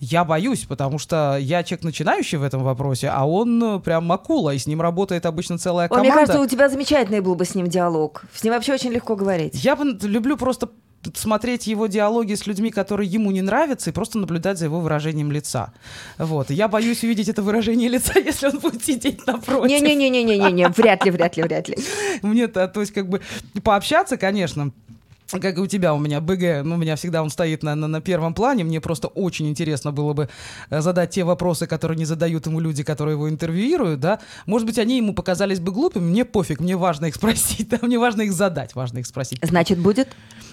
[0.00, 4.54] Я боюсь, потому что я человек начинающий в этом вопросе, а он э, прям акула,
[4.54, 6.08] и с ним работает обычно целая команда.
[6.08, 8.24] мне кажется, у тебя замечательный был бы с ним диалог.
[8.34, 9.62] С ним вообще очень легко говорить.
[9.62, 10.70] Я люблю просто
[11.14, 15.32] смотреть его диалоги с людьми, которые ему не нравятся, и просто наблюдать за его выражением
[15.32, 15.72] лица.
[16.18, 16.50] Вот.
[16.50, 19.68] И Я боюсь увидеть это выражение лица, если он будет сидеть напротив.
[19.70, 21.78] Не-не-не-не-не-не, вряд ли, вряд ли, вряд ли.
[22.22, 23.20] Мне-то, то есть, как бы,
[23.62, 24.72] пообщаться, конечно,
[25.38, 27.86] как и у тебя, у меня БГ, ну, у меня всегда он стоит на, на,
[27.86, 28.64] на первом плане.
[28.64, 30.28] Мне просто очень интересно было бы
[30.70, 34.18] э, задать те вопросы, которые не задают ему люди, которые его интервьюируют, да.
[34.46, 37.98] Может быть, они ему показались бы глупыми, мне пофиг, мне важно их спросить, да, мне
[37.98, 39.38] важно их задать, важно их спросить.
[39.42, 40.08] Значит, будет?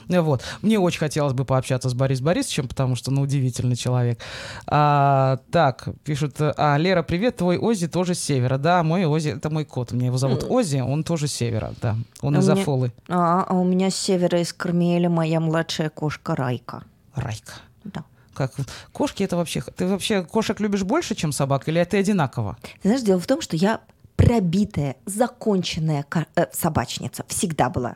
[0.10, 0.44] Вот.
[0.62, 4.20] Мне очень хотелось бы пообщаться с Борисом Борисовичем, потому что, ну, удивительный человек.
[4.68, 8.58] А, так, пишут, а, Лера, привет, твой Ози тоже с севера.
[8.58, 11.96] Да, мой Ози, это мой кот, меня его зовут Ози, он тоже с севера, да.
[12.22, 12.92] Он А из меня- Афолы.
[13.08, 16.84] А, а у меня с севера из Кармеля моя младшая кошка Райка.
[17.16, 17.54] Райка.
[17.84, 18.04] Да.
[18.34, 18.52] Как
[18.92, 19.62] кошки это вообще...
[19.76, 22.58] Ты вообще кошек любишь больше, чем собак, или это одинаково?
[22.82, 23.82] Ты знаешь, дело в том, что я
[24.18, 27.24] пробитая, законченная ко- э, собачница.
[27.28, 27.96] Всегда была.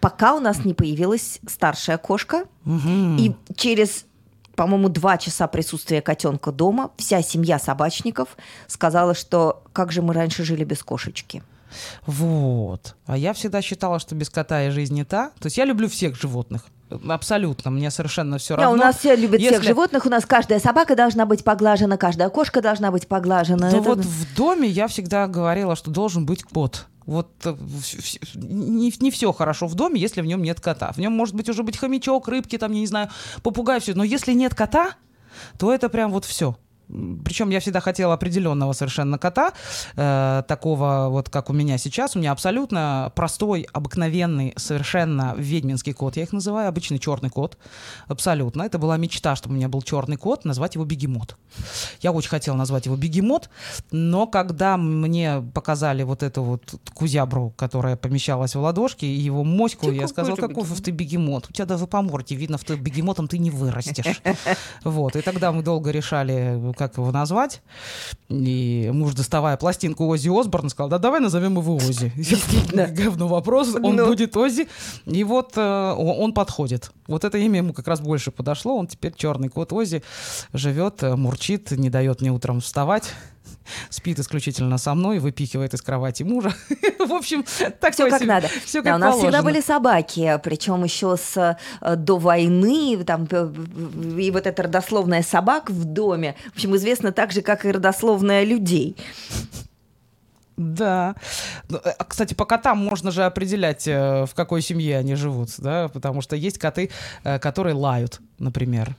[0.00, 4.04] Пока у нас не появилась старшая кошка, и через
[4.54, 8.36] по-моему, два часа присутствия котенка дома, вся семья собачников
[8.66, 11.42] сказала, что как же мы раньше жили без кошечки.
[12.06, 12.96] Вот.
[13.06, 15.30] А я всегда считала, что без кота и жизнь не та.
[15.40, 16.64] То есть я люблю всех животных.
[17.08, 17.70] Абсолютно.
[17.70, 18.76] Мне совершенно все Да, равно.
[18.76, 22.28] у нас все любят всех Если- животных, у нас каждая собака должна быть поглажена, каждая
[22.28, 23.70] кошка должна быть поглажена.
[23.70, 26.86] Ну Это- вот в доме я всегда говорила, что должен быть кот.
[27.06, 27.56] Вот э,
[28.34, 30.92] не, не все хорошо в доме, если в нем нет кота.
[30.92, 33.08] В нем может быть уже быть хомячок, рыбки, там, я не знаю,
[33.42, 33.94] попугай, все.
[33.94, 34.92] Но если нет кота,
[35.58, 36.56] то это прям вот все.
[37.24, 39.52] Причем я всегда хотела определенного совершенно кота,
[39.96, 42.16] э, такого вот, как у меня сейчас.
[42.16, 46.16] У меня абсолютно простой, обыкновенный, совершенно ведьминский кот.
[46.16, 47.56] Я их называю обычный черный кот.
[48.06, 48.62] Абсолютно.
[48.62, 51.36] Это была мечта, чтобы у меня был черный кот, назвать его Бегемот.
[52.00, 53.48] Я очень хотела назвать его Бегемот,
[53.90, 59.86] но когда мне показали вот эту вот кузябру, которая помещалась в ладошке, и его моську,
[59.86, 61.46] Ты я сказала, каков ты бегемот?
[61.48, 64.20] У тебя даже по морде видно, что бегемотом ты не вырастешь.
[64.84, 65.16] Вот.
[65.16, 67.62] И тогда мы долго решали, как его назвать.
[68.28, 72.12] И муж, доставая пластинку Ози Осборн, сказал, да давай назовем его Ози.
[72.16, 72.86] Действительно.
[72.90, 74.06] Говно вопрос, он Ну.
[74.06, 74.68] будет Ози.
[75.06, 76.90] И вот э, он он подходит.
[77.08, 78.76] Вот это имя ему как раз больше подошло.
[78.76, 80.02] Он теперь черный кот Ози
[80.52, 83.10] живет, э, мурчит, не дает мне утром вставать.
[83.90, 86.52] Спит исключительно со мной, выпихивает из кровати мужа.
[86.98, 87.44] В общем,
[87.80, 88.48] так Все как надо.
[88.64, 89.42] Все Да, как у нас всегда положено.
[89.52, 93.50] были собаки, причем еще с э, до войны, там, п-
[94.20, 98.44] и вот эта родословная собак в доме, в общем, известна так же, как и родословная
[98.44, 98.96] людей.
[100.56, 101.14] Да.
[101.68, 105.48] Ну, э, а, Кстати, по котам можно же определять, э, в какой семье они живут,
[105.58, 106.90] да, потому что есть коты,
[107.24, 108.94] э, которые лают, например.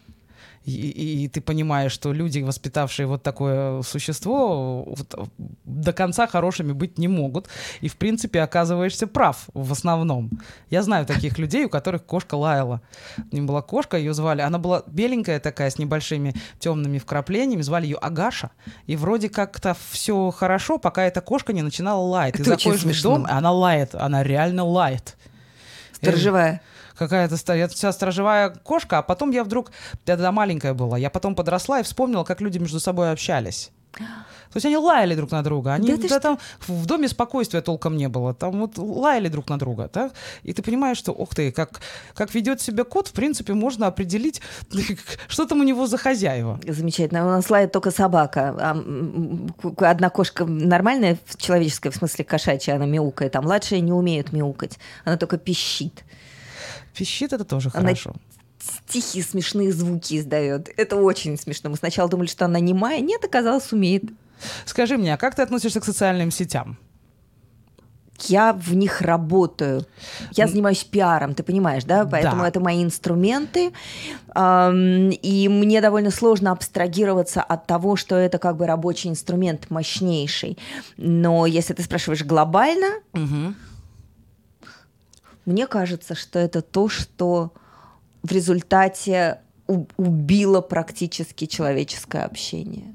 [0.66, 5.30] И, и- ты понимаешь, что люди, воспитавшие вот такое существо, вот,
[5.66, 7.48] до конца хорошими быть не могут.
[7.82, 10.30] И, в принципе, оказываешься прав в основном.
[10.70, 12.82] Я знаю таких людей, у которых кошка лаяла.
[13.32, 14.42] У них была кошка, ее звали.
[14.42, 17.62] Она была беленькая такая, с небольшими темными вкраплениями.
[17.62, 18.52] Звали ее Агаша.
[18.88, 22.36] И вроде как-то все хорошо, пока эта кошка не начинала лаять.
[22.36, 23.96] Ты Это очень заходишь в дом, она лает.
[23.96, 25.18] Она реально лает.
[25.94, 26.62] Сторожевая.
[26.98, 29.72] Какая-то стоит вся сторожевая кошка, а потом я вдруг,
[30.06, 33.72] я тогда маленькая была, я потом подросла и вспомнила, как люди между собой общались.
[34.54, 35.74] То есть они лаяли друг на друга.
[35.74, 38.36] Они, Да да там в доме спокойствия толком не было.
[38.36, 39.90] Там вот лаяли друг на друга.
[39.92, 40.12] Да?
[40.44, 41.82] И ты понимаешь, что, ух ты, как,
[42.14, 44.42] как ведет себя кот, в принципе, можно определить,
[45.28, 46.60] что там у него за хозяева.
[46.68, 47.26] Замечательно.
[47.26, 48.56] У нас лает только собака.
[48.60, 54.34] А, одна кошка нормальная, в- человеческая, в смысле кошачья, она мяукает, а младшая не умеет
[54.34, 54.78] мяукать.
[55.04, 56.04] Она только пищит.
[56.96, 58.14] Пищит это тоже Она- хорошо.
[58.88, 60.70] Тихие смешные звуки издает.
[60.78, 61.70] Это очень смешно.
[61.70, 63.02] Мы сначала думали, что она немая.
[63.02, 64.04] Нет, оказалось, умеет.
[64.66, 66.78] Скажи мне, а как ты относишься к социальным сетям?
[68.28, 69.86] Я в них работаю.
[70.32, 72.06] Я занимаюсь пиаром, ты понимаешь, да?
[72.06, 72.48] Поэтому Да.
[72.48, 73.74] это мои инструменты.
[74.38, 80.58] И мне довольно сложно абстрагироваться от того, что это как бы рабочий инструмент мощнейший.
[80.96, 82.88] Но если ты спрашиваешь глобально,
[85.46, 87.54] мне кажется, что это то, что
[88.22, 92.94] в результате убило практически человеческое общение.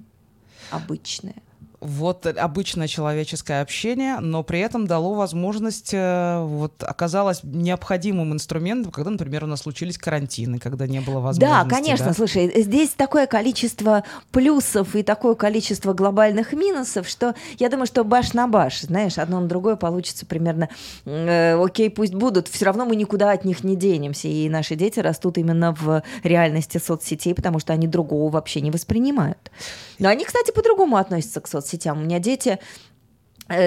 [0.71, 1.43] Обычное.
[1.81, 9.11] Вот обычное человеческое общение, но при этом дало возможность, э, вот оказалось необходимым инструментом, когда,
[9.11, 11.41] например, у нас случились карантины, когда не было возможности.
[11.41, 12.15] Да, конечно, да.
[12.15, 18.33] слушай, здесь такое количество плюсов и такое количество глобальных минусов, что я думаю, что баш
[18.33, 20.69] на баш, знаешь, одно на другое получится примерно,
[21.05, 24.99] э, окей, пусть будут, все равно мы никуда от них не денемся, и наши дети
[24.99, 29.51] растут именно в реальности соцсетей, потому что они другого вообще не воспринимают.
[29.99, 31.99] Но они, кстати, по-другому относятся к соцсетям.
[31.99, 32.59] У меня дети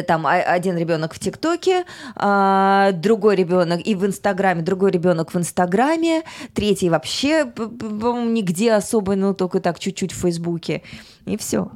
[0.07, 1.85] там а- один ребенок в ТикТоке,
[2.15, 9.15] а, другой ребенок и в Инстаграме, другой ребенок в Инстаграме, третий вообще, по-моему, нигде особо,
[9.15, 10.81] ну только так чуть-чуть в Фейсбуке.
[11.25, 11.71] И все.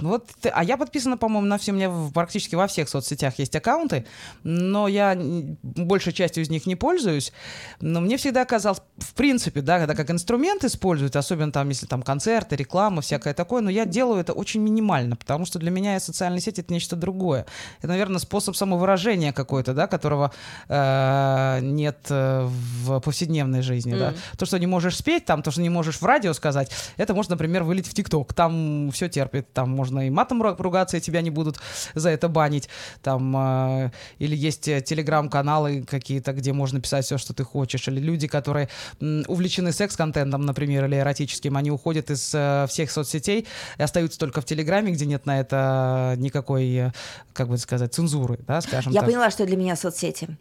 [0.00, 3.56] Ну Вот, а я подписана, по-моему, на все, у меня практически во всех соцсетях есть
[3.56, 4.04] аккаунты,
[4.42, 5.18] но я
[5.62, 7.32] большей частью из них не пользуюсь.
[7.80, 12.02] Но мне всегда казалось, в принципе, да, это как инструмент используют, особенно там, если там
[12.02, 16.40] концерты, реклама, всякое такое, но я делаю это очень минимально, потому что для меня социальные
[16.40, 17.41] сети это нечто другое.
[17.78, 20.32] Это, наверное, способ самовыражения какой-то, да, которого
[20.68, 22.48] э, нет э,
[22.84, 24.14] в повседневной жизни, да.
[24.38, 27.30] То, что не можешь спеть, там, то, что не можешь в радио сказать, это может,
[27.30, 28.34] например, вылить в ТикТок.
[28.34, 31.58] Там все терпит, там можно и матом ру- ругаться, и тебя не будут
[31.94, 32.68] за это банить.
[33.02, 37.88] Там, э, или есть э, телеграм-каналы какие-то, где можно писать все, что ты хочешь.
[37.88, 38.68] Или люди, которые
[39.00, 43.46] м, увлечены секс-контентом, например, или эротическим, они уходят из э, всех соцсетей
[43.78, 46.92] и остаются только в Телеграме, где нет на это никакой, э,
[47.32, 49.08] как бы сказать, цензуры, да, скажем Я так.
[49.08, 50.36] поняла, что для меня соцсети.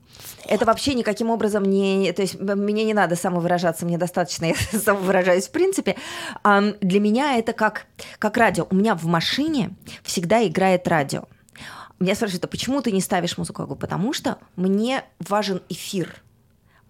[0.46, 2.12] Это вообще никаким образом не...
[2.14, 5.96] То есть мне не надо самовыражаться, мне достаточно, я самовыражаюсь в принципе.
[6.44, 7.88] Ам, для меня это как,
[8.20, 8.68] как радио.
[8.70, 9.72] У меня в машине
[10.04, 11.24] всегда играет радио.
[12.00, 13.62] Меня спрашивают, а почему ты не ставишь музыку?
[13.62, 16.24] Я говорю, потому что мне важен эфир.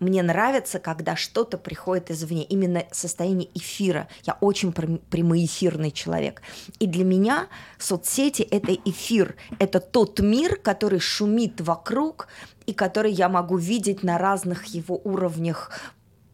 [0.02, 4.08] Мне нравится, когда что-то приходит извне, именно состояние эфира.
[4.24, 6.42] Я очень прям- прямоэфирный человек.
[6.80, 7.48] И для меня
[7.78, 12.30] соцсети— это эфир, это тот мир, который шумит вокруг
[12.66, 15.72] и который я могу видеть на разных его уровнях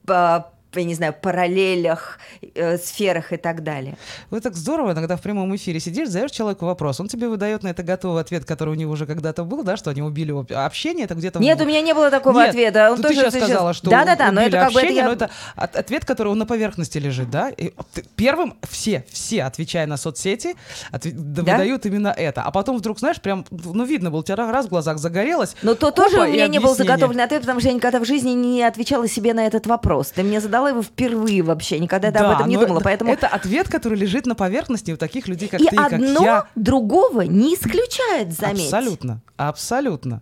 [0.08, 2.20] а, я не знаю, параллелях,
[2.56, 3.98] э, сферах и так далее.
[4.30, 7.70] Вы так здорово иногда в прямом эфире сидишь, задаешь человеку вопрос, он тебе выдает на
[7.70, 11.06] это готовый ответ, который у него уже когда-то был, да, что они убили об- общение,
[11.06, 11.40] это где-то...
[11.40, 12.92] Нет, у меня не было такого Нет, ответа.
[12.92, 15.02] Он ну тоже ты сейчас сказала, что Да-да-да, но убили это как бы это общение,
[15.04, 17.50] я- но это от- ответ, который на поверхности лежит, да?
[17.50, 20.56] И ты- первым все, все, отвечая на соцсети,
[20.92, 21.52] отве- да, Да?
[21.54, 22.42] выдают именно это.
[22.42, 25.56] А потом вдруг, знаешь, прям, ну, видно было, у тебя раз в глазах загорелось.
[25.62, 28.32] Но то тоже у меня не был заготовленный ответ, потому что я никогда в жизни
[28.32, 30.12] не отвечала себе на этот вопрос.
[30.12, 32.78] Ты мне задала его впервые вообще, никогда Да, об этом не думала.
[32.78, 35.78] это- Поэтому Это ответ, который лежит на поверхности у таких людей, как и ты, и
[35.78, 36.48] как одно я.
[36.56, 38.66] другого не исключает, заметь.
[38.66, 40.22] Абсолютно, абсолютно.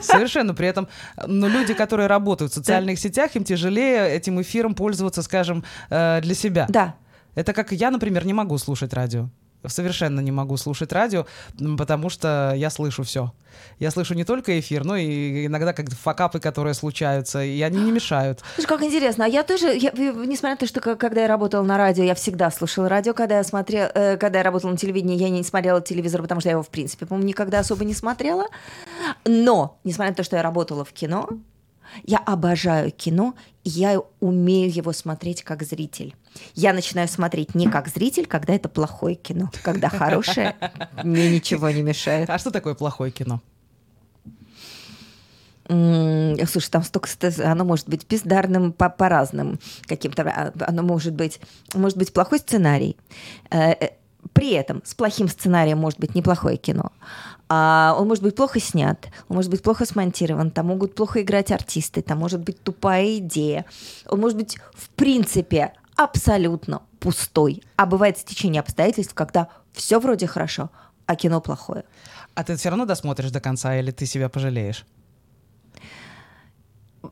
[0.00, 0.88] Совершенно при этом,
[1.26, 6.34] но люди, которые работают в социальных сетях, им тяжелее этим эфиром пользоваться, скажем, э, для
[6.34, 6.66] себя.
[6.68, 6.94] Да.
[7.34, 9.28] Это как я, например, не могу слушать радио.
[9.66, 11.26] Совершенно не могу слушать радио,
[11.78, 13.32] потому что я слышу все.
[13.78, 17.92] Я слышу не только эфир, но и иногда как факапы, которые случаются, и они не
[17.92, 18.40] мешают.
[18.54, 19.24] Слушай, как интересно.
[19.24, 22.50] А я тоже, я, несмотря на то, что когда я работала на радио, я всегда
[22.50, 23.14] слушала радио.
[23.14, 26.48] Когда я смотрела, э, когда я работала на телевидении, я не смотрела телевизор, потому что
[26.48, 28.46] я его, в принципе, по-моему, никогда особо не смотрела.
[29.24, 31.28] Но, несмотря на то, что я работала в кино,
[32.02, 36.14] я обожаю кино, и я умею его смотреть как зритель.
[36.54, 39.50] Я начинаю смотреть не как зритель, когда это плохое кино.
[39.62, 40.56] Когда хорошее,
[41.04, 42.28] мне ничего не мешает.
[42.28, 43.40] А что такое плохое кино?
[45.66, 51.14] Слушай, там столько, ст- оно может быть бездарным по, по разным каким-то, а, оно может
[51.14, 51.40] быть,
[51.72, 52.98] может быть плохой сценарий.
[53.50, 53.88] Э, э,
[54.34, 56.92] При этом с плохим сценарием может быть неплохое кино.
[57.48, 61.52] А он может быть плохо снят, он может быть плохо смонтирован, там могут плохо играть
[61.52, 63.66] артисты, там может быть тупая идея.
[64.08, 67.62] Он может быть в принципе абсолютно пустой.
[67.76, 70.70] А бывает стечение обстоятельств, когда все вроде хорошо,
[71.06, 71.84] а кино плохое.
[72.34, 74.86] А ты все равно досмотришь до конца, или ты себя пожалеешь?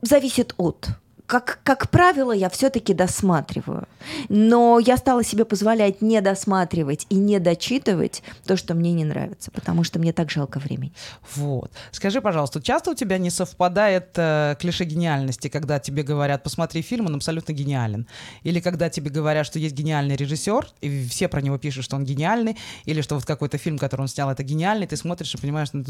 [0.01, 0.89] зависит от.
[1.33, 3.87] Как, как правило, я все-таки досматриваю.
[4.29, 9.49] Но я стала себе позволять не досматривать и не дочитывать то, что мне не нравится,
[9.49, 10.93] потому что мне так жалко времени.
[11.35, 11.71] Вот.
[11.91, 17.07] Скажи, пожалуйста, часто у тебя не совпадает э, клише гениальности, когда тебе говорят, посмотри фильм,
[17.07, 18.05] он абсолютно гениален?
[18.43, 22.05] Или когда тебе говорят, что есть гениальный режиссер, и все про него пишут, что он
[22.05, 25.69] гениальный, или что вот какой-то фильм, который он снял, это гениальный, ты смотришь и понимаешь,
[25.73, 25.83] ну,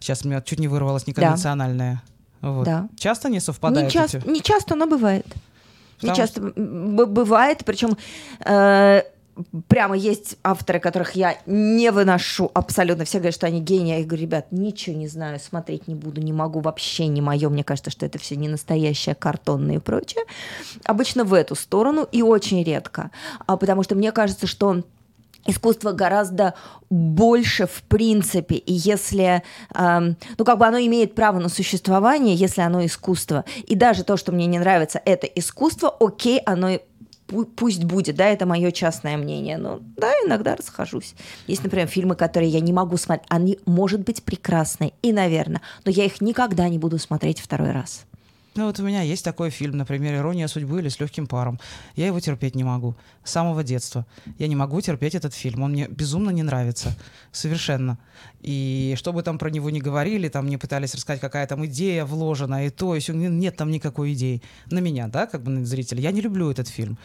[0.00, 2.02] сейчас у меня чуть не вырвалось неконвенциональное.
[2.42, 2.64] Вот.
[2.64, 2.88] Да.
[2.98, 3.86] Часто не совпадает?
[3.86, 5.26] Не часто, не часто, но бывает.
[6.02, 7.96] Не Потому часто м, б- бывает, причем
[8.44, 9.02] э,
[9.68, 13.04] прямо есть авторы, которых я не выношу абсолютно.
[13.04, 13.98] Все говорят, что они гении.
[13.98, 17.48] Я говорю, ребят, ничего не знаю, смотреть не буду, не могу, вообще не мое.
[17.48, 20.24] Мне кажется, что это все не настоящее, картонное и прочее.
[20.84, 23.10] Обычно в эту сторону и очень редко.
[23.46, 24.82] А потому что мне кажется, что
[25.46, 26.54] искусство гораздо
[26.90, 29.42] больше в принципе, и если,
[29.74, 34.16] эм, ну как бы оно имеет право на существование, если оно искусство, и даже то,
[34.16, 36.78] что мне не нравится, это искусство, окей, оно
[37.26, 41.14] пусть будет, да, это мое частное мнение, но да, иногда расхожусь.
[41.46, 45.90] Есть, например, фильмы, которые я не могу смотреть, они, может быть, прекрасны, и, наверное, но
[45.90, 48.06] я их никогда не буду смотреть второй раз.
[48.56, 51.60] Ну вот у меня есть такой фильм, например, «Ирония судьбы» или «С легким паром».
[51.94, 52.96] Я его терпеть не могу.
[53.22, 54.06] С самого детства.
[54.38, 55.62] Я не могу терпеть этот фильм.
[55.62, 56.96] Он мне безумно не нравится.
[57.32, 57.98] Совершенно.
[58.40, 62.06] И что бы там про него ни говорили, там мне пытались рассказать, какая там идея
[62.06, 63.12] вложена, и то, и сё.
[63.12, 64.40] нет там никакой идеи.
[64.70, 66.00] На меня, да, как бы на зрителя.
[66.00, 66.96] Я не люблю этот фильм.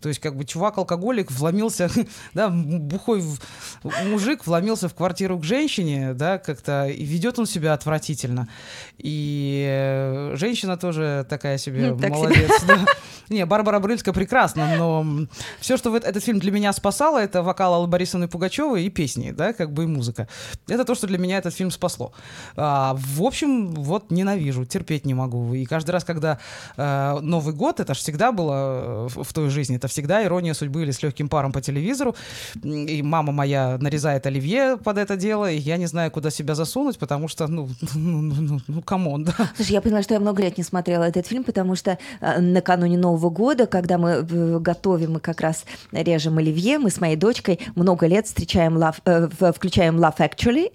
[0.00, 1.90] То есть, как бы чувак-алкоголик вломился,
[2.34, 3.22] да, бухой
[4.06, 8.48] мужик вломился в квартиру к женщине, да, как-то, и ведет он себя отвратительно.
[8.98, 12.16] И э, женщина тоже такая себе Ну, так себе.
[12.16, 12.64] молодец.
[12.66, 12.84] да.
[13.28, 15.26] Не, Барбара Брыльска прекрасна, но
[15.60, 18.88] все, что в эт- этот фильм для меня спасало, это вокал Аллы Борисовны Пугачевой и
[18.90, 20.28] песни, да, как бы и музыка.
[20.66, 22.12] Это то, что для меня этот фильм спасло.
[22.56, 25.52] А, в общем, вот ненавижу, терпеть не могу.
[25.54, 26.38] И каждый раз, когда
[26.76, 30.54] э, Новый год, это же всегда было э, в, в той жизни, это всегда ирония
[30.54, 32.14] судьбы или с легким паром по телевизору.
[32.62, 36.98] И мама моя нарезает оливье под это дело, и я не знаю, куда себя засунуть,
[36.98, 39.34] потому что, ну, ну, ну, ну, ну, come on, да.
[39.56, 42.98] Слушай, я поняла, что я много лет не смотрела этот фильм, потому что э, накануне
[42.98, 47.60] Нового года, когда мы э, готовим и как раз режем оливье, мы с моей дочкой
[47.74, 50.72] много лет встречаем love, э, включаем Love Actually,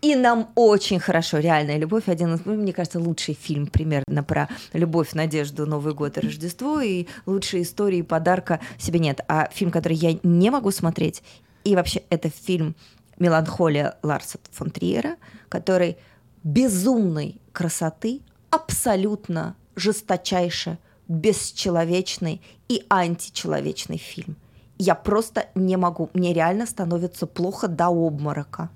[0.00, 1.38] и нам очень хорошо.
[1.38, 6.20] Реальная любовь один ну, мне кажется, лучший фильм примерно про любовь, надежду, Новый год и
[6.20, 9.20] Рождество, и лучшие истории подарка себе нет.
[9.28, 11.22] А фильм, который я не могу смотреть,
[11.64, 12.76] и вообще это фильм
[13.18, 15.16] «Меланхолия» Ларса фон Триера,
[15.48, 15.96] который
[16.44, 18.20] безумной красоты,
[18.50, 24.36] абсолютно жесточайше, бесчеловечный и античеловечный фильм.
[24.78, 26.08] Я просто не могу.
[26.12, 28.70] Мне реально становится плохо до обморока.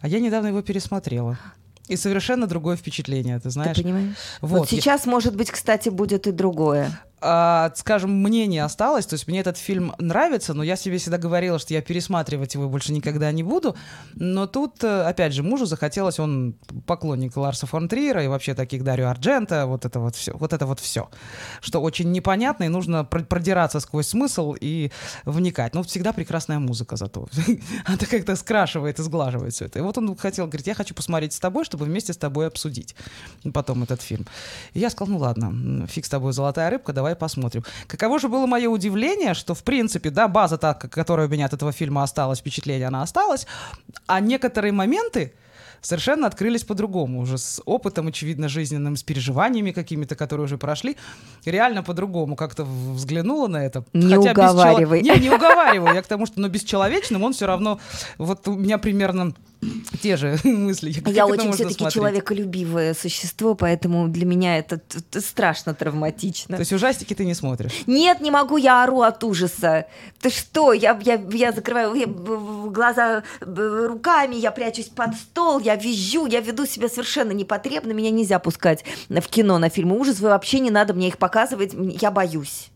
[0.00, 1.38] А я недавно его пересмотрела.
[1.88, 3.76] И совершенно другое впечатление, ты знаешь.
[3.76, 4.14] Ты понимаешь?
[4.40, 7.00] Вот, Вот, сейчас, может быть, кстати, будет и другое.
[7.22, 9.06] А, скажем, мнение осталось.
[9.06, 12.68] То есть мне этот фильм нравится, но я себе всегда говорила, что я пересматривать его
[12.68, 13.76] больше никогда не буду.
[14.14, 18.82] Но тут, э, опять же, мужу захотелось, он поклонник Ларса фон Триера и вообще таких
[18.84, 21.08] Дарио Арджента, вот это вот все, вот это вот все,
[21.60, 24.90] что очень непонятно, и нужно продираться сквозь смысл и
[25.24, 25.74] вникать.
[25.74, 27.28] Но всегда прекрасная музыка зато.
[27.84, 29.78] Она как-то скрашивает и сглаживает все это.
[29.78, 32.94] И вот он хотел, говорит, я хочу посмотреть с тобой, чтобы вместе с тобой обсудить
[33.54, 34.26] потом этот фильм.
[34.74, 37.64] И я сказал, ну ладно, фиг с тобой, золотая рыбка, давай посмотрим.
[37.86, 41.52] Каково же было мое удивление, что, в принципе, да, база, та, которая у меня от
[41.52, 43.46] этого фильма осталась, впечатление, она осталась,
[44.06, 45.32] а некоторые моменты,
[45.82, 50.96] совершенно открылись по-другому, уже с опытом, очевидно, жизненным, с переживаниями какими-то, которые уже прошли.
[51.44, 53.84] Реально по-другому как-то взглянула на это.
[53.92, 55.00] Не Хотя уговаривай.
[55.00, 55.16] Бесчело...
[55.16, 55.94] Не, не уговариваю.
[55.94, 57.80] Я к тому, что но бесчеловечным он все равно...
[58.16, 59.34] Вот у меня примерно
[60.02, 60.92] те же мысли.
[60.92, 66.56] Как я очень все-таки человеколюбивое существо, поэтому для меня это, это страшно травматично.
[66.56, 67.82] То есть ужастики ты не смотришь?
[67.86, 69.86] Нет, не могу, я ору от ужаса.
[70.20, 70.72] Ты что?
[70.72, 76.66] Я, я, я закрываю я, глаза руками, я прячусь под стол, я визжу, я веду
[76.66, 81.08] себя совершенно непотребно, меня нельзя пускать в кино на фильмы ужас, вообще не надо мне
[81.08, 82.71] их показывать, я боюсь.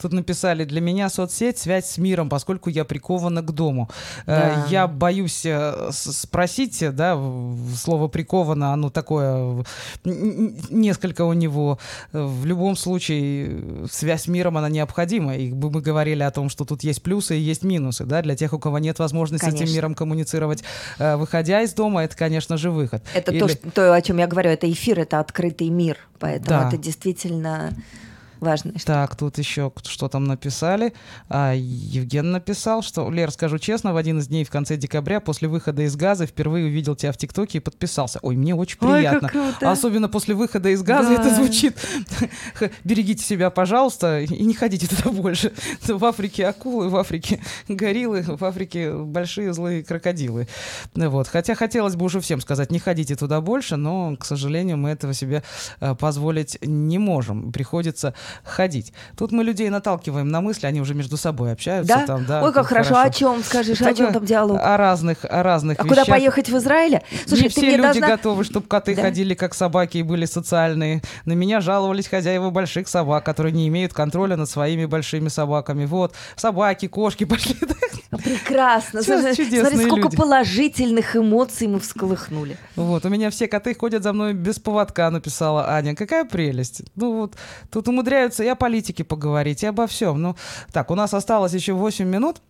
[0.00, 3.88] Тут написали, для меня соцсеть связь с миром, поскольку я прикована к дому.
[4.26, 4.66] Э, да.
[4.68, 7.18] Я боюсь э, спросить, да,
[7.76, 9.64] слово приковано, оно такое,
[10.04, 11.78] несколько у него.
[12.12, 15.36] В любом случае, связь с миром, она необходима.
[15.36, 18.52] И мы говорили о том, что тут есть плюсы и есть минусы, да, для тех,
[18.52, 19.66] у кого нет возможности конечно.
[19.66, 20.62] с этим миром коммуницировать,
[20.98, 23.02] э, выходя из дома, это, конечно же, выход.
[23.14, 23.40] Это Или...
[23.40, 26.68] то, что, то, о чем я говорю, это эфир, это открытый мир, поэтому да.
[26.68, 27.72] это действительно
[28.42, 28.72] важно.
[28.84, 30.92] Так, тут еще что там написали.
[31.28, 35.48] А, Евген написал, что, Лер, скажу честно, в один из дней в конце декабря после
[35.48, 38.18] выхода из газа впервые увидел тебя в ТикТоке и подписался.
[38.22, 39.30] Ой, мне очень приятно.
[39.32, 41.14] Ой, Особенно после выхода из газа да.
[41.14, 41.76] это звучит.
[42.84, 45.52] Берегите себя, пожалуйста, и не ходите туда больше.
[45.86, 50.48] В Африке акулы, в Африке гориллы, в Африке большие злые крокодилы.
[50.94, 51.28] Вот.
[51.28, 55.14] Хотя хотелось бы уже всем сказать, не ходите туда больше, но, к сожалению, мы этого
[55.14, 55.42] себе
[55.80, 57.52] э, позволить не можем.
[57.52, 58.14] Приходится
[58.44, 58.92] ходить.
[59.16, 61.94] Тут мы людей наталкиваем на мысли, они уже между собой общаются.
[61.94, 62.06] Да?
[62.06, 62.94] Там, да Ой, как хорошо.
[62.94, 63.08] хорошо.
[63.08, 63.80] О чем скажешь?
[63.80, 64.60] О чем там диалог?
[64.60, 65.98] О разных, о разных а вещах.
[65.98, 67.02] куда поехать в Израиле?
[67.26, 68.08] Слушай, не все люди должна...
[68.08, 69.02] готовы, чтобы коты да?
[69.02, 71.02] ходили как собаки и были социальные.
[71.24, 75.84] На меня жаловались хозяева больших собак, которые не имеют контроля над своими большими собаками.
[75.84, 77.56] Вот, собаки, кошки пошли.
[78.10, 79.02] Прекрасно.
[79.02, 79.46] Смотри,
[79.86, 80.16] сколько люди.
[80.16, 82.58] положительных эмоций мы всколыхнули.
[82.76, 85.94] Вот, у меня все коты ходят за мной без поводка, написала Аня.
[85.94, 86.82] Какая прелесть.
[86.94, 87.36] Ну вот,
[87.70, 90.20] тут умудряются и о политике поговорить, и обо всем.
[90.20, 90.36] Ну,
[90.72, 92.40] так, у нас осталось еще 8 минут.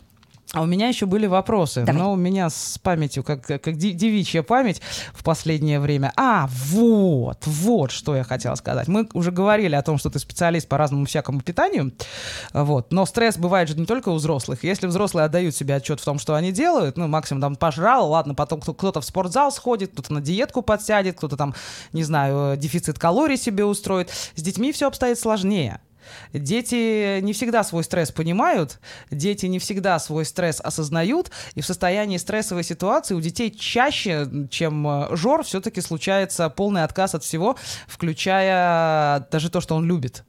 [0.53, 2.01] А у меня еще были вопросы, Давай.
[2.01, 4.83] но у меня с памятью, как, как девичья память
[5.15, 6.13] в последнее время.
[6.15, 8.87] А, вот, вот, что я хотела сказать.
[8.87, 11.93] Мы уже говорили о том, что ты специалист по разному всякому питанию,
[12.53, 14.63] вот, но стресс бывает же не только у взрослых.
[14.63, 18.35] Если взрослые отдают себе отчет в том, что они делают, ну, максимум там пожрал, ладно,
[18.35, 21.55] потом кто-то в спортзал сходит, кто-то на диетку подсядет, кто-то там,
[21.95, 24.11] не знаю, дефицит калорий себе устроит.
[24.35, 25.81] С детьми все обстоит сложнее.
[26.33, 28.79] Дети не всегда свой стресс понимают,
[29.11, 34.87] дети не всегда свой стресс осознают, и в состоянии стрессовой ситуации у детей чаще, чем
[34.87, 37.57] э, жор, все-таки случается полный отказ от всего,
[37.87, 40.25] включая даже то, что он любит.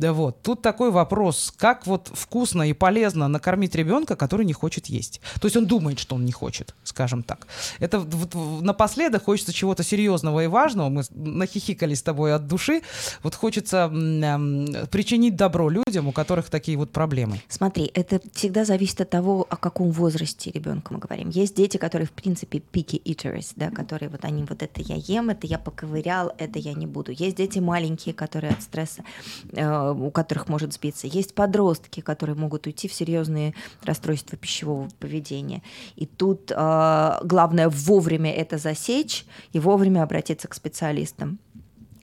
[0.00, 4.86] Да вот, тут такой вопрос, как вот вкусно и полезно накормить ребенка, который не хочет
[4.86, 5.20] есть.
[5.42, 7.46] То есть он думает, что он не хочет, скажем так.
[7.80, 10.88] Это вот, напоследок хочется чего-то серьезного и важного.
[10.88, 12.80] Мы нахихикали с тобой от души.
[13.22, 17.42] Вот хочется э, причинить добро людям, у которых такие вот проблемы.
[17.48, 21.28] Смотри, это всегда зависит от того, о каком возрасте ребенка мы говорим.
[21.28, 25.28] Есть дети, которые, в принципе, picky eaters, да, которые вот они вот это я ем,
[25.28, 27.12] это я поковырял, это я не буду.
[27.12, 29.04] Есть дети маленькие, которые от стресса
[29.52, 31.06] э, у которых может сбиться.
[31.06, 35.62] Есть подростки, которые могут уйти в серьезные расстройства пищевого поведения.
[35.96, 41.38] И тут э, главное вовремя это засечь и вовремя обратиться к специалистам.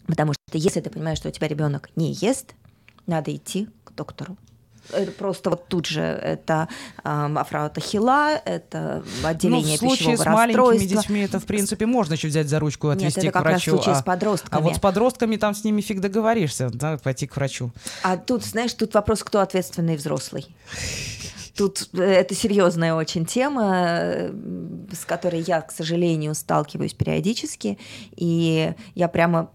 [0.06, 2.56] Потому что если ты понимаешь, что у тебя ребенок не ест,
[3.06, 4.38] надо идти к доктору
[4.92, 6.68] это просто вот тут же это
[7.04, 12.28] э, афротахила, это отделение ну, в случае с маленькими детьми это, в принципе, можно еще
[12.28, 13.54] взять за ручку и отвести Нет, это к врачу.
[13.54, 14.60] Раз в случае а, с подростками.
[14.60, 17.72] А вот с подростками там с ними фиг договоришься, да, пойти к врачу.
[18.04, 20.48] А тут, знаешь, тут вопрос, кто ответственный взрослый.
[21.58, 24.32] Тут э, это серьезная очень тема, э,
[24.94, 27.80] с которой я, к сожалению, сталкиваюсь периодически,
[28.16, 29.50] и я прямо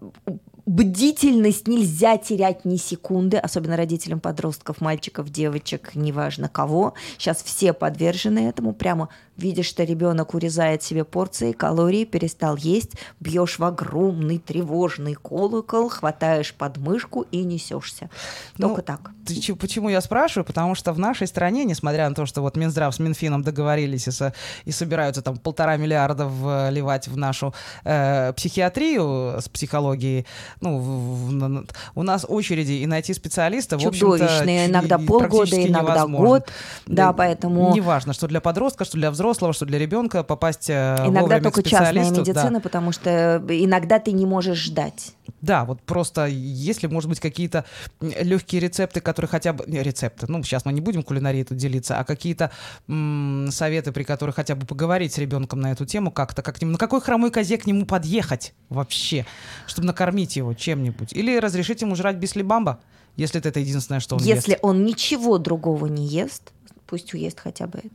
[0.65, 6.93] бдительность нельзя терять ни секунды, особенно родителям подростков, мальчиков, девочек, неважно кого.
[7.17, 8.73] Сейчас все подвержены этому.
[8.73, 15.89] Прямо видишь, что ребенок урезает себе порции, калорий, перестал есть, бьешь в огромный тревожный колокол,
[15.89, 18.09] хватаешь подмышку и несешься.
[18.57, 19.11] Только Ну, так.
[19.25, 20.45] Ты Почему я спрашиваю?
[20.45, 24.11] Потому что в нашей стране, несмотря на то, что вот Минздрав с Минфином договорились и,
[24.11, 24.33] со-
[24.65, 27.53] и собираются там полтора миллиарда вливать в нашу
[27.85, 30.25] э, психиатрию с психологией,
[30.61, 31.65] ну, в- в-
[31.95, 36.27] у нас очереди и найти специалиста, в общем-то, Чудовищные, иногда полгода, иногда невозможно.
[36.27, 36.49] год.
[36.85, 41.21] Да, поэтому- Неважно, что для подростка, что для взрослого, что для ребенка попасть э, Иногда
[41.21, 42.31] вовремя к только частная специалисту, да.
[42.31, 45.13] медицина, потому что иногда ты не можешь ждать.
[45.41, 47.65] Да, вот просто если, может быть, какие-то
[48.01, 49.63] легкие рецепты, которые хотя бы...
[49.67, 52.51] не, рецепты, ну, сейчас мы не будем кулинарией тут делиться, а какие-то
[52.87, 56.73] м, советы, при которых хотя бы поговорить с ребенком на эту тему как-то, как нему,
[56.73, 59.25] на какой хромой козе к нему подъехать вообще,
[59.67, 61.13] чтобы накормить его чем-нибудь.
[61.13, 62.79] Или разрешить ему жрать бислибамба,
[63.15, 64.63] если это единственное, что он Если ест.
[64.63, 66.51] он ничего другого не ест,
[66.87, 67.89] пусть уест хотя бы это.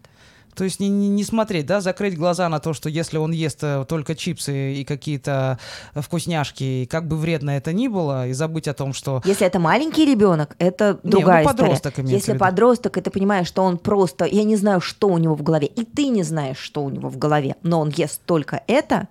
[0.59, 3.61] То есть не, не, не смотреть, да, закрыть глаза на то, что если он ест
[3.63, 5.61] э, только чипсы и какие-то
[5.95, 10.05] вкусняшки, как бы вредно это ни было, и забыть о том, что Если это маленький
[10.05, 11.69] ребенок, это Не, другая ну, история.
[11.69, 15.19] подросток имеется Если подросток, и ты понимаешь, что он просто, я не знаю, что у
[15.19, 18.21] него в голове, и ты не знаешь, что у него в голове, но он ест
[18.27, 19.07] только это,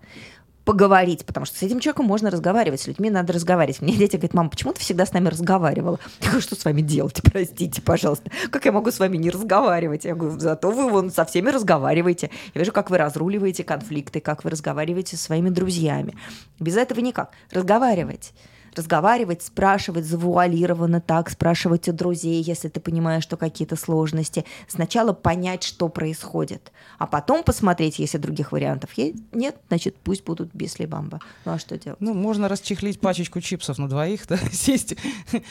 [0.68, 3.82] поговорить, потому что с этим человеком можно разговаривать, с людьми надо разговаривать.
[3.82, 5.98] Мне дети говорят, мама, почему ты всегда с нами разговаривала?
[6.20, 8.30] Я говорю, что с вами делать, простите, пожалуйста.
[8.52, 10.04] Как я могу с вами не разговаривать?
[10.04, 12.32] Я говорю, зато вы вон со всеми разговариваете.
[12.54, 16.16] Я вижу, как вы разруливаете конфликты, как вы разговариваете со своими друзьями.
[16.60, 17.32] Без этого никак.
[17.52, 18.34] Разговаривать
[18.78, 24.46] разговаривать, спрашивать завуалированно так, спрашивать у друзей, если ты понимаешь, что какие-то сложности.
[24.68, 29.16] Сначала понять, что происходит, а потом посмотреть, если других вариантов есть.
[29.32, 31.20] Нет, значит, пусть будут бисли бамба.
[31.46, 32.00] Ну а что делать?
[32.02, 34.96] Ну, можно расчехлить пачечку чипсов на двоих, да, сесть.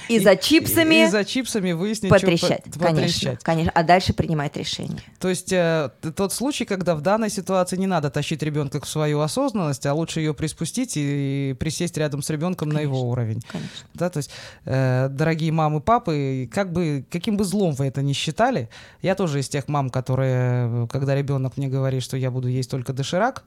[0.08, 3.42] И за чипсами И, за чипсами выяснить, Потрещать, по- конечно, потрещать.
[3.42, 3.72] конечно.
[3.74, 5.00] А дальше принимать решение.
[5.18, 9.20] То есть э, тот случай, когда в данной ситуации не надо тащить ребенка в свою
[9.20, 13.42] осознанность, а лучше ее приспустить и присесть рядом с ребенком на его уровень.
[13.48, 13.88] Конечно.
[13.94, 14.30] Да, то есть,
[14.64, 18.68] э, дорогие мамы, папы, как бы, каким бы злом вы это ни считали,
[19.02, 22.92] я тоже из тех мам, которые, когда ребенок мне говорит, что я буду есть только
[22.92, 23.44] доширак,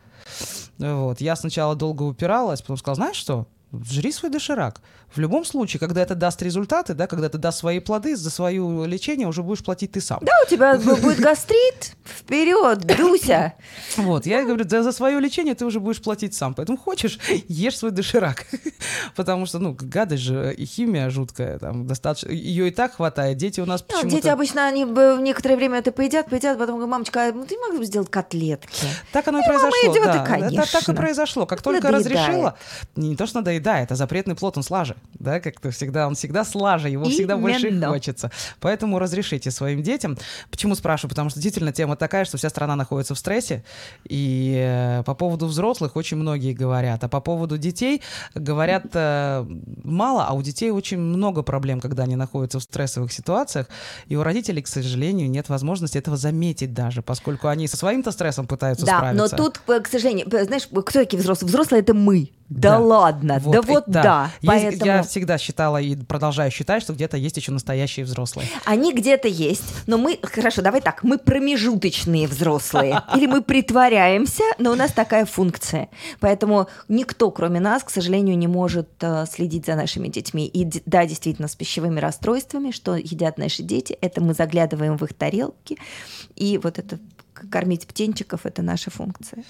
[0.78, 4.82] вот, я сначала долго упиралась, потом сказала, знаешь что, жри свой доширак.
[5.14, 8.86] В любом случае, когда это даст результаты, да, когда это даст свои плоды, за свое
[8.86, 10.20] лечение уже будешь платить ты сам.
[10.22, 11.94] Да, у тебя бу- будет гастрит?
[12.06, 13.54] Вперед, Дуся!
[13.98, 16.54] Вот, я говорю, да, за свое лечение ты уже будешь платить сам.
[16.54, 18.46] Поэтому хочешь, ешь свой доширак.
[19.16, 21.58] Потому что, ну, гадость же и химия жуткая.
[21.58, 22.30] Там достаточно.
[22.30, 23.38] Ее и так хватает.
[23.38, 24.16] Дети у нас Ну, почему-то...
[24.16, 27.80] дети обычно, они в некоторое время это поедят, поедят, потом говорят, мамочка, а ты могла
[27.80, 28.86] бы сделать котлетки?
[29.12, 29.94] Так оно и произошло.
[29.96, 30.66] да.
[30.72, 31.46] Так и произошло.
[31.48, 32.58] Как только разрешила,
[32.96, 34.96] не то что надоедает, а запретный плод он слаже.
[35.20, 37.90] Да, как-то всегда, он всегда слаже, его всегда больше Именно.
[37.90, 38.32] хочется.
[38.60, 40.18] Поэтому разрешите своим детям.
[40.50, 41.10] Почему спрашиваю?
[41.10, 43.64] Потому что действительно тема такая, что вся страна находится в стрессе.
[44.06, 47.04] И э, по поводу взрослых очень многие говорят.
[47.04, 48.02] А по поводу детей
[48.36, 49.46] говорят э,
[49.84, 53.68] мало, а у детей очень много проблем, когда они находятся в стрессовых ситуациях.
[54.08, 58.48] И у родителей, к сожалению, нет возможности этого заметить даже, поскольку они со своим-то стрессом
[58.48, 59.36] пытаются Да, справиться.
[59.38, 61.50] но тут, к сожалению, знаешь, кто такие взрослые?
[61.50, 62.30] Взрослые это мы.
[62.50, 62.80] Да, Да.
[62.80, 64.32] ладно, да и- вот да.
[64.42, 68.48] Есть- Поэтому Я всегда считала и продолжаю считать, что где-то есть еще настоящие взрослые.
[68.66, 73.02] они где-то есть, но мы, хорошо, давай так, мы промежуточные взрослые.
[73.16, 75.90] Или мы притворяемся, но у нас такая функция.
[76.20, 80.48] Поэтому никто, кроме нас, к сожалению, не может э, следить за нашими детьми.
[80.48, 85.14] И да, действительно, с пищевыми расстройствами, что едят наши дети, это мы заглядываем в их
[85.14, 85.78] тарелки.
[86.36, 86.98] И вот это
[87.52, 89.44] кормить птенчиков– это наша функция.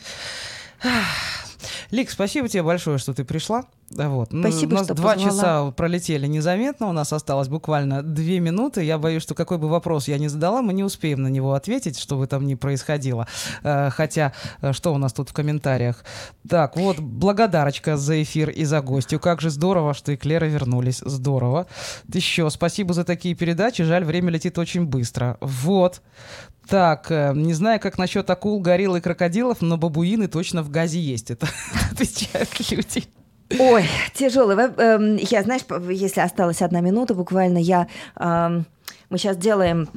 [1.92, 3.66] Лик, спасибо тебе большое, что ты пришла.
[3.90, 4.30] Да, Вот.
[4.30, 5.32] Спасибо, у нас что два позвала.
[5.32, 8.84] часа пролетели незаметно, у нас осталось буквально две минуты.
[8.84, 11.98] Я боюсь, что какой бы вопрос я ни задала, мы не успеем на него ответить,
[11.98, 13.28] что бы там ни происходило.
[13.64, 16.04] Э, Хотя, э, что у нас тут в комментариях?
[16.48, 19.20] Так, вот, благодарочка за эфир и за гостью.
[19.20, 21.00] Как же здорово, что и Клера вернулись.
[21.04, 21.66] Здорово.
[22.14, 23.84] Еще спасибо за такие передачи.
[23.84, 25.38] Жаль, время летит очень быстро.
[25.42, 26.02] Вот.
[26.70, 31.00] Так, э, не знаю, как насчет акул, горилл и крокодилов, но бабуины точно в газе
[31.00, 31.32] есть.
[31.32, 31.48] Это
[31.92, 33.06] отвечают люди.
[33.60, 34.56] Ой, тяжелый.
[34.56, 37.88] Эм, Я, знаешь, если осталась одна минута, буквально я...
[38.20, 38.66] эм,
[39.10, 39.90] Мы сейчас делаем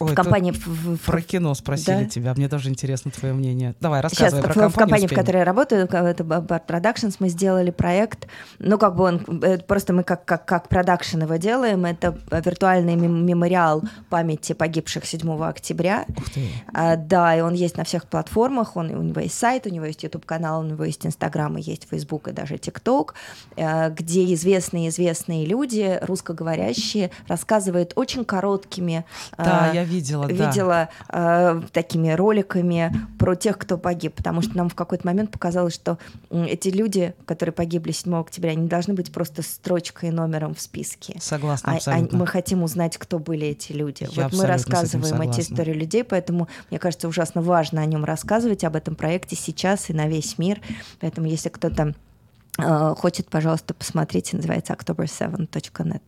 [0.00, 0.50] Ой, в компании...
[0.52, 2.04] в- в- в- Про кино спросили Да.
[2.06, 2.34] тебя.
[2.34, 3.74] Мне тоже интересно твое мнение.
[3.80, 4.78] Давай, Сейчас рассказывай в, про в компанию.
[4.78, 5.20] компании, в успеем.
[5.22, 8.26] которой я работаю, это Bad Productions, мы сделали проект.
[8.58, 11.84] Ну, как бы он, э, просто мы как, как, как продакшн его делаем.
[11.84, 16.04] Это виртуальный мем- мемориал памяти погибших 7 октября.
[16.16, 16.48] Ух ты.
[16.72, 18.76] А, да, и он есть на всех платформах.
[18.76, 21.86] Он, у него есть сайт, у него есть YouTube-канал, у него есть Инстаграм, и есть
[21.90, 23.14] Фейсбук и даже ТикТок,
[23.56, 29.04] э, где известные-известные люди, русскоговорящие, рассказывают очень короткими...
[29.36, 30.32] Да, э, я видела, да.
[30.32, 35.74] видела э, такими роликами про тех, кто погиб, потому что нам в какой-то момент показалось,
[35.74, 35.98] что
[36.30, 41.18] эти люди, которые погибли 7 октября, не должны быть просто строчкой и номером в списке.
[41.20, 42.18] Согласна, А- а абсолютно.
[42.18, 44.06] мы хотим узнать, кто были эти люди.
[44.10, 48.64] Я вот мы рассказываем эти истории людей, поэтому мне кажется ужасно важно о нем рассказывать
[48.64, 50.60] об этом проекте сейчас и на весь мир.
[51.00, 51.94] Поэтому если кто-то
[52.58, 56.02] э, хочет, пожалуйста, посмотрите, называется october7.net.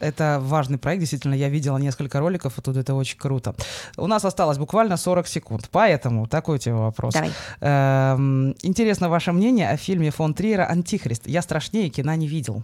[0.00, 3.54] Это важный проект, действительно, я видела несколько роликов, и тут это очень круто.
[3.96, 7.14] У нас осталось буквально 40 секунд, поэтому такой тебе вопрос.
[7.14, 7.30] Давай.
[7.60, 11.26] Эм, интересно ваше мнение о фильме фон Триера «Антихрист».
[11.26, 12.62] Я страшнее кино не видел.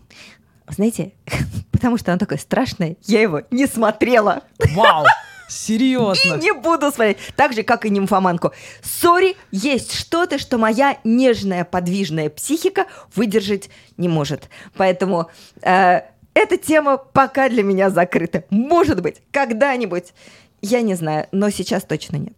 [0.69, 1.13] Знаете,
[1.73, 4.43] потому что оно такое страшное, я его не смотрела.
[4.75, 5.05] Вау!
[5.49, 6.37] И Серьезно?
[6.37, 7.19] не буду смотреть.
[7.37, 8.53] Так же, как и нимфоманку.
[8.83, 14.49] Сори, есть что-то, что моя нежная, подвижная психика выдержать не может.
[14.77, 15.31] Поэтому
[15.63, 16.01] э,
[16.37, 18.45] эта тема пока для меня закрыта.
[18.51, 20.13] Может быть, когда-нибудь.
[20.63, 22.33] Я не знаю, но сейчас точно нет.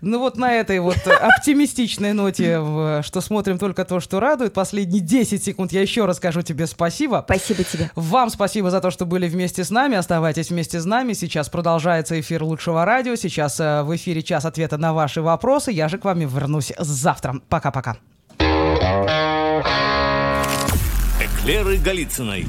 [0.00, 4.52] Ну вот на этой вот э, оптимистичной ноте, в- что смотрим только то, что радует,
[4.54, 7.22] последние 10 секунд я еще раз скажу тебе спасибо.
[7.26, 7.90] Спасибо тебе.
[7.96, 9.96] Вам спасибо за то, что были вместе с нами.
[9.96, 11.12] Оставайтесь вместе с нами.
[11.14, 13.16] Сейчас продолжается эфир лучшего радио.
[13.16, 15.70] Сейчас э, в эфире час ответа на ваши вопросы.
[15.72, 17.40] Я же к вам вернусь завтра.
[17.48, 17.96] Пока-пока.
[21.20, 22.46] Эклеры Голицыной.